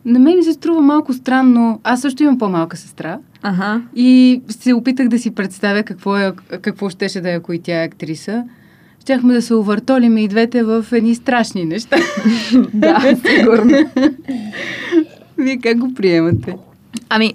на 0.05 0.19
мен 0.19 0.37
ми 0.37 0.43
се 0.43 0.53
струва 0.53 0.81
малко 0.81 1.13
странно. 1.13 1.79
Аз 1.83 2.01
също 2.01 2.23
имам 2.23 2.37
по-малка 2.37 2.77
сестра. 2.77 3.19
Ага. 3.41 3.81
И 3.95 4.41
се 4.49 4.73
опитах 4.73 5.07
да 5.07 5.19
си 5.19 5.31
представя 5.31 5.83
какво, 5.83 6.17
е, 6.17 6.33
какво 6.61 6.89
щеше 6.89 7.21
да 7.21 7.31
е, 7.31 7.35
ако 7.35 7.53
и 7.53 7.59
тя 7.59 7.81
е 7.81 7.85
актриса. 7.85 8.43
Щяхме 9.01 9.33
да 9.33 9.41
се 9.41 9.53
увъртолиме 9.53 10.21
и 10.23 10.27
двете 10.27 10.63
в 10.63 10.85
едни 10.91 11.15
страшни 11.15 11.65
неща. 11.65 11.97
Да, 12.73 13.15
сигурно. 13.25 13.89
Вие 15.37 15.57
как 15.57 15.77
го 15.77 15.93
приемате? 15.93 16.55
Ами, 17.09 17.33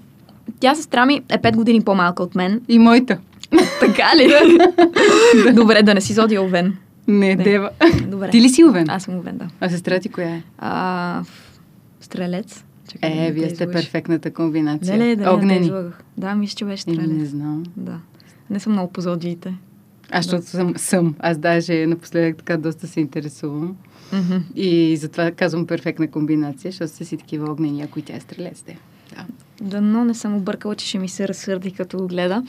тя 0.61 0.75
сестра 0.75 1.07
ми 1.07 1.23
е 1.29 1.39
5 1.39 1.57
години 1.57 1.81
по-малка 1.83 2.23
от 2.23 2.35
мен. 2.35 2.61
И 2.69 2.79
моята. 2.79 3.19
Така 3.81 4.11
ли? 4.17 4.33
Добре, 5.55 5.83
да 5.83 5.95
не 5.95 6.01
си 6.01 6.13
зодия 6.13 6.43
Овен. 6.43 6.77
Не, 7.09 7.35
Не. 7.35 7.45
Дева. 7.45 7.71
Добре. 8.07 8.31
Ти 8.31 8.41
ли 8.41 8.49
си 8.49 8.65
Овен? 8.65 8.91
Аз 8.91 9.03
съм 9.03 9.19
Овен, 9.19 9.39
да. 9.39 9.49
А 9.61 9.69
сестра 9.69 10.01
ти 10.01 10.09
коя 10.09 10.29
е? 10.29 10.43
А, 10.59 11.23
стрелец. 12.01 12.65
Чакай, 12.93 13.11
да 13.11 13.17
Е, 13.17 13.21
не 13.21 13.33
вие 13.33 13.49
те 13.49 13.55
сте 13.55 13.71
перфектната 13.71 14.31
комбинация. 14.31 14.99
Леле, 14.99 15.17
да, 15.17 15.25
да, 15.25 15.33
Огнени. 15.33 15.71
да. 15.71 15.93
Да, 16.17 16.35
мисля, 16.35 16.57
че 16.57 16.65
беше 16.65 16.85
Еми, 16.87 16.97
стрелец. 16.97 17.13
не 17.13 17.25
знам. 17.27 17.63
Да. 17.77 17.99
Не 18.51 18.61
съм 18.61 18.73
много 18.73 18.93
по 18.93 19.01
зодиите. 19.01 19.55
Аз, 20.11 20.25
защото 20.25 20.47
съм, 20.47 20.75
съм. 20.77 21.15
Аз 21.19 21.39
даже 21.39 21.87
напоследък 21.87 22.37
така 22.37 22.57
доста 22.57 22.87
се 22.87 23.01
интересувам. 23.01 23.77
Мгм. 24.13 24.37
И 24.57 24.97
затова 24.97 25.31
казвам 25.31 25.67
перфектна 25.67 26.09
комбинация, 26.09 26.71
защото 26.71 26.93
сте 26.93 27.05
си 27.05 27.17
такива 27.17 27.53
огнени, 27.53 27.83
ако 27.83 27.99
и 27.99 28.03
тя 28.03 28.17
е 28.17 28.21
стрелец. 28.21 28.65
Да. 28.67 29.25
Дано 29.61 30.05
не 30.05 30.15
съм 30.15 30.37
объркала, 30.37 30.75
че 30.75 30.87
ще 30.87 30.99
ми 30.99 31.09
се 31.09 31.29
разсърди, 31.29 31.71
като 31.71 31.99
го 31.99 32.07
гледа. 32.07 32.43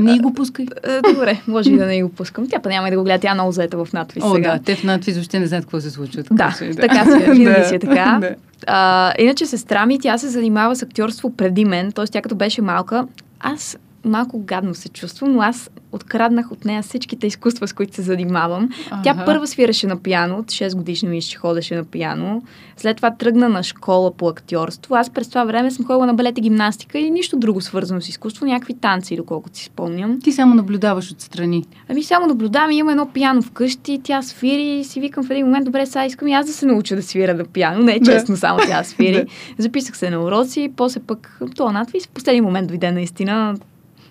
Не 0.00 0.18
го 0.18 0.34
пускай. 0.34 0.66
Добре, 1.14 1.42
може 1.46 1.72
и 1.72 1.76
да 1.76 1.86
не 1.86 2.02
го 2.02 2.08
пускам. 2.08 2.48
Тя 2.48 2.58
па 2.58 2.68
няма 2.68 2.88
и 2.88 2.90
да 2.90 2.96
го 2.96 3.04
гледа. 3.04 3.18
Тя 3.18 3.30
е 3.30 3.34
много 3.34 3.52
заета 3.52 3.84
в 3.84 3.92
надпис 3.92 4.24
О, 4.24 4.34
сега. 4.34 4.52
да, 4.52 4.64
те 4.64 4.74
в 4.74 4.84
надпис 4.84 5.14
въобще 5.14 5.38
не 5.38 5.46
знаят 5.46 5.64
какво 5.64 5.80
се 5.80 5.90
случва. 5.90 6.22
Да, 6.30 6.54
че, 6.58 6.70
така 6.70 7.04
си 7.04 7.24
е, 7.24 7.32
винаги 7.32 7.64
си 7.64 7.74
е 7.74 7.78
така. 7.78 8.18
Да. 8.26 8.34
А, 8.66 9.12
иначе 9.18 9.46
сестра 9.46 9.86
ми, 9.86 9.98
тя 9.98 10.18
се 10.18 10.28
занимава 10.28 10.76
с 10.76 10.82
актьорство 10.82 11.36
преди 11.36 11.64
мен, 11.64 11.92
т.е. 11.92 12.04
тя 12.04 12.22
като 12.22 12.34
беше 12.34 12.62
малка, 12.62 13.06
аз 13.40 13.78
малко 14.06 14.38
гадно 14.38 14.74
се 14.74 14.88
чувствам, 14.88 15.32
но 15.32 15.42
аз 15.42 15.70
откраднах 15.92 16.52
от 16.52 16.64
нея 16.64 16.82
всичките 16.82 17.26
изкуства, 17.26 17.68
с 17.68 17.72
които 17.72 17.94
се 17.94 18.02
занимавам. 18.02 18.68
Тя 19.04 19.10
Аха. 19.10 19.24
първа 19.24 19.46
свираше 19.46 19.86
на 19.86 19.96
пиано, 19.96 20.38
от 20.38 20.46
6 20.46 20.74
годишна 20.76 21.08
мисля, 21.08 21.28
че 21.30 21.36
ходеше 21.38 21.74
на 21.76 21.84
пиано. 21.84 22.42
След 22.76 22.96
това 22.96 23.10
тръгна 23.10 23.48
на 23.48 23.62
школа 23.62 24.12
по 24.12 24.28
актьорство. 24.28 24.94
Аз 24.94 25.10
през 25.10 25.28
това 25.28 25.44
време 25.44 25.70
съм 25.70 25.86
ходила 25.86 26.06
на 26.06 26.14
балет 26.14 26.38
и 26.38 26.40
гимнастика 26.40 26.98
и 26.98 27.10
нищо 27.10 27.36
друго 27.36 27.60
свързано 27.60 28.00
с 28.00 28.08
изкуство, 28.08 28.46
някакви 28.46 28.74
танци, 28.74 29.16
доколкото 29.16 29.58
си 29.58 29.64
спомням. 29.64 30.20
Ти 30.20 30.32
само 30.32 30.54
наблюдаваш 30.54 31.10
отстрани. 31.12 31.64
Ами 31.88 32.02
само 32.02 32.26
наблюдавам, 32.26 32.70
има 32.70 32.90
едно 32.90 33.06
пиано 33.12 33.42
вкъщи, 33.42 34.00
тя 34.04 34.22
свири 34.22 34.78
и 34.78 34.84
си 34.84 35.00
викам 35.00 35.24
в 35.24 35.30
един 35.30 35.46
момент, 35.46 35.64
добре, 35.64 35.86
сега 35.86 36.04
искам 36.06 36.28
и 36.28 36.32
аз 36.34 36.46
да 36.46 36.52
се 36.52 36.66
науча 36.66 36.96
да 36.96 37.02
свира 37.02 37.34
на 37.34 37.44
пиано. 37.44 37.78
Не 37.84 37.92
е 37.94 37.98
Да. 38.00 38.12
честно, 38.12 38.36
само 38.36 38.58
тя 38.68 38.84
свири. 38.84 39.24
Да. 39.24 39.62
Записах 39.62 39.96
се 39.96 40.10
на 40.10 40.20
уроци, 40.22 40.72
после 40.76 41.00
пък 41.00 41.40
това 41.56 41.72
надпис 41.72 42.06
в 42.06 42.10
последния 42.10 42.42
момент 42.42 42.68
дойде 42.68 42.92
наистина. 42.92 43.54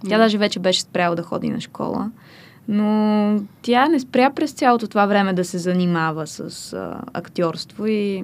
Тя 0.03 0.17
Да. 0.17 0.23
даже 0.23 0.37
вече 0.37 0.59
беше 0.59 0.81
спряла 0.81 1.15
да 1.15 1.23
ходи 1.23 1.49
на 1.49 1.61
школа. 1.61 2.11
Но 2.67 3.39
тя 3.61 3.87
не 3.87 3.99
спря 3.99 4.29
през 4.29 4.51
цялото 4.51 4.87
това 4.87 5.05
време 5.05 5.33
да 5.33 5.45
се 5.45 5.57
занимава 5.57 6.27
с 6.27 6.73
а, 6.73 7.01
актьорство 7.13 7.87
и 7.87 8.23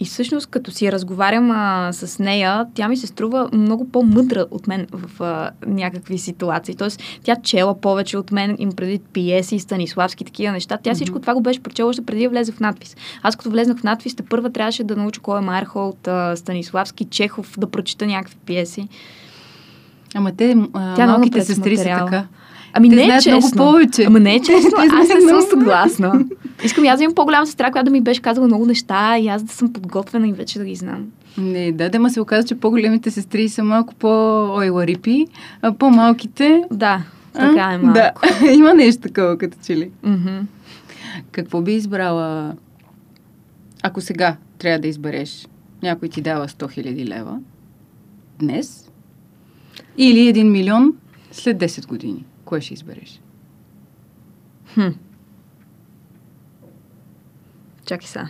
И 0.00 0.04
всъщност, 0.04 0.46
като 0.46 0.70
си 0.70 0.92
разговарям 0.92 1.50
а, 1.50 1.92
с 1.92 2.18
нея, 2.18 2.66
тя 2.74 2.88
ми 2.88 2.96
се 2.96 3.06
струва 3.06 3.48
много 3.52 3.88
по-мъдра 3.88 4.46
от 4.50 4.66
мен 4.66 4.86
в 4.92 5.22
а, 5.22 5.50
някакви 5.66 6.18
ситуации. 6.18 6.74
Тоест, 6.74 7.02
тя 7.22 7.36
чела 7.36 7.80
повече 7.80 8.18
от 8.18 8.32
мен, 8.32 8.56
им 8.58 8.72
преди 8.72 8.98
пиеси, 9.12 9.58
Станиславски, 9.58 10.24
такива 10.24 10.52
неща. 10.52 10.78
Тя 10.82 10.94
всичко 10.94 11.20
това 11.20 11.34
го 11.34 11.40
беше 11.40 11.62
прочела 11.62 11.88
още 11.88 12.04
преди 12.04 12.22
да 12.22 12.28
влезе 12.28 12.52
в 12.52 12.60
надпис. 12.60 12.96
Аз 13.22 13.36
като 13.36 13.50
влезнах 13.50 13.78
в 13.78 13.82
надпис, 13.82 14.16
първа 14.30 14.50
трябваше 14.50 14.84
да 14.84 14.96
науча 14.96 15.20
кой 15.20 15.38
е 15.38 15.42
Мархолд, 15.42 16.08
а, 16.08 16.36
Станиславски, 16.36 17.04
Чехов, 17.04 17.54
да 17.58 17.70
прочита 17.70 18.06
някакви 18.06 18.36
пиеси. 18.46 18.88
Ама 20.14 20.32
те, 20.32 20.56
а, 20.72 20.94
Тя 20.94 21.06
малките 21.06 21.40
сестри 21.40 21.76
са 21.76 21.84
така. 21.84 22.26
Ами 22.72 22.90
Те 22.90 22.96
не 22.96 23.02
е 23.02 23.20
честно. 23.20 23.32
много 23.32 23.56
повече. 23.56 24.04
Ама 24.04 24.20
не 24.20 24.34
е 24.36 24.40
честно. 24.40 24.70
Аз 24.78 25.08
не 25.08 25.28
съм 25.28 25.40
съгласна. 25.50 26.24
Искам 26.64 26.84
аз 26.86 26.98
да 26.98 27.04
имам 27.04 27.14
по-голяма 27.14 27.46
сестра, 27.46 27.70
която 27.70 27.84
да 27.84 27.90
ми 27.90 28.00
беше 28.00 28.22
казала 28.22 28.46
много 28.46 28.66
неща 28.66 29.18
и 29.18 29.28
аз 29.28 29.42
да 29.42 29.52
съм 29.52 29.72
подготвена 29.72 30.28
и 30.28 30.32
вече 30.32 30.58
да 30.58 30.64
ги 30.64 30.74
знам. 30.74 31.06
Не, 31.38 31.72
да, 31.72 31.88
да, 31.88 31.98
ма 31.98 32.10
се 32.10 32.20
оказа, 32.20 32.48
че 32.48 32.54
по-големите 32.54 33.10
сестри 33.10 33.48
са 33.48 33.64
малко 33.64 33.94
по-ойларипи, 33.94 35.26
а 35.62 35.72
по-малките... 35.72 36.64
Да, 36.70 37.02
така 37.32 37.60
а, 37.60 37.72
е 37.72 37.78
малко. 37.78 37.98
Да, 37.98 38.12
има 38.52 38.74
нещо 38.74 39.02
такова, 39.02 39.38
като 39.38 39.56
че 39.66 39.76
ли. 39.76 39.90
Какво 41.32 41.60
би 41.60 41.72
избрала, 41.72 42.54
ако 43.82 44.00
сега 44.00 44.36
трябва 44.58 44.78
да 44.78 44.88
избереш? 44.88 45.48
Някой 45.82 46.08
ти 46.08 46.20
дава 46.20 46.48
100 46.48 46.78
000 46.78 47.04
лева 47.04 47.38
днес 48.38 48.83
или 49.96 50.34
1 50.34 50.50
милион 50.50 50.96
след 51.32 51.58
10 51.58 51.86
години. 51.86 52.24
Кое 52.44 52.60
ще 52.60 52.74
избереш? 52.74 53.20
Хм. 54.74 54.88
Чакай 57.86 58.08
сега. 58.08 58.28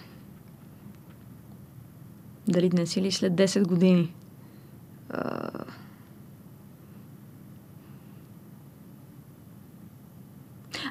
Дали 2.49 2.69
днес 2.69 2.97
или 2.97 3.13
след 3.13 3.33
10 3.33 3.67
години? 3.67 4.15
А... 5.11 5.51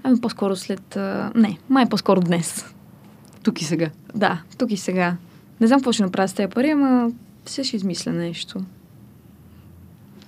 Ами 0.04 0.22
по-скоро 0.22 0.56
след... 0.56 0.96
А... 0.96 1.32
Не, 1.36 1.58
май 1.70 1.90
по-скоро 1.90 2.22
днес. 2.22 2.66
Тук 3.44 3.62
и 3.62 3.64
сега. 3.64 3.90
Да, 4.16 4.44
тук 4.58 4.72
и 4.72 4.78
сега. 4.78 5.18
Не 5.62 5.68
знам 5.68 5.80
какво 5.80 5.92
ще 5.92 6.04
направя 6.04 6.28
с 6.28 6.34
тези 6.34 6.50
пари, 6.50 6.70
ама 6.70 7.12
все 7.46 7.64
ще 7.64 7.76
измисля 7.76 8.12
нещо. 8.12 8.60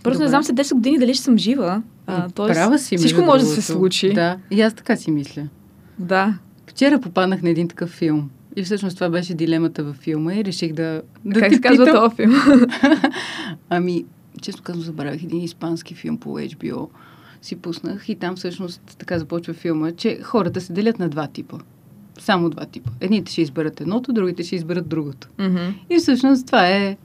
Просто 0.06 0.18
Добре. 0.18 0.26
не 0.26 0.30
знам 0.30 0.44
след 0.44 0.56
10 0.56 0.74
години 0.74 1.00
дали 1.00 1.14
ще 1.14 1.24
съм 1.24 1.38
жива. 1.38 1.82
А, 2.08 2.30
тоест, 2.30 2.54
Права 2.54 2.80
си, 2.80 2.98
всичко 2.98 3.22
може 3.22 3.46
да 3.46 3.50
се 3.50 3.62
случи. 3.62 4.14
Да, 4.14 4.38
и 4.52 4.62
аз 4.62 4.74
така 4.74 4.96
си 4.96 5.12
мисля. 5.12 5.48
да. 6.00 6.38
Вчера 6.68 7.02
попаднах 7.02 7.42
на 7.42 7.50
един 7.50 7.68
такъв 7.68 7.90
филм. 7.90 8.30
И 8.56 8.64
всъщност 8.64 8.98
това 8.98 9.10
беше 9.10 9.34
дилемата 9.34 9.84
във 9.84 9.96
филма 9.96 10.34
и 10.36 10.46
реших 10.46 10.74
да, 10.74 11.02
да 11.26 11.40
как 11.40 11.54
се 11.54 11.62
казва 11.62 11.86
този 11.86 12.16
филм? 12.16 12.34
Ами, 13.70 14.06
често 14.42 14.64
казвам, 14.64 14.84
забравях 14.84 15.24
един 15.24 15.42
испански 15.42 15.96
филм 15.96 16.18
по 16.18 16.30
HBO. 16.30 16.88
Си 17.42 17.56
пуснах 17.56 18.10
и 18.10 18.16
там 18.16 18.36
всъщност 18.36 18.82
така 18.98 19.20
започва 19.20 19.54
филма, 19.54 19.92
че 19.92 20.20
хората 20.24 20.62
се 20.62 20.74
делят 20.74 21.00
на 21.00 21.10
два 21.10 21.28
типа. 21.28 21.58
Само 22.20 22.50
два 22.50 22.66
типа. 22.66 22.90
Едните 23.02 23.32
ще 23.32 23.42
изберат 23.42 23.82
едното, 23.82 24.14
другите 24.14 24.44
ще 24.44 24.56
изберат 24.56 24.88
другото. 24.88 25.28
Мгм. 25.40 25.70
И 25.90 25.98
всъщност 25.98 26.46
това 26.46 26.68
е 26.68 26.98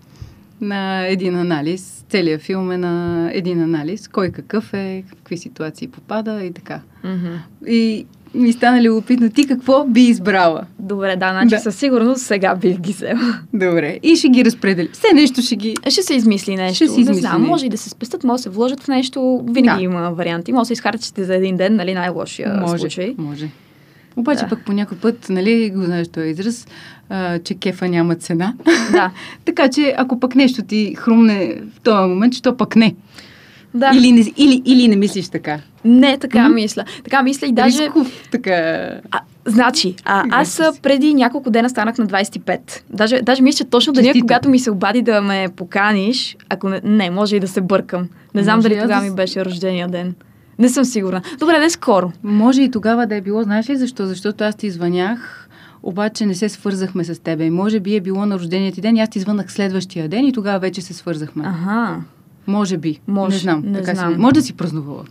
на 0.61 1.07
един 1.07 1.37
анализ. 1.37 2.05
Целият 2.09 2.43
филм 2.43 2.71
е 2.73 2.79
на 2.79 2.95
един 3.33 3.61
анализ. 3.63 4.09
Кой 4.09 4.31
какъв 4.31 4.75
е, 4.75 5.05
в 5.07 5.15
какви 5.15 5.39
ситуации 5.39 5.89
попада 5.89 6.45
и 6.45 6.53
така. 6.53 6.81
Мгм. 7.05 7.35
И 7.67 8.07
ми 8.35 8.53
стана 8.53 8.83
любопитно. 8.83 9.31
Ти 9.31 9.47
какво 9.47 9.85
би 9.85 10.01
избрала? 10.01 10.63
Добре, 10.79 11.17
да, 11.17 11.31
значи 11.31 11.49
Да. 11.49 11.59
със 11.59 11.77
сигурност 11.77 12.21
сега 12.21 12.55
бих 12.55 12.79
ги 12.79 12.93
взела. 12.93 13.39
Добре. 13.55 13.99
И 14.03 14.17
ще 14.17 14.29
ги 14.29 14.45
разпредели. 14.45 14.89
Все 14.93 15.07
нещо 15.15 15.43
ще 15.43 15.57
ги... 15.57 15.75
Ще 15.89 16.03
се 16.03 16.15
измисли 16.15 16.57
нещо. 16.57 16.75
Ще 16.77 16.87
се 16.87 16.95
не 16.95 17.01
измисли 17.01 17.21
знам, 17.21 17.41
нещо. 17.41 17.51
може 17.51 17.67
и 17.67 17.69
да 17.69 17.79
се 17.79 17.91
спестят, 17.91 18.25
може 18.25 18.39
да 18.39 18.43
се 18.43 18.51
вложат 18.51 18.81
в 18.81 18.89
нещо. 18.89 19.45
Винаги 19.45 19.79
Да. 19.79 19.85
има 19.85 20.11
варианти. 20.11 20.53
Може 20.53 20.61
да 20.61 20.67
се 20.67 20.73
изхарчите 20.73 21.25
за 21.25 21.35
един 21.35 21.57
ден, 21.57 21.77
нали 21.77 21.95
най-лошия 21.95 22.57
може, 22.61 22.81
случай. 22.81 23.15
може. 23.19 23.49
Обаче 24.17 24.41
Да. 24.43 24.49
пък 24.49 24.65
по 24.65 24.73
някой 24.73 24.99
път, 24.99 25.27
нали, 25.31 25.71
го 25.71 25.83
знаеш 25.83 26.09
този 26.09 26.29
израз, 26.29 26.67
а, 27.09 27.39
че 27.39 27.55
кефа 27.55 27.89
няма 27.89 28.15
цена. 28.15 28.55
Да. 28.93 29.11
така 29.45 29.69
че, 29.69 29.95
ако 29.97 30.21
пък 30.21 30.35
нещо 30.35 30.63
ти 30.63 30.95
хрумне 30.99 31.55
в 31.77 31.81
този 31.81 32.09
момент, 32.09 32.35
що 32.35 32.57
пък 32.57 32.77
не. 32.77 32.95
да. 33.75 33.91
Или, 33.95 34.13
не 34.13 34.21
или, 34.37 34.63
или 34.65 34.89
не 34.89 34.97
мислиш 34.97 35.29
така. 35.29 35.59
Не, 35.85 36.19
така 36.19 36.45
Мгм. 36.45 36.55
мисля. 36.55 36.85
Така 37.05 37.23
мисля 37.23 37.47
и 37.47 37.53
даже... 37.53 37.83
Рисков, 37.83 38.29
така... 38.31 38.53
А, 39.11 39.21
значи, 39.45 39.95
а, 40.05 40.25
аз 40.31 40.61
преди 40.83 41.15
няколко 41.15 41.51
дена 41.51 41.71
станах 41.71 41.99
на 41.99 42.07
25. 42.07 42.59
Даже, 42.91 43.21
даже 43.23 43.43
мисля, 43.43 43.65
че 43.65 43.71
точно 43.71 43.93
деня, 43.93 44.13
когато 44.21 44.49
ми 44.49 44.59
се 44.59 44.71
обади 44.71 45.03
да 45.03 45.21
ме 45.21 45.49
поканиш, 45.57 46.37
ако 46.49 46.69
не, 46.69 46.81
не, 46.85 47.11
може 47.11 47.37
и 47.37 47.41
да 47.41 47.49
се 47.49 47.61
бъркам. 47.61 48.09
Не 48.35 48.43
знам 48.43 48.59
Може 48.59 48.69
дали 48.69 48.81
тогава 48.81 49.05
да 49.05 49.11
ми 49.11 49.17
беше 49.17 49.45
рождения 49.45 49.89
ден. 49.89 50.15
Не 50.61 50.69
съм 50.69 50.85
сигурна. 50.85 51.23
Добре, 51.39 51.59
не 51.59 51.71
скоро. 51.71 52.13
Може 52.23 52.63
и 52.63 52.71
тогава 52.71 53.07
да 53.07 53.17
е 53.17 53.21
било, 53.21 53.43
знаеш 53.43 53.69
ли 53.69 53.77
защо? 53.77 54.07
Защото 54.07 54.45
аз 54.45 54.55
ти 54.55 54.71
звънях, 54.71 55.49
обаче 55.83 56.27
не 56.27 56.35
се 56.35 56.49
свързахме 56.49 57.05
с 57.05 57.23
тебе. 57.23 57.51
Може 57.51 57.81
би 57.81 57.97
е 57.97 58.01
било 58.01 58.27
на 58.27 58.35
рождения 58.35 58.73
ти 58.73 58.81
ден 58.81 58.97
и 58.97 59.01
аз 59.01 59.09
ти 59.09 59.21
звънах 59.21 59.53
следващия 59.53 60.09
ден 60.09 60.27
и 60.27 60.33
тогава 60.33 60.59
вече 60.59 60.83
се 60.83 60.95
свързахме. 60.95 61.45
Ага. 61.47 61.97
Може 62.47 62.77
би. 62.77 63.01
Може, 63.07 63.35
Не 63.35 63.41
знам. 63.41 63.63
не 63.67 63.79
така 63.83 63.95
знам. 63.95 64.13
Си... 64.13 64.19
Може 64.19 64.35
да 64.35 64.43
си 64.43 64.53
празнувала. 64.53 65.05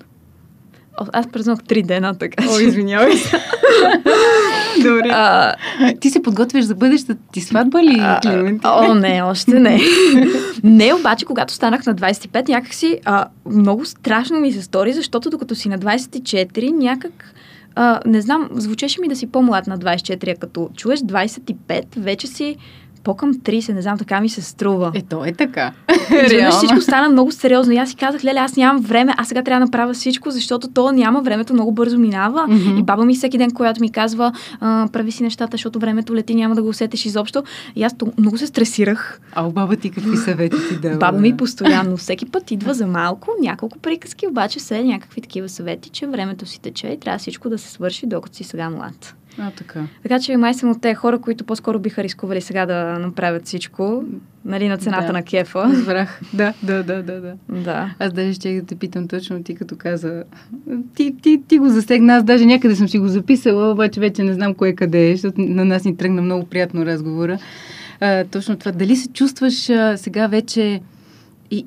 Аз 1.14 1.28
празнувах 1.28 1.64
три 1.64 1.84
дена, 1.84 2.16
така 2.16 2.44
О, 2.50 2.60
извинявай. 2.60 3.14
Добре. 4.84 5.10
А, 5.12 5.54
Ти 6.00 6.10
се 6.10 6.22
подготвяш 6.22 6.64
за 6.66 6.76
бъдещата 6.76 7.22
ти 7.34 7.42
сватба 7.42 7.84
ли, 7.84 7.98
А, 8.00 8.20
Клементи? 8.20 8.68
О, 8.68 8.94
не, 8.94 9.22
още 9.24 9.60
не. 9.60 9.80
не, 10.64 10.94
обаче, 10.94 11.26
когато 11.26 11.54
станах 11.54 11.86
на 11.86 11.96
25, 11.96 12.50
някакси 12.50 13.00
а, 13.06 13.26
много 13.46 13.86
страшно 13.86 14.40
ми 14.40 14.52
се 14.52 14.62
стори, 14.62 14.94
защото 14.94 15.30
докато 15.30 15.56
си 15.56 15.70
на 15.70 15.80
24, 15.80 16.72
някак, 16.72 17.34
а, 17.76 18.00
не 18.06 18.22
знам, 18.22 18.50
звучеше 18.52 19.02
ми 19.02 19.08
да 19.08 19.16
си 19.16 19.28
по-млад 19.28 19.68
на 19.68 19.78
24, 19.78 20.32
а 20.32 20.36
като 20.36 20.70
чуеш 20.78 21.00
25, 21.00 21.84
вече 21.98 22.28
си 22.28 22.56
по-към 23.04 23.34
30, 23.34 23.74
не 23.74 23.82
знам, 23.82 23.98
така 23.98 24.22
ми 24.22 24.30
се 24.30 24.42
струва. 24.42 24.92
Е, 24.96 25.02
то 25.02 25.26
е 25.26 25.32
така. 25.32 25.72
Изведнъж 26.26 26.54
всичко 26.54 26.82
стана 26.82 27.10
много 27.10 27.32
сериозно. 27.32 27.74
И 27.74 27.78
аз 27.78 27.90
си 27.90 27.96
казах, 27.96 28.24
леле, 28.24 28.40
аз 28.40 28.56
нямам 28.56 28.82
време, 28.82 29.14
аз 29.18 29.28
сега 29.28 29.44
трябва 29.44 29.60
да 29.60 29.66
направя 29.66 29.94
всичко, 29.94 30.32
защото 30.32 30.68
то 30.68 30.92
няма, 30.92 31.22
времето 31.22 31.54
много 31.54 31.72
бързо 31.72 32.00
минава. 32.00 32.48
Мгм. 32.48 32.78
И 32.78 32.84
баба 32.84 33.06
ми 33.06 33.16
всеки 33.16 33.38
ден, 33.38 33.52
която 33.52 33.82
ми 33.82 33.92
казва, 33.92 34.32
прави 34.62 35.12
си 35.12 35.24
нещата, 35.24 35.52
защото 35.52 35.80
времето 35.80 36.16
лети, 36.16 36.36
няма 36.36 36.56
да 36.56 36.62
го 36.62 36.70
усетиш 36.70 37.06
изобщо. 37.06 37.44
И 37.76 37.84
аз 37.84 37.96
много 38.18 38.38
се 38.38 38.48
стресирах. 38.48 39.22
А 39.34 39.48
у 39.48 39.52
баба 39.52 39.76
ти 39.76 39.92
какви 39.92 40.18
съвети 40.18 40.58
ти 40.70 40.76
дава? 40.76 40.98
Баба 40.98 41.20
ми 41.20 41.38
постоянно, 41.38 41.98
всеки 41.98 42.26
път 42.26 42.52
идва 42.52 42.74
за 42.74 42.88
малко, 42.88 43.32
няколко 43.42 43.80
приказки, 43.80 44.28
обаче 44.28 44.60
все 44.60 44.84
някакви 44.84 45.22
такива 45.22 45.50
съвети, 45.50 45.90
че 45.90 46.08
времето 46.08 46.46
си 46.46 46.62
тече 46.62 46.88
и 46.88 47.00
трябва 47.00 47.20
всичко 47.20 47.50
да 47.50 47.58
се 47.58 47.72
свърши, 47.72 48.08
докато 48.08 48.36
си 48.36 48.44
сега 48.44 48.70
млад. 48.70 49.16
А, 49.38 49.52
така. 49.52 49.84
Така 50.04 50.20
че 50.20 50.38
май 50.38 50.54
съм 50.54 50.72
от 50.72 50.82
тези 50.82 50.96
хора, 50.96 51.20
които 51.20 51.44
по-скоро 51.44 51.80
биха 51.80 52.04
рискували 52.04 52.42
сега 52.42 52.66
да 52.66 52.89
направят 53.00 53.46
всичко, 53.46 54.04
нали, 54.46 54.68
на 54.68 54.78
цената 54.78 55.08
Да. 55.08 55.14
на 55.14 55.24
кефа. 55.24 55.64
Разбрах. 55.64 56.22
Да, 56.34 56.54
да, 56.64 56.84
да, 56.84 57.04
да, 57.04 57.22
да. 57.22 57.34
Да. 57.50 57.96
Аз 58.00 58.14
даже 58.14 58.34
ще 58.34 58.60
да 58.62 58.66
те 58.66 58.76
питам 58.76 59.08
точно 59.08 59.44
ти 59.44 59.56
като 59.56 59.76
каза. 59.78 60.24
Ти, 60.96 61.16
ти, 61.22 61.42
ти 61.48 61.58
го 61.58 61.70
засегна, 61.70 62.16
аз 62.16 62.24
даже 62.24 62.46
някъде 62.46 62.76
съм 62.76 62.90
си 62.90 63.00
го 63.00 63.08
записала, 63.08 63.72
обаче 63.72 64.00
вече 64.00 64.24
не 64.24 64.34
знам 64.34 64.54
кое 64.54 64.74
къде 64.74 65.10
е, 65.10 65.16
защото 65.16 65.42
на 65.42 65.66
нас 65.66 65.84
ни 65.86 65.98
тръгна 65.98 66.22
много 66.22 66.46
приятно 66.46 66.86
разговора. 66.86 67.38
А, 68.00 68.26
точно 68.26 68.58
това. 68.58 68.72
Дали 68.72 68.96
се 68.96 69.10
чувстваш 69.10 69.70
а, 69.70 69.98
сега 69.98 70.28
вече 70.28 70.82
и 71.52 71.66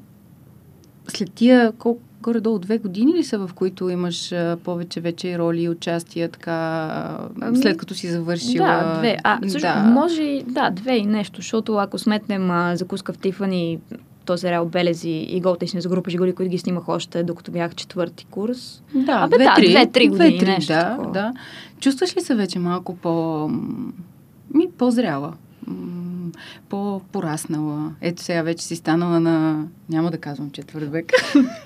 след 1.08 1.32
тия 1.32 1.72
колко 1.72 2.00
горе-долу 2.22 2.58
две 2.58 2.78
години 2.78 3.14
ли 3.14 3.24
са, 3.24 3.38
в 3.38 3.50
които 3.54 3.88
имаш 3.88 4.32
а, 4.32 4.58
повече 4.64 5.00
вече 5.00 5.38
роли 5.38 5.62
и 5.62 5.68
участия, 5.68 6.28
така, 6.28 7.18
Ами, 7.40 7.56
след 7.56 7.76
като 7.76 7.94
си 7.94 8.08
завършила? 8.08 8.66
Да, 8.66 8.98
две. 8.98 9.16
А, 9.24 9.38
също, 9.42 9.68
да. 9.68 9.74
може 9.76 10.42
да, 10.46 10.70
две 10.70 10.96
и 10.96 11.06
нещо, 11.06 11.36
защото 11.36 11.74
ако 11.74 11.98
сметнем 11.98 12.50
а, 12.50 12.76
закуска 12.76 13.12
в 13.12 13.18
Тифани, 13.18 13.78
този 14.24 14.40
сериал 14.40 14.66
Белези 14.66 15.10
и 15.10 15.40
Голтешни 15.40 15.80
за 15.80 15.88
група 15.88 16.10
Жигули, 16.10 16.32
които 16.32 16.50
ги 16.50 16.58
снимах 16.58 16.88
още 16.88 17.22
докато 17.22 17.50
бях 17.52 17.74
четвърти 17.74 18.24
курс. 18.30 18.82
Да, 18.94 19.12
Абе, 19.12 19.38
да, 19.38 19.44
две-три. 19.44 19.70
две-три 19.70 20.08
години, 20.08 20.30
Две-три, 20.30 20.50
нещо 20.50 20.72
да, 20.72 20.90
такова. 20.90 21.12
да. 21.12 21.32
Чувстваш 21.80 22.16
ли 22.16 22.20
се 22.20 22.34
вече 22.34 22.58
малко 22.58 22.96
по... 22.96 23.48
Ми, 24.54 24.68
по-зряла? 24.78 25.32
По-пораснала? 26.68 27.92
Ето 28.00 28.22
сега 28.22 28.42
вече 28.42 28.64
си 28.64 28.76
станала 28.76 29.20
на... 29.20 29.64
Няма 29.88 30.10
да 30.10 30.18
казвам 30.18 30.50
четвърт 30.50 30.90
век. 30.90 31.12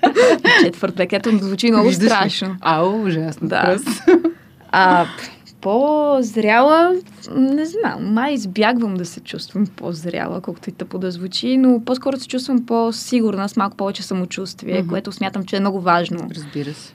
Четвърт 0.63 0.97
век, 0.97 1.13
ето 1.13 1.37
звучи 1.37 1.71
много 1.71 1.87
Виждаш 1.87 2.05
ли? 2.05 2.09
страшно. 2.09 2.55
Ау, 2.61 3.03
ужасно. 3.05 3.47
Да. 3.47 3.77
А, 4.71 5.05
По-зряла, 5.67 6.95
не 7.35 7.65
знам, 7.65 8.13
май 8.13 8.33
избягвам 8.33 8.93
да 8.93 9.05
се 9.05 9.19
чувствам 9.19 9.67
по-зряла, 9.75 10.41
колкото 10.41 10.69
и 10.69 10.73
тъпо 10.73 10.97
да 10.97 11.11
звучи, 11.11 11.57
но 11.57 11.81
по-скоро 11.85 12.17
се 12.17 12.27
чувствам 12.27 12.65
по-сигурна, 12.65 13.49
с 13.49 13.57
малко 13.57 13.77
повече 13.77 14.03
самочувствие, 14.03 14.79
Мгм. 14.79 14.89
което 14.89 15.11
смятам, 15.11 15.43
че 15.43 15.55
е 15.55 15.59
много 15.59 15.81
важно 15.81 16.29
Разбира 16.35 16.73
се. 16.73 16.93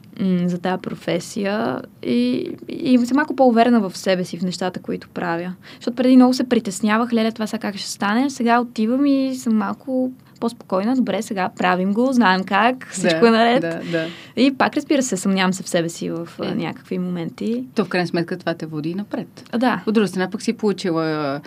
за 0.48 0.58
тази 0.58 0.82
професия 0.82 1.82
и, 2.02 2.50
и 2.68 3.06
съм 3.06 3.16
малко 3.16 3.36
по-уверена 3.36 3.80
в 3.80 3.96
себе 3.96 4.24
си, 4.24 4.36
в 4.38 4.42
нещата, 4.42 4.80
които 4.80 5.08
правя. 5.08 5.54
Защото 5.76 5.96
преди 5.96 6.16
много 6.16 6.34
се 6.34 6.48
притеснявах, 6.48 7.12
леле, 7.12 7.32
това 7.32 7.46
сега 7.46 7.60
как 7.60 7.76
ще 7.76 7.90
стане, 7.90 8.30
сега 8.30 8.60
отивам 8.60 9.06
и 9.06 9.34
съм 9.34 9.56
малко 9.56 10.12
по-спокойна, 10.42 10.96
добре, 10.96 11.22
сега 11.22 11.48
правим 11.58 11.92
го, 11.92 12.12
знаем 12.12 12.44
как, 12.44 12.88
всичко 12.92 13.20
да, 13.20 13.28
е 13.28 13.30
наред. 13.30 13.60
Да, 13.60 13.80
да. 13.92 14.06
И 14.36 14.54
пак, 14.54 14.76
разбира 14.76 15.02
се, 15.02 15.16
съмнявам 15.16 15.52
се 15.52 15.62
в 15.62 15.68
себе 15.68 15.88
си 15.88 16.10
в 16.10 16.28
Е. 16.42 16.54
някакви 16.54 16.98
моменти. 16.98 17.64
То 17.74 17.84
в 17.84 17.88
крайна 17.88 18.06
сметка 18.06 18.38
това 18.38 18.54
те 18.54 18.66
води 18.66 18.94
напред. 18.94 19.48
А, 19.52 19.58
да, 19.58 19.82
От 19.86 19.94
друга 19.94 20.08
страна 20.08 20.30
пък 20.30 20.42
си 20.42 20.52
получила 20.52 21.40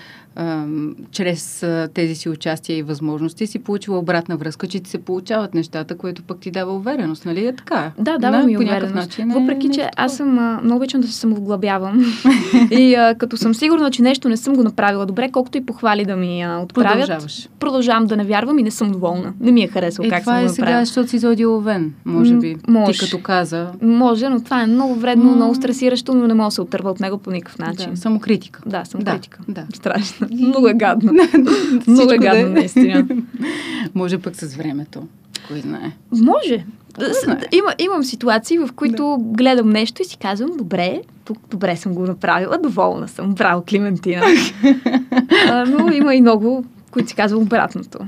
чрез 1.12 1.66
тези 1.94 2.16
си 2.16 2.30
участия 2.30 2.78
и 2.78 2.82
възможности, 2.84 3.48
си 3.48 3.60
получила 3.60 4.00
обратна 4.00 4.38
връзка, 4.38 4.68
че 4.68 4.80
ти 4.80 4.90
се 4.90 4.98
получават 4.98 5.54
нещата, 5.54 5.98
което 5.98 6.24
пък 6.24 6.40
ти 6.40 6.52
дава 6.52 6.74
увереност, 6.76 7.26
нали 7.26 7.48
е 7.48 7.56
така? 7.56 7.92
Да, 8.00 8.18
дава 8.18 8.38
Да, 8.38 8.44
ми 8.44 8.58
увереност. 8.58 8.96
начин 8.96 9.32
е 9.32 9.34
Въпреки, 9.34 9.70
че 9.70 9.82
нещо 9.82 9.90
аз 9.98 10.18
съм 10.18 10.40
а, 10.40 10.60
много 10.64 10.78
обичам 10.78 11.02
да 11.02 11.08
се 11.08 11.14
самовглъбявам. 11.14 12.06
и 12.72 12.96
а, 12.96 13.16
като 13.16 13.38
съм 13.38 13.56
сигурна, 13.56 13.92
че 13.92 14.02
нещо 14.02 14.30
не 14.30 14.38
съм 14.38 14.56
го 14.56 14.64
направила 14.64 15.06
добре, 15.06 15.30
колкото 15.32 15.58
и 15.58 15.66
похвали 15.66 16.06
да 16.06 16.16
ми 16.16 16.42
а, 16.42 16.60
отправят, 16.60 17.50
продължавам 17.60 18.06
да 18.06 18.18
не 18.18 18.24
вярвам 18.24 18.60
и 18.60 18.64
не 18.64 18.72
съм 18.72 18.85
доволна. 18.92 19.34
Не 19.40 19.52
ми 19.52 19.64
е 19.64 19.68
харесало 19.68 20.06
Е, 20.06 20.10
как 20.10 20.22
това 20.22 20.34
съм 20.34 20.40
е 20.40 20.48
го 20.48 20.54
сега, 20.54 20.66
направила. 20.66 20.86
защото 20.86 21.10
си 21.10 21.18
заудиловен, 21.18 21.94
може 22.06 22.36
би. 22.36 22.56
Може. 22.68 22.92
Ти 22.92 23.00
като 23.00 23.24
каза. 23.24 23.68
Може, 23.82 24.30
но 24.30 24.44
това 24.44 24.62
е 24.62 24.68
много 24.68 24.96
вредно, 24.96 25.24
М. 25.26 25.36
много 25.36 25.56
стресиращо, 25.56 26.14
но 26.16 26.28
не 26.28 26.34
мога 26.34 26.48
да 26.48 26.52
се 26.52 26.62
отърва 26.62 26.92
от 26.92 27.00
него 27.00 27.18
по 27.18 27.32
никакъв 27.32 27.60
начин. 27.60 27.92
Да, 27.92 27.98
самокритика. 27.98 28.62
Да, 28.66 28.86
съм 28.86 29.00
Да, 29.02 29.12
критика. 29.12 29.40
да. 29.48 29.66
Страшно. 29.74 30.28
Много 30.32 30.68
е 30.68 30.74
гадно. 30.74 31.14
много 31.88 32.12
е 32.12 32.18
да 32.18 32.26
гадно, 32.26 32.46
е. 32.48 32.50
наистина. 32.50 33.08
Може 33.96 34.18
пък 34.18 34.36
с 34.36 34.56
времето. 34.56 35.04
Кой 35.48 35.60
знае. 35.60 35.92
Може. 36.12 36.66
Да. 37.00 37.12
Има, 37.52 37.74
имам 37.80 38.04
ситуации, 38.04 38.58
в 38.58 38.70
които 38.76 39.18
гледам 39.20 39.70
нещо 39.70 40.02
и 40.02 40.06
си 40.06 40.18
казвам, 40.18 40.50
добре, 40.58 41.02
тук 41.26 41.38
добре 41.52 41.76
съм 41.76 41.94
го 41.94 42.02
направила, 42.06 42.58
доволна 42.58 43.08
съм. 43.08 43.34
Браво, 43.36 43.64
Климентина. 43.70 44.22
а, 45.50 45.66
но 45.66 45.92
има 45.94 46.16
и 46.16 46.22
много, 46.22 46.66
които 46.92 47.10
си 47.10 47.16
казвам 47.16 47.42
обратното. 47.42 48.00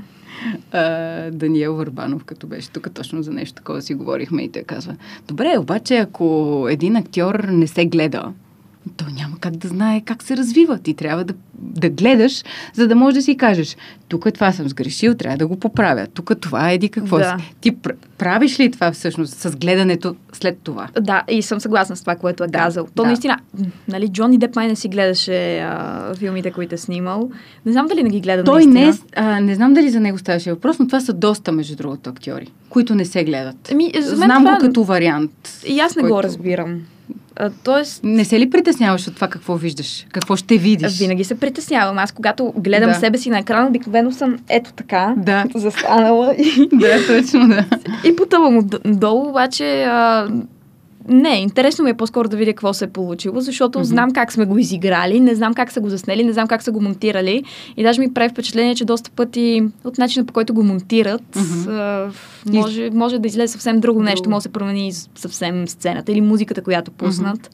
А, 0.72 1.30
Даниел 1.30 1.74
Върбанов, 1.74 2.24
като 2.24 2.46
беше 2.46 2.70
тук 2.70 2.90
точно 2.94 3.22
за 3.22 3.32
нещо 3.32 3.54
такова 3.54 3.82
си 3.82 3.94
говорихме 3.94 4.42
и 4.42 4.52
той 4.52 4.62
казва, 4.62 4.96
добре, 5.28 5.58
обаче 5.58 5.96
ако 5.96 6.66
един 6.70 6.96
актьор 6.96 7.34
не 7.34 7.66
се 7.66 7.86
гледа, 7.86 8.32
той 8.96 9.12
няма 9.12 9.36
как 9.40 9.56
да 9.56 9.68
знае 9.68 10.00
как 10.00 10.22
се 10.22 10.36
развива. 10.36 10.78
Ти 10.78 10.94
трябва 10.94 11.24
да, 11.24 11.34
да 11.54 11.88
гледаш, 11.90 12.42
за 12.72 12.88
да 12.88 12.94
можеш 12.94 13.14
да 13.14 13.22
си 13.22 13.36
кажеш, 13.36 13.76
тук 14.08 14.34
това 14.34 14.52
съм 14.52 14.68
сгрешил, 14.68 15.14
трябва 15.14 15.38
да 15.38 15.46
го 15.46 15.56
поправя. 15.56 16.06
Тук 16.06 16.30
това 16.40 16.70
е 16.70 16.74
еди 16.74 16.88
какво 16.88 17.18
Да. 17.18 17.36
си. 17.38 17.54
Ти 17.60 17.72
пр- 17.72 17.94
правиш 18.18 18.60
ли 18.60 18.70
това 18.70 18.92
всъщност 18.92 19.34
с 19.34 19.56
гледането 19.56 20.16
след 20.32 20.58
това? 20.58 20.88
Да, 21.00 21.22
и 21.28 21.42
съм 21.42 21.60
съгласна 21.60 21.96
с 21.96 22.00
това, 22.00 22.16
което 22.16 22.44
е 22.44 22.46
Да, 22.46 22.58
казал. 22.58 22.86
То 22.86 23.02
да. 23.02 23.06
наистина, 23.06 23.38
нали, 23.88 24.08
Джони 24.08 24.38
Деп 24.38 24.56
май 24.56 24.68
не 24.68 24.76
си 24.76 24.88
гледаше 24.88 25.58
а, 25.58 26.14
филмите, 26.14 26.50
които 26.50 26.74
е 26.74 26.78
снимал. 26.78 27.30
Не 27.66 27.72
знам 27.72 27.86
дали 27.86 28.02
не 28.02 28.10
ги 28.10 28.20
гледа 28.20 28.44
Той 28.44 28.54
наистина. 28.56 28.80
не, 28.80 28.88
е- 28.88 28.92
а, 29.16 29.40
не 29.40 29.54
знам 29.54 29.74
дали 29.74 29.90
за 29.90 30.00
него 30.00 30.18
ставаше 30.18 30.50
въпрос, 30.50 30.78
но 30.78 30.86
това 30.86 31.00
са 31.00 31.12
доста, 31.12 31.52
между 31.52 31.76
другото, 31.76 32.10
актьори, 32.10 32.46
които 32.68 32.94
не 32.94 33.04
се 33.04 33.24
гледат. 33.24 33.68
Ами, 33.72 33.92
Знам 34.00 34.42
това... 34.42 34.52
го 34.52 34.60
като 34.60 34.84
вариант. 34.84 35.60
И 35.66 35.80
аз 35.80 35.96
не 35.96 36.02
който- 36.02 36.14
го 36.14 36.22
разбирам. 36.22 36.80
А, 37.40 37.50
тоест, 37.64 38.00
Не 38.04 38.24
се 38.24 38.40
ли 38.40 38.50
притесняваш 38.50 39.08
от 39.08 39.14
това 39.14 39.28
какво 39.28 39.54
виждаш? 39.54 40.06
Какво 40.12 40.36
ще 40.36 40.58
видиш? 40.58 40.98
Винаги 40.98 41.24
се 41.24 41.40
притеснявам. 41.40 41.98
Аз 41.98 42.12
когато 42.12 42.52
гледам 42.56 42.90
Да. 42.90 42.94
себе 42.98 43.18
си 43.18 43.30
на 43.30 43.38
екран, 43.38 43.66
обикновено 43.66 44.12
съм 44.12 44.38
ето 44.48 44.72
така, 44.72 45.14
Да. 45.16 45.44
застанала 45.54 46.34
и, 46.34 46.68
да, 46.72 47.06
точно 47.06 47.48
да. 47.48 47.64
и 48.04 48.16
потъвам 48.16 48.56
отдолу, 48.58 49.28
обаче 49.28 49.82
а, 49.82 50.28
не, 51.08 51.36
интересно 51.36 51.84
ми 51.84 51.90
е 51.90 51.94
по-скоро 51.94 52.28
да 52.28 52.36
видя 52.36 52.52
какво 52.52 52.72
се 52.74 52.84
е 52.84 52.88
получило, 52.88 53.40
защото 53.40 53.78
Мгм. 53.78 53.84
знам 53.86 54.10
как 54.12 54.32
сме 54.32 54.44
го 54.44 54.58
изиграли, 54.58 55.20
не 55.20 55.34
знам 55.34 55.54
как 55.54 55.72
са 55.72 55.80
го 55.80 55.88
заснели, 55.88 56.24
не 56.24 56.32
знам 56.32 56.48
как 56.48 56.62
са 56.62 56.72
го 56.72 56.80
монтирали 56.80 57.44
и 57.76 57.82
даже 57.82 58.00
ми 58.00 58.14
прави 58.14 58.28
впечатление, 58.28 58.74
че 58.74 58.84
доста 58.84 59.10
пъти 59.10 59.62
от 59.84 59.98
начина 59.98 60.26
по 60.26 60.32
който 60.32 60.54
го 60.54 60.62
монтират, 60.62 61.36
а, 61.68 62.10
може, 62.46 62.90
може 62.90 63.18
да 63.18 63.28
излезе 63.28 63.52
съвсем 63.52 63.80
друго 63.80 64.02
нещо, 64.02 64.22
Друго. 64.22 64.30
може 64.30 64.38
да 64.38 64.42
се 64.42 64.52
промени 64.52 64.92
съвсем 65.14 65.68
сцената 65.68 66.12
или 66.12 66.20
музиката, 66.20 66.62
която 66.62 66.90
пуснат. 66.90 67.50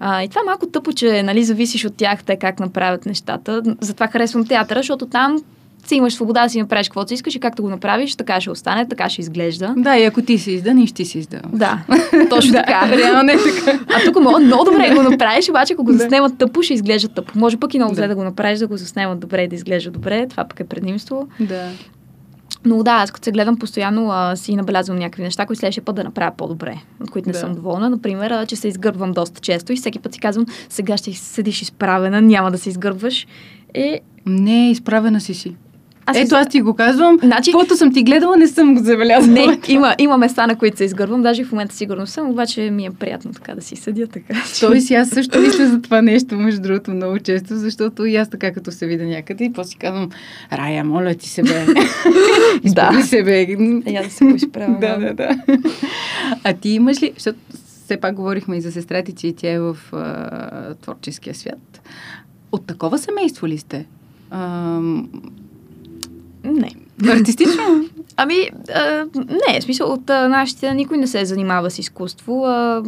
А, 0.00 0.22
и 0.22 0.28
това 0.28 0.40
е 0.40 0.46
малко 0.46 0.66
тъпо, 0.66 0.92
че 0.92 1.22
нали, 1.22 1.44
зависиш 1.44 1.84
от 1.84 1.96
тях 1.96 2.24
те 2.24 2.36
как 2.36 2.60
направят 2.60 3.06
нещата. 3.06 3.62
Затова 3.80 4.06
харесвам 4.06 4.46
театъра, 4.46 4.78
защото 4.78 5.06
там 5.06 5.42
си 5.86 5.94
имаш 5.94 6.14
свобода 6.14 6.42
да 6.42 6.48
си 6.48 6.60
направиш 6.60 6.88
каквото 6.88 7.08
си 7.08 7.14
искаш 7.14 7.34
и 7.34 7.40
както 7.40 7.62
го 7.62 7.68
направиш, 7.68 8.16
така 8.16 8.40
ще 8.40 8.50
остане, 8.50 8.88
така 8.88 9.08
ще 9.08 9.20
изглежда. 9.20 9.74
Да, 9.76 9.96
и 9.96 10.04
ако 10.04 10.22
ти 10.22 10.38
си 10.38 10.52
издан, 10.52 10.78
и 10.78 10.86
ще 10.86 11.04
си 11.04 11.18
издал. 11.18 11.40
Да, 11.52 11.78
точно 12.30 12.52
така. 12.52 12.88
Реално 12.88 13.30
е 13.32 13.36
така. 13.36 13.78
А 13.88 14.04
тук 14.04 14.22
мога 14.22 14.38
много 14.38 14.64
добре 14.64 14.88
да 14.88 14.94
го 14.96 15.10
направиш, 15.10 15.48
обаче 15.48 15.72
ако 15.72 15.84
го 15.84 15.92
заснемат 15.92 16.38
тъпо, 16.38 16.62
ще 16.62 16.74
изглежда 16.74 17.08
тъпо. 17.08 17.38
Може 17.38 17.56
пък 17.56 17.74
и 17.74 17.78
много 17.78 17.94
зле 17.94 18.02
Да. 18.02 18.08
да 18.08 18.14
го 18.14 18.24
направиш, 18.24 18.58
да 18.58 18.66
го 18.66 18.76
заснемат 18.76 19.20
добре 19.20 19.42
и 19.42 19.48
да 19.48 19.54
изглежда 19.54 19.90
добре. 19.90 20.26
Това 20.28 20.44
пък 20.44 20.60
е 20.60 20.64
предимство. 20.64 21.28
Да. 21.40 21.68
Но 22.64 22.82
да, 22.82 22.90
аз 22.92 23.10
като 23.10 23.24
се 23.24 23.32
гледам 23.32 23.56
постоянно, 23.56 24.08
а, 24.10 24.36
си 24.36 24.56
набелязвам 24.56 24.98
някакви 24.98 25.22
неща, 25.22 25.46
които 25.46 25.60
следващия 25.60 25.84
път 25.84 25.96
да 25.96 26.04
направя 26.04 26.32
по-добре, 26.38 26.74
от 27.00 27.10
които 27.10 27.28
не 27.28 27.32
Да. 27.32 27.38
съм 27.38 27.54
доволна. 27.54 27.90
Например, 27.90 28.30
а, 28.30 28.46
че 28.46 28.56
се 28.56 28.68
изгърбвам 28.68 29.12
доста 29.12 29.40
често 29.40 29.72
и 29.72 29.76
всеки 29.76 29.98
път 29.98 30.14
си 30.14 30.20
казвам, 30.20 30.46
сега 30.68 30.96
ще 30.96 31.12
седиш 31.12 31.62
изправена, 31.62 32.20
няма 32.20 32.50
да 32.50 32.58
се 32.58 32.68
изгърбваш. 32.68 33.26
Е, 33.74 34.00
Не, 34.26 34.70
изправена 34.70 35.20
си 35.20 35.34
си. 35.34 35.54
Аз 36.06 36.16
Ето 36.16 36.34
аз 36.34 36.48
ти 36.48 36.60
го 36.60 36.74
казвам. 36.74 37.18
Значи- 37.22 37.52
Каквото 37.52 37.76
съм 37.76 37.92
ти 37.92 38.02
гледала, 38.02 38.36
не 38.36 38.46
съм 38.48 38.74
го 38.74 38.84
забелязала. 38.84 39.32
Не, 39.34 39.58
има, 39.68 39.94
има 39.98 40.16
места, 40.18 40.46
на 40.46 40.56
които 40.56 40.76
се 40.76 40.84
изгърбвам, 40.84 41.22
даже 41.22 41.44
в 41.44 41.52
момента 41.52 41.74
сигурно 41.74 42.06
съм, 42.06 42.30
обаче 42.30 42.70
ми 42.70 42.86
е 42.86 42.90
приятно 42.90 43.32
така 43.32 43.54
да 43.54 43.62
си 43.62 43.76
съдя 43.76 44.06
така. 44.06 44.34
Той 44.60 44.80
си 44.80 44.94
аз 44.94 45.08
също 45.08 45.40
мисля 45.40 45.66
за 45.66 45.82
това 45.82 46.02
нещо, 46.02 46.36
между 46.36 46.62
другото, 46.62 46.90
много 46.90 47.18
често, 47.18 47.56
защото 47.56 48.06
и 48.06 48.16
аз 48.16 48.30
така 48.30 48.52
като 48.52 48.72
се 48.72 48.86
видя 48.86 49.04
някъде 49.04 49.44
и 49.44 49.52
после 49.52 49.70
си 49.70 49.76
казвам, 49.76 50.08
Рая, 50.52 50.84
моля 50.84 51.14
ти 51.14 51.28
се 51.28 51.42
бе. 51.42 51.66
Изправи 52.64 53.02
се 53.02 53.22
бе. 53.22 53.46
Я 53.86 54.02
да 54.02 54.10
се 54.10 54.24
поизправя. 54.24 54.78
да, 54.80 54.98
да, 54.98 55.14
да. 55.14 55.36
А 56.44 56.52
ти 56.52 56.68
имаш 56.70 57.02
ли, 57.02 57.12
защото 57.14 57.38
все 57.84 57.96
пак 57.96 58.14
говорихме 58.14 58.56
и 58.56 58.60
за 58.60 58.72
сестра 58.72 59.02
ти, 59.02 59.12
че 59.12 59.32
тя 59.36 59.50
е 59.50 59.60
в 59.60 59.76
а, 59.92 60.74
творческия 60.74 61.34
свят. 61.34 61.80
От 62.52 62.66
такова 62.66 62.98
семейство 62.98 63.48
ли 63.48 63.58
сте? 63.58 63.86
А, 64.30 64.78
Не. 66.44 66.70
артистично? 67.08 67.62
Ами, 68.16 68.34
а, 68.74 69.04
не, 69.48 69.60
в 69.60 69.64
смисъл 69.64 69.92
от 69.92 70.10
а, 70.10 70.28
нашите 70.28 70.74
никой 70.74 70.98
не 70.98 71.06
се 71.06 71.24
занимава 71.24 71.70
с 71.70 71.78
изкуство. 71.78 72.44
А, 72.44 72.82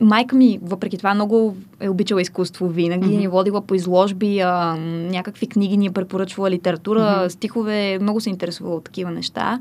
майка 0.00 0.36
ми, 0.36 0.58
въпреки 0.62 0.98
това, 0.98 1.14
много 1.14 1.56
е 1.80 1.88
обичала 1.88 2.22
изкуство 2.22 2.68
винаги. 2.68 3.06
Мгм. 3.06 3.16
Ни 3.16 3.24
е 3.24 3.28
водила 3.28 3.60
по 3.60 3.74
изложби, 3.74 4.40
а, 4.40 4.76
някакви 5.10 5.46
книги 5.46 5.76
ни 5.76 5.86
е 5.86 5.90
препоръчвала, 5.90 6.50
литература, 6.50 7.16
Мгм. 7.18 7.30
стихове, 7.30 7.98
много 8.00 8.20
се 8.20 8.30
интересува 8.30 8.74
от 8.74 8.84
такива 8.84 9.10
неща. 9.10 9.60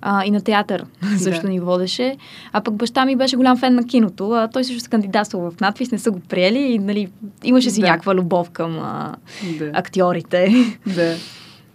А, 0.00 0.24
и 0.24 0.30
на 0.30 0.40
театър 0.40 0.84
също 1.18 1.42
Да. 1.42 1.48
ни 1.48 1.60
водеше. 1.60 2.16
А 2.52 2.60
пък 2.60 2.74
баща 2.74 3.04
ми 3.04 3.16
беше 3.16 3.36
голям 3.36 3.56
фен 3.58 3.74
на 3.74 3.84
киното. 3.84 4.30
А, 4.30 4.48
той 4.48 4.64
също 4.64 4.80
се 4.80 4.90
кандидатствал 4.90 5.50
в 5.50 5.60
надпис, 5.60 5.92
не 5.92 5.98
са 5.98 6.10
го 6.10 6.20
приели 6.20 6.58
и 6.58 6.78
нали, 6.78 7.08
имаше 7.44 7.70
си 7.70 7.80
Да. 7.80 7.86
някаква 7.86 8.14
любов 8.14 8.50
към 8.50 8.78
а, 8.78 9.14
да. 9.58 9.70
актьорите. 9.74 10.54
да. 10.86 11.14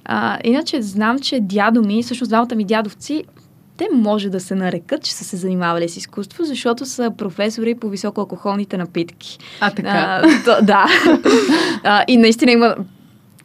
А, 0.06 0.39
иначе 0.43 0.82
знам, 0.82 1.20
че 1.20 1.39
дядо 1.39 1.82
ми, 1.82 2.04
всъщност 2.04 2.30
двамата 2.30 2.56
ми 2.56 2.66
дядовци, 2.66 3.24
те 3.78 3.88
може 3.93 4.30
да 4.30 4.39
се 4.39 4.56
нарекат, 4.56 5.04
че 5.04 5.14
са 5.14 5.24
се 5.24 5.38
занимавали 5.38 5.89
с 5.89 5.97
изкуство, 5.97 6.43
защото 6.43 6.86
са 6.86 7.12
професори 7.18 7.76
по 7.76 7.89
високоалкохолните 7.89 8.78
напитки. 8.78 9.39
А, 9.60 9.72
така. 9.72 9.89
А, 9.89 10.22
то, 10.45 10.66
да. 10.66 10.86
а, 11.84 12.04
и 12.08 12.18
наистина 12.18 12.51
има 12.51 12.76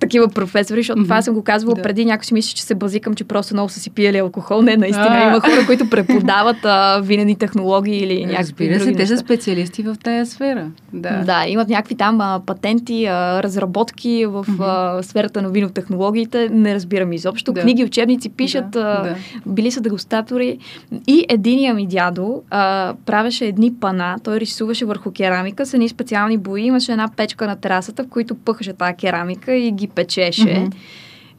такива 0.01 0.29
професори, 0.29 0.81
защото 0.81 1.03
това 1.03 1.15
Мгм. 1.15 1.23
съм 1.23 1.35
го 1.35 1.45
казвала 1.45 1.75
Да. 1.75 1.83
преди. 1.83 2.05
Някой 2.05 2.25
си 2.25 2.35
мисли, 2.35 2.55
че 2.55 2.63
се 2.63 2.75
базикам, 2.75 3.15
че 3.15 3.25
просто 3.25 3.55
много 3.55 3.69
са 3.69 3.81
си 3.81 3.91
пиели 3.91 4.19
алкохол. 4.19 4.63
Не, 4.63 4.77
наистина 4.77 5.09
А. 5.11 5.23
има 5.23 5.41
хора, 5.41 5.67
които 5.67 5.91
преподават 5.91 6.57
а, 6.65 7.01
винени 7.01 7.37
технологии 7.37 7.97
или 7.97 8.21
някакви 8.23 8.39
Разбира 8.41 8.75
се, 8.75 8.85
други 8.85 8.97
те 8.97 9.07
са 9.07 9.13
неща. 9.13 9.25
специалисти 9.27 9.83
в 9.83 9.97
тая 9.97 10.27
сфера. 10.27 10.67
Да. 10.93 11.23
Да, 11.23 11.45
имат 11.49 11.69
някакви 11.69 11.95
там 11.95 12.21
а, 12.21 12.41
патенти, 12.47 13.07
а, 13.07 13.43
разработки 13.43 14.27
в 14.27 14.45
Мгм. 14.49 14.63
а, 14.63 15.03
сферата 15.03 15.43
на 15.43 15.49
винотехнологиите. 15.51 16.49
Не 16.49 16.75
разбирам 16.75 17.13
изобщо. 17.13 17.53
Да. 17.53 17.61
Книги, 17.61 17.85
учебници 17.85 18.29
пишат, 18.29 18.71
Да, 18.71 18.81
а, 18.81 19.03
да. 19.03 19.17
били 19.47 19.71
са 19.71 19.81
дегустатори. 19.81 20.59
И 21.07 21.25
единия 21.29 21.75
ми 21.75 21.87
дядо 21.87 22.43
а, 22.51 22.95
правеше 23.07 23.45
едни 23.47 23.75
пана. 23.75 24.17
Той 24.25 24.41
рисуваше 24.41 24.85
върху 24.85 25.11
керамика 25.13 25.67
с 25.67 25.75
едни 25.75 25.89
специални 25.89 26.39
бои. 26.39 26.63
Имаше 26.63 26.93
една 26.93 27.09
печка 27.09 27.47
на 27.47 27.57
терасата, 27.57 28.05
в 28.05 28.09
които 28.09 28.35
пъхаше 28.35 28.73
тази 28.73 28.95
керамика 28.95 29.55
и 29.55 29.71
ги 29.73 29.88
печеше. 29.89 30.55
Мгм. 30.55 30.70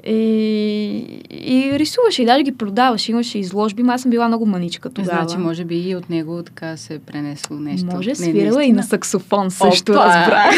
И, 0.05 1.03
и 1.31 1.79
рисуваше, 1.79 2.21
и 2.21 2.25
даже 2.25 2.43
ги 2.43 2.51
продаваше, 2.51 3.11
имаше 3.11 3.39
изложби, 3.39 3.83
ма 3.83 3.93
аз 3.93 4.01
съм 4.01 4.11
била 4.11 4.27
много 4.27 4.45
маничка 4.45 4.89
тогава. 4.89 5.17
Значи, 5.19 5.37
може 5.37 5.65
би 5.65 5.79
и 5.79 5.95
от 5.95 6.09
него 6.09 6.43
така 6.43 6.77
се 6.77 6.93
е 6.93 6.99
пренесло 6.99 7.57
нещо. 7.57 7.85
Може, 7.85 8.09
Не, 8.09 8.15
свирила 8.15 8.41
и 8.45 8.45
наистина. 8.55 8.75
на 8.75 8.83
саксофон 8.83 9.51
също, 9.51 9.91
Опа! 9.91 10.05
разбрах. 10.05 10.55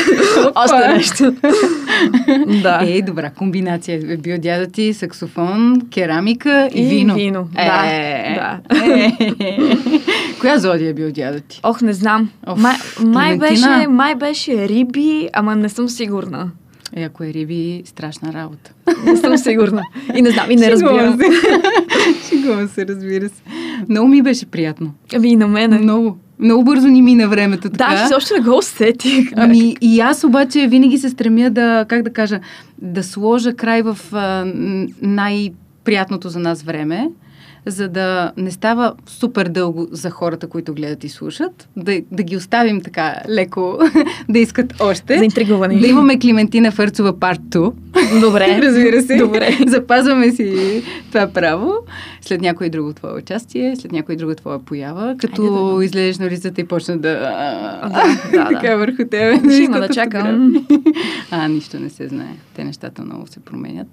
Още 0.56 0.88
нещо. 0.88 1.36
да. 2.62 2.80
Е, 2.84 3.02
добра 3.02 3.30
комбинация. 3.30 3.96
Е 4.06 4.18
бил 4.18 4.38
дядо 4.38 4.72
ти 4.72 4.94
саксофон, 4.94 5.82
керамика 5.90 6.70
и, 6.74 6.82
И 6.82 6.86
вино. 6.88 7.16
вино, 7.16 7.50
Е, 7.56 7.66
да, 7.66 8.60
да. 8.70 8.86
е. 8.96 9.18
Коя 10.42 10.58
зодия 10.58 10.90
е 10.90 10.94
бил 10.94 11.12
дядо 11.12 11.40
ти? 11.40 11.60
Ох, 11.64 11.82
не 11.82 11.94
знам. 11.94 12.30
Оф, 12.48 12.60
май, 12.60 12.76
май, 13.02 13.38
беше, 13.38 13.88
май 13.90 14.16
беше 14.16 14.70
риби, 14.70 15.30
ама 15.34 15.56
не 15.56 15.70
съм 15.70 15.90
сигурна. 15.90 16.50
Е, 16.96 17.04
ако 17.04 17.24
е 17.24 17.28
риби, 17.28 17.82
страшна 17.86 18.34
работа. 18.34 18.72
Не 19.06 19.18
съм 19.18 19.38
сигурна. 19.38 19.84
И 20.16 20.22
не 20.22 20.30
знам, 20.32 20.52
и 20.52 20.56
не 20.56 20.72
разбирам. 20.72 21.20
Шегувам 22.30 22.68
се. 22.68 22.88
Разбира 22.88 23.30
се. 23.30 23.42
Много 23.90 24.08
ми 24.08 24.22
беше 24.22 24.46
приятно. 24.46 24.94
Ами 25.16 25.30
и 25.30 25.36
на 25.36 25.48
мене. 25.48 25.78
Много. 25.80 26.18
Много 26.40 26.64
бързо 26.64 26.88
ни 26.88 27.02
мина 27.02 27.28
времето 27.28 27.70
така. 27.70 28.08
Да, 28.10 28.18
още 28.18 28.34
не 28.34 28.40
го 28.40 28.58
усетих. 28.58 29.30
Ами 29.36 29.76
и 29.82 30.00
аз 30.00 30.24
обаче 30.24 30.68
винаги 30.68 30.98
се 30.98 31.10
стремя 31.10 31.50
да, 31.50 31.86
как 31.88 32.04
да 32.04 32.14
кажа, 32.14 32.40
да 32.82 33.04
сложа 33.04 33.54
край 33.54 33.82
в 33.82 33.98
а, 34.12 34.46
н- 34.46 34.88
най-приятното 35.02 36.30
за 36.30 36.40
нас 36.40 36.64
време, 36.64 37.08
за 37.66 37.90
да 37.90 38.32
не 38.38 38.52
става 38.52 38.94
супер 39.08 39.48
дълго 39.48 39.88
за 39.92 40.10
хората, 40.10 40.48
които 40.48 40.74
гледат 40.74 41.04
и 41.04 41.10
слушат, 41.10 41.70
да, 41.78 42.02
да 42.12 42.24
ги 42.24 42.38
оставим 42.38 42.82
така 42.82 43.16
леко, 43.30 43.80
да 44.30 44.40
искат 44.40 44.74
още. 44.80 45.18
Заинтригувани. 45.18 45.80
Да 45.80 45.88
имаме 45.88 46.20
Климентина 46.20 46.72
Фърцова 46.72 47.20
парт 47.20 47.42
2. 47.42 47.74
Добре. 48.22 48.60
Разбира 48.62 49.02
се. 49.02 49.16
Добре. 49.16 49.58
Запазваме 49.68 50.32
си 50.32 50.84
това 51.08 51.28
право. 51.28 51.74
След 52.22 52.42
някой 52.42 52.70
друго 52.70 52.94
твое 52.94 53.14
участие, 53.14 53.76
след 53.76 53.92
някой 53.92 54.16
друга 54.16 54.36
твоя 54.36 54.60
поява, 54.60 55.16
като 55.18 55.42
Айде 55.42 55.78
да. 55.78 55.86
излезеш 55.86 56.18
на 56.18 56.26
улицата 56.26 56.62
и 56.62 56.64
почна 56.64 56.98
да... 56.98 57.14
Да, 57.84 58.18
да, 58.32 58.50
така 58.50 58.70
да. 58.70 58.78
върху 58.78 58.98
тебе. 58.98 59.40
Ще 59.54 59.64
има 59.64 59.80
да 59.80 59.90
чакам. 59.90 60.66
А, 61.32 61.48
нищо 61.48 61.80
не 61.80 61.90
се 61.90 62.08
знае. 62.08 62.36
Те 62.56 62.64
нещата 62.64 63.02
много 63.02 63.28
се 63.28 63.40
променят. 63.40 63.88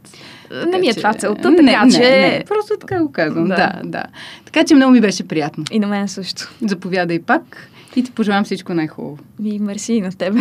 Не 0.72 0.78
ми 0.78 0.88
е 0.88 0.94
Така 0.94 1.00
това 1.00 1.14
целта, 1.14 1.50
не, 1.50 1.56
така 1.56 1.84
не, 1.84 1.92
че... 1.92 1.98
Не, 1.98 2.44
просто 2.48 2.74
така 2.80 3.02
го 3.02 3.12
казвам. 3.12 3.48
Да. 3.48 3.56
Да. 3.56 3.80
да, 3.82 3.88
да. 3.88 4.02
Така 4.44 4.64
че 4.64 4.74
много 4.74 4.92
ми 4.92 5.00
беше 5.00 5.28
приятно. 5.28 5.64
И 5.70 5.78
на 5.78 5.86
мен 5.86 6.08
също. 6.08 6.54
Заповядай 6.62 7.18
пак 7.18 7.68
и 7.96 8.02
ти 8.02 8.10
пожелавам 8.10 8.44
всичко 8.44 8.74
най-хубаво. 8.74 9.18
И 9.44 9.58
мерси 9.58 9.92
и 9.92 10.00
на 10.00 10.12
тебе. 10.12 10.40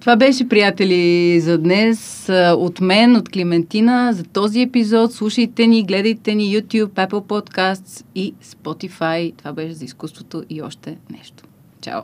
Това 0.00 0.16
беше, 0.16 0.48
приятели, 0.48 1.40
за 1.40 1.58
днес 1.58 2.28
от 2.56 2.80
мен, 2.80 3.16
от 3.16 3.28
Климентина, 3.28 4.12
за 4.12 4.24
този 4.24 4.60
епизод. 4.60 5.12
Слушайте 5.12 5.66
ни, 5.66 5.84
гледайте 5.84 6.34
ни 6.34 6.44
YouTube, 6.44 7.08
Apple 7.08 7.08
Podcasts 7.10 8.04
и 8.14 8.34
Spotify. 8.44 9.36
Това 9.36 9.52
беше 9.52 9.74
за 9.74 9.84
изкуството 9.84 10.44
и 10.50 10.62
още 10.62 10.96
нещо. 11.10 11.44
Чао! 11.80 12.02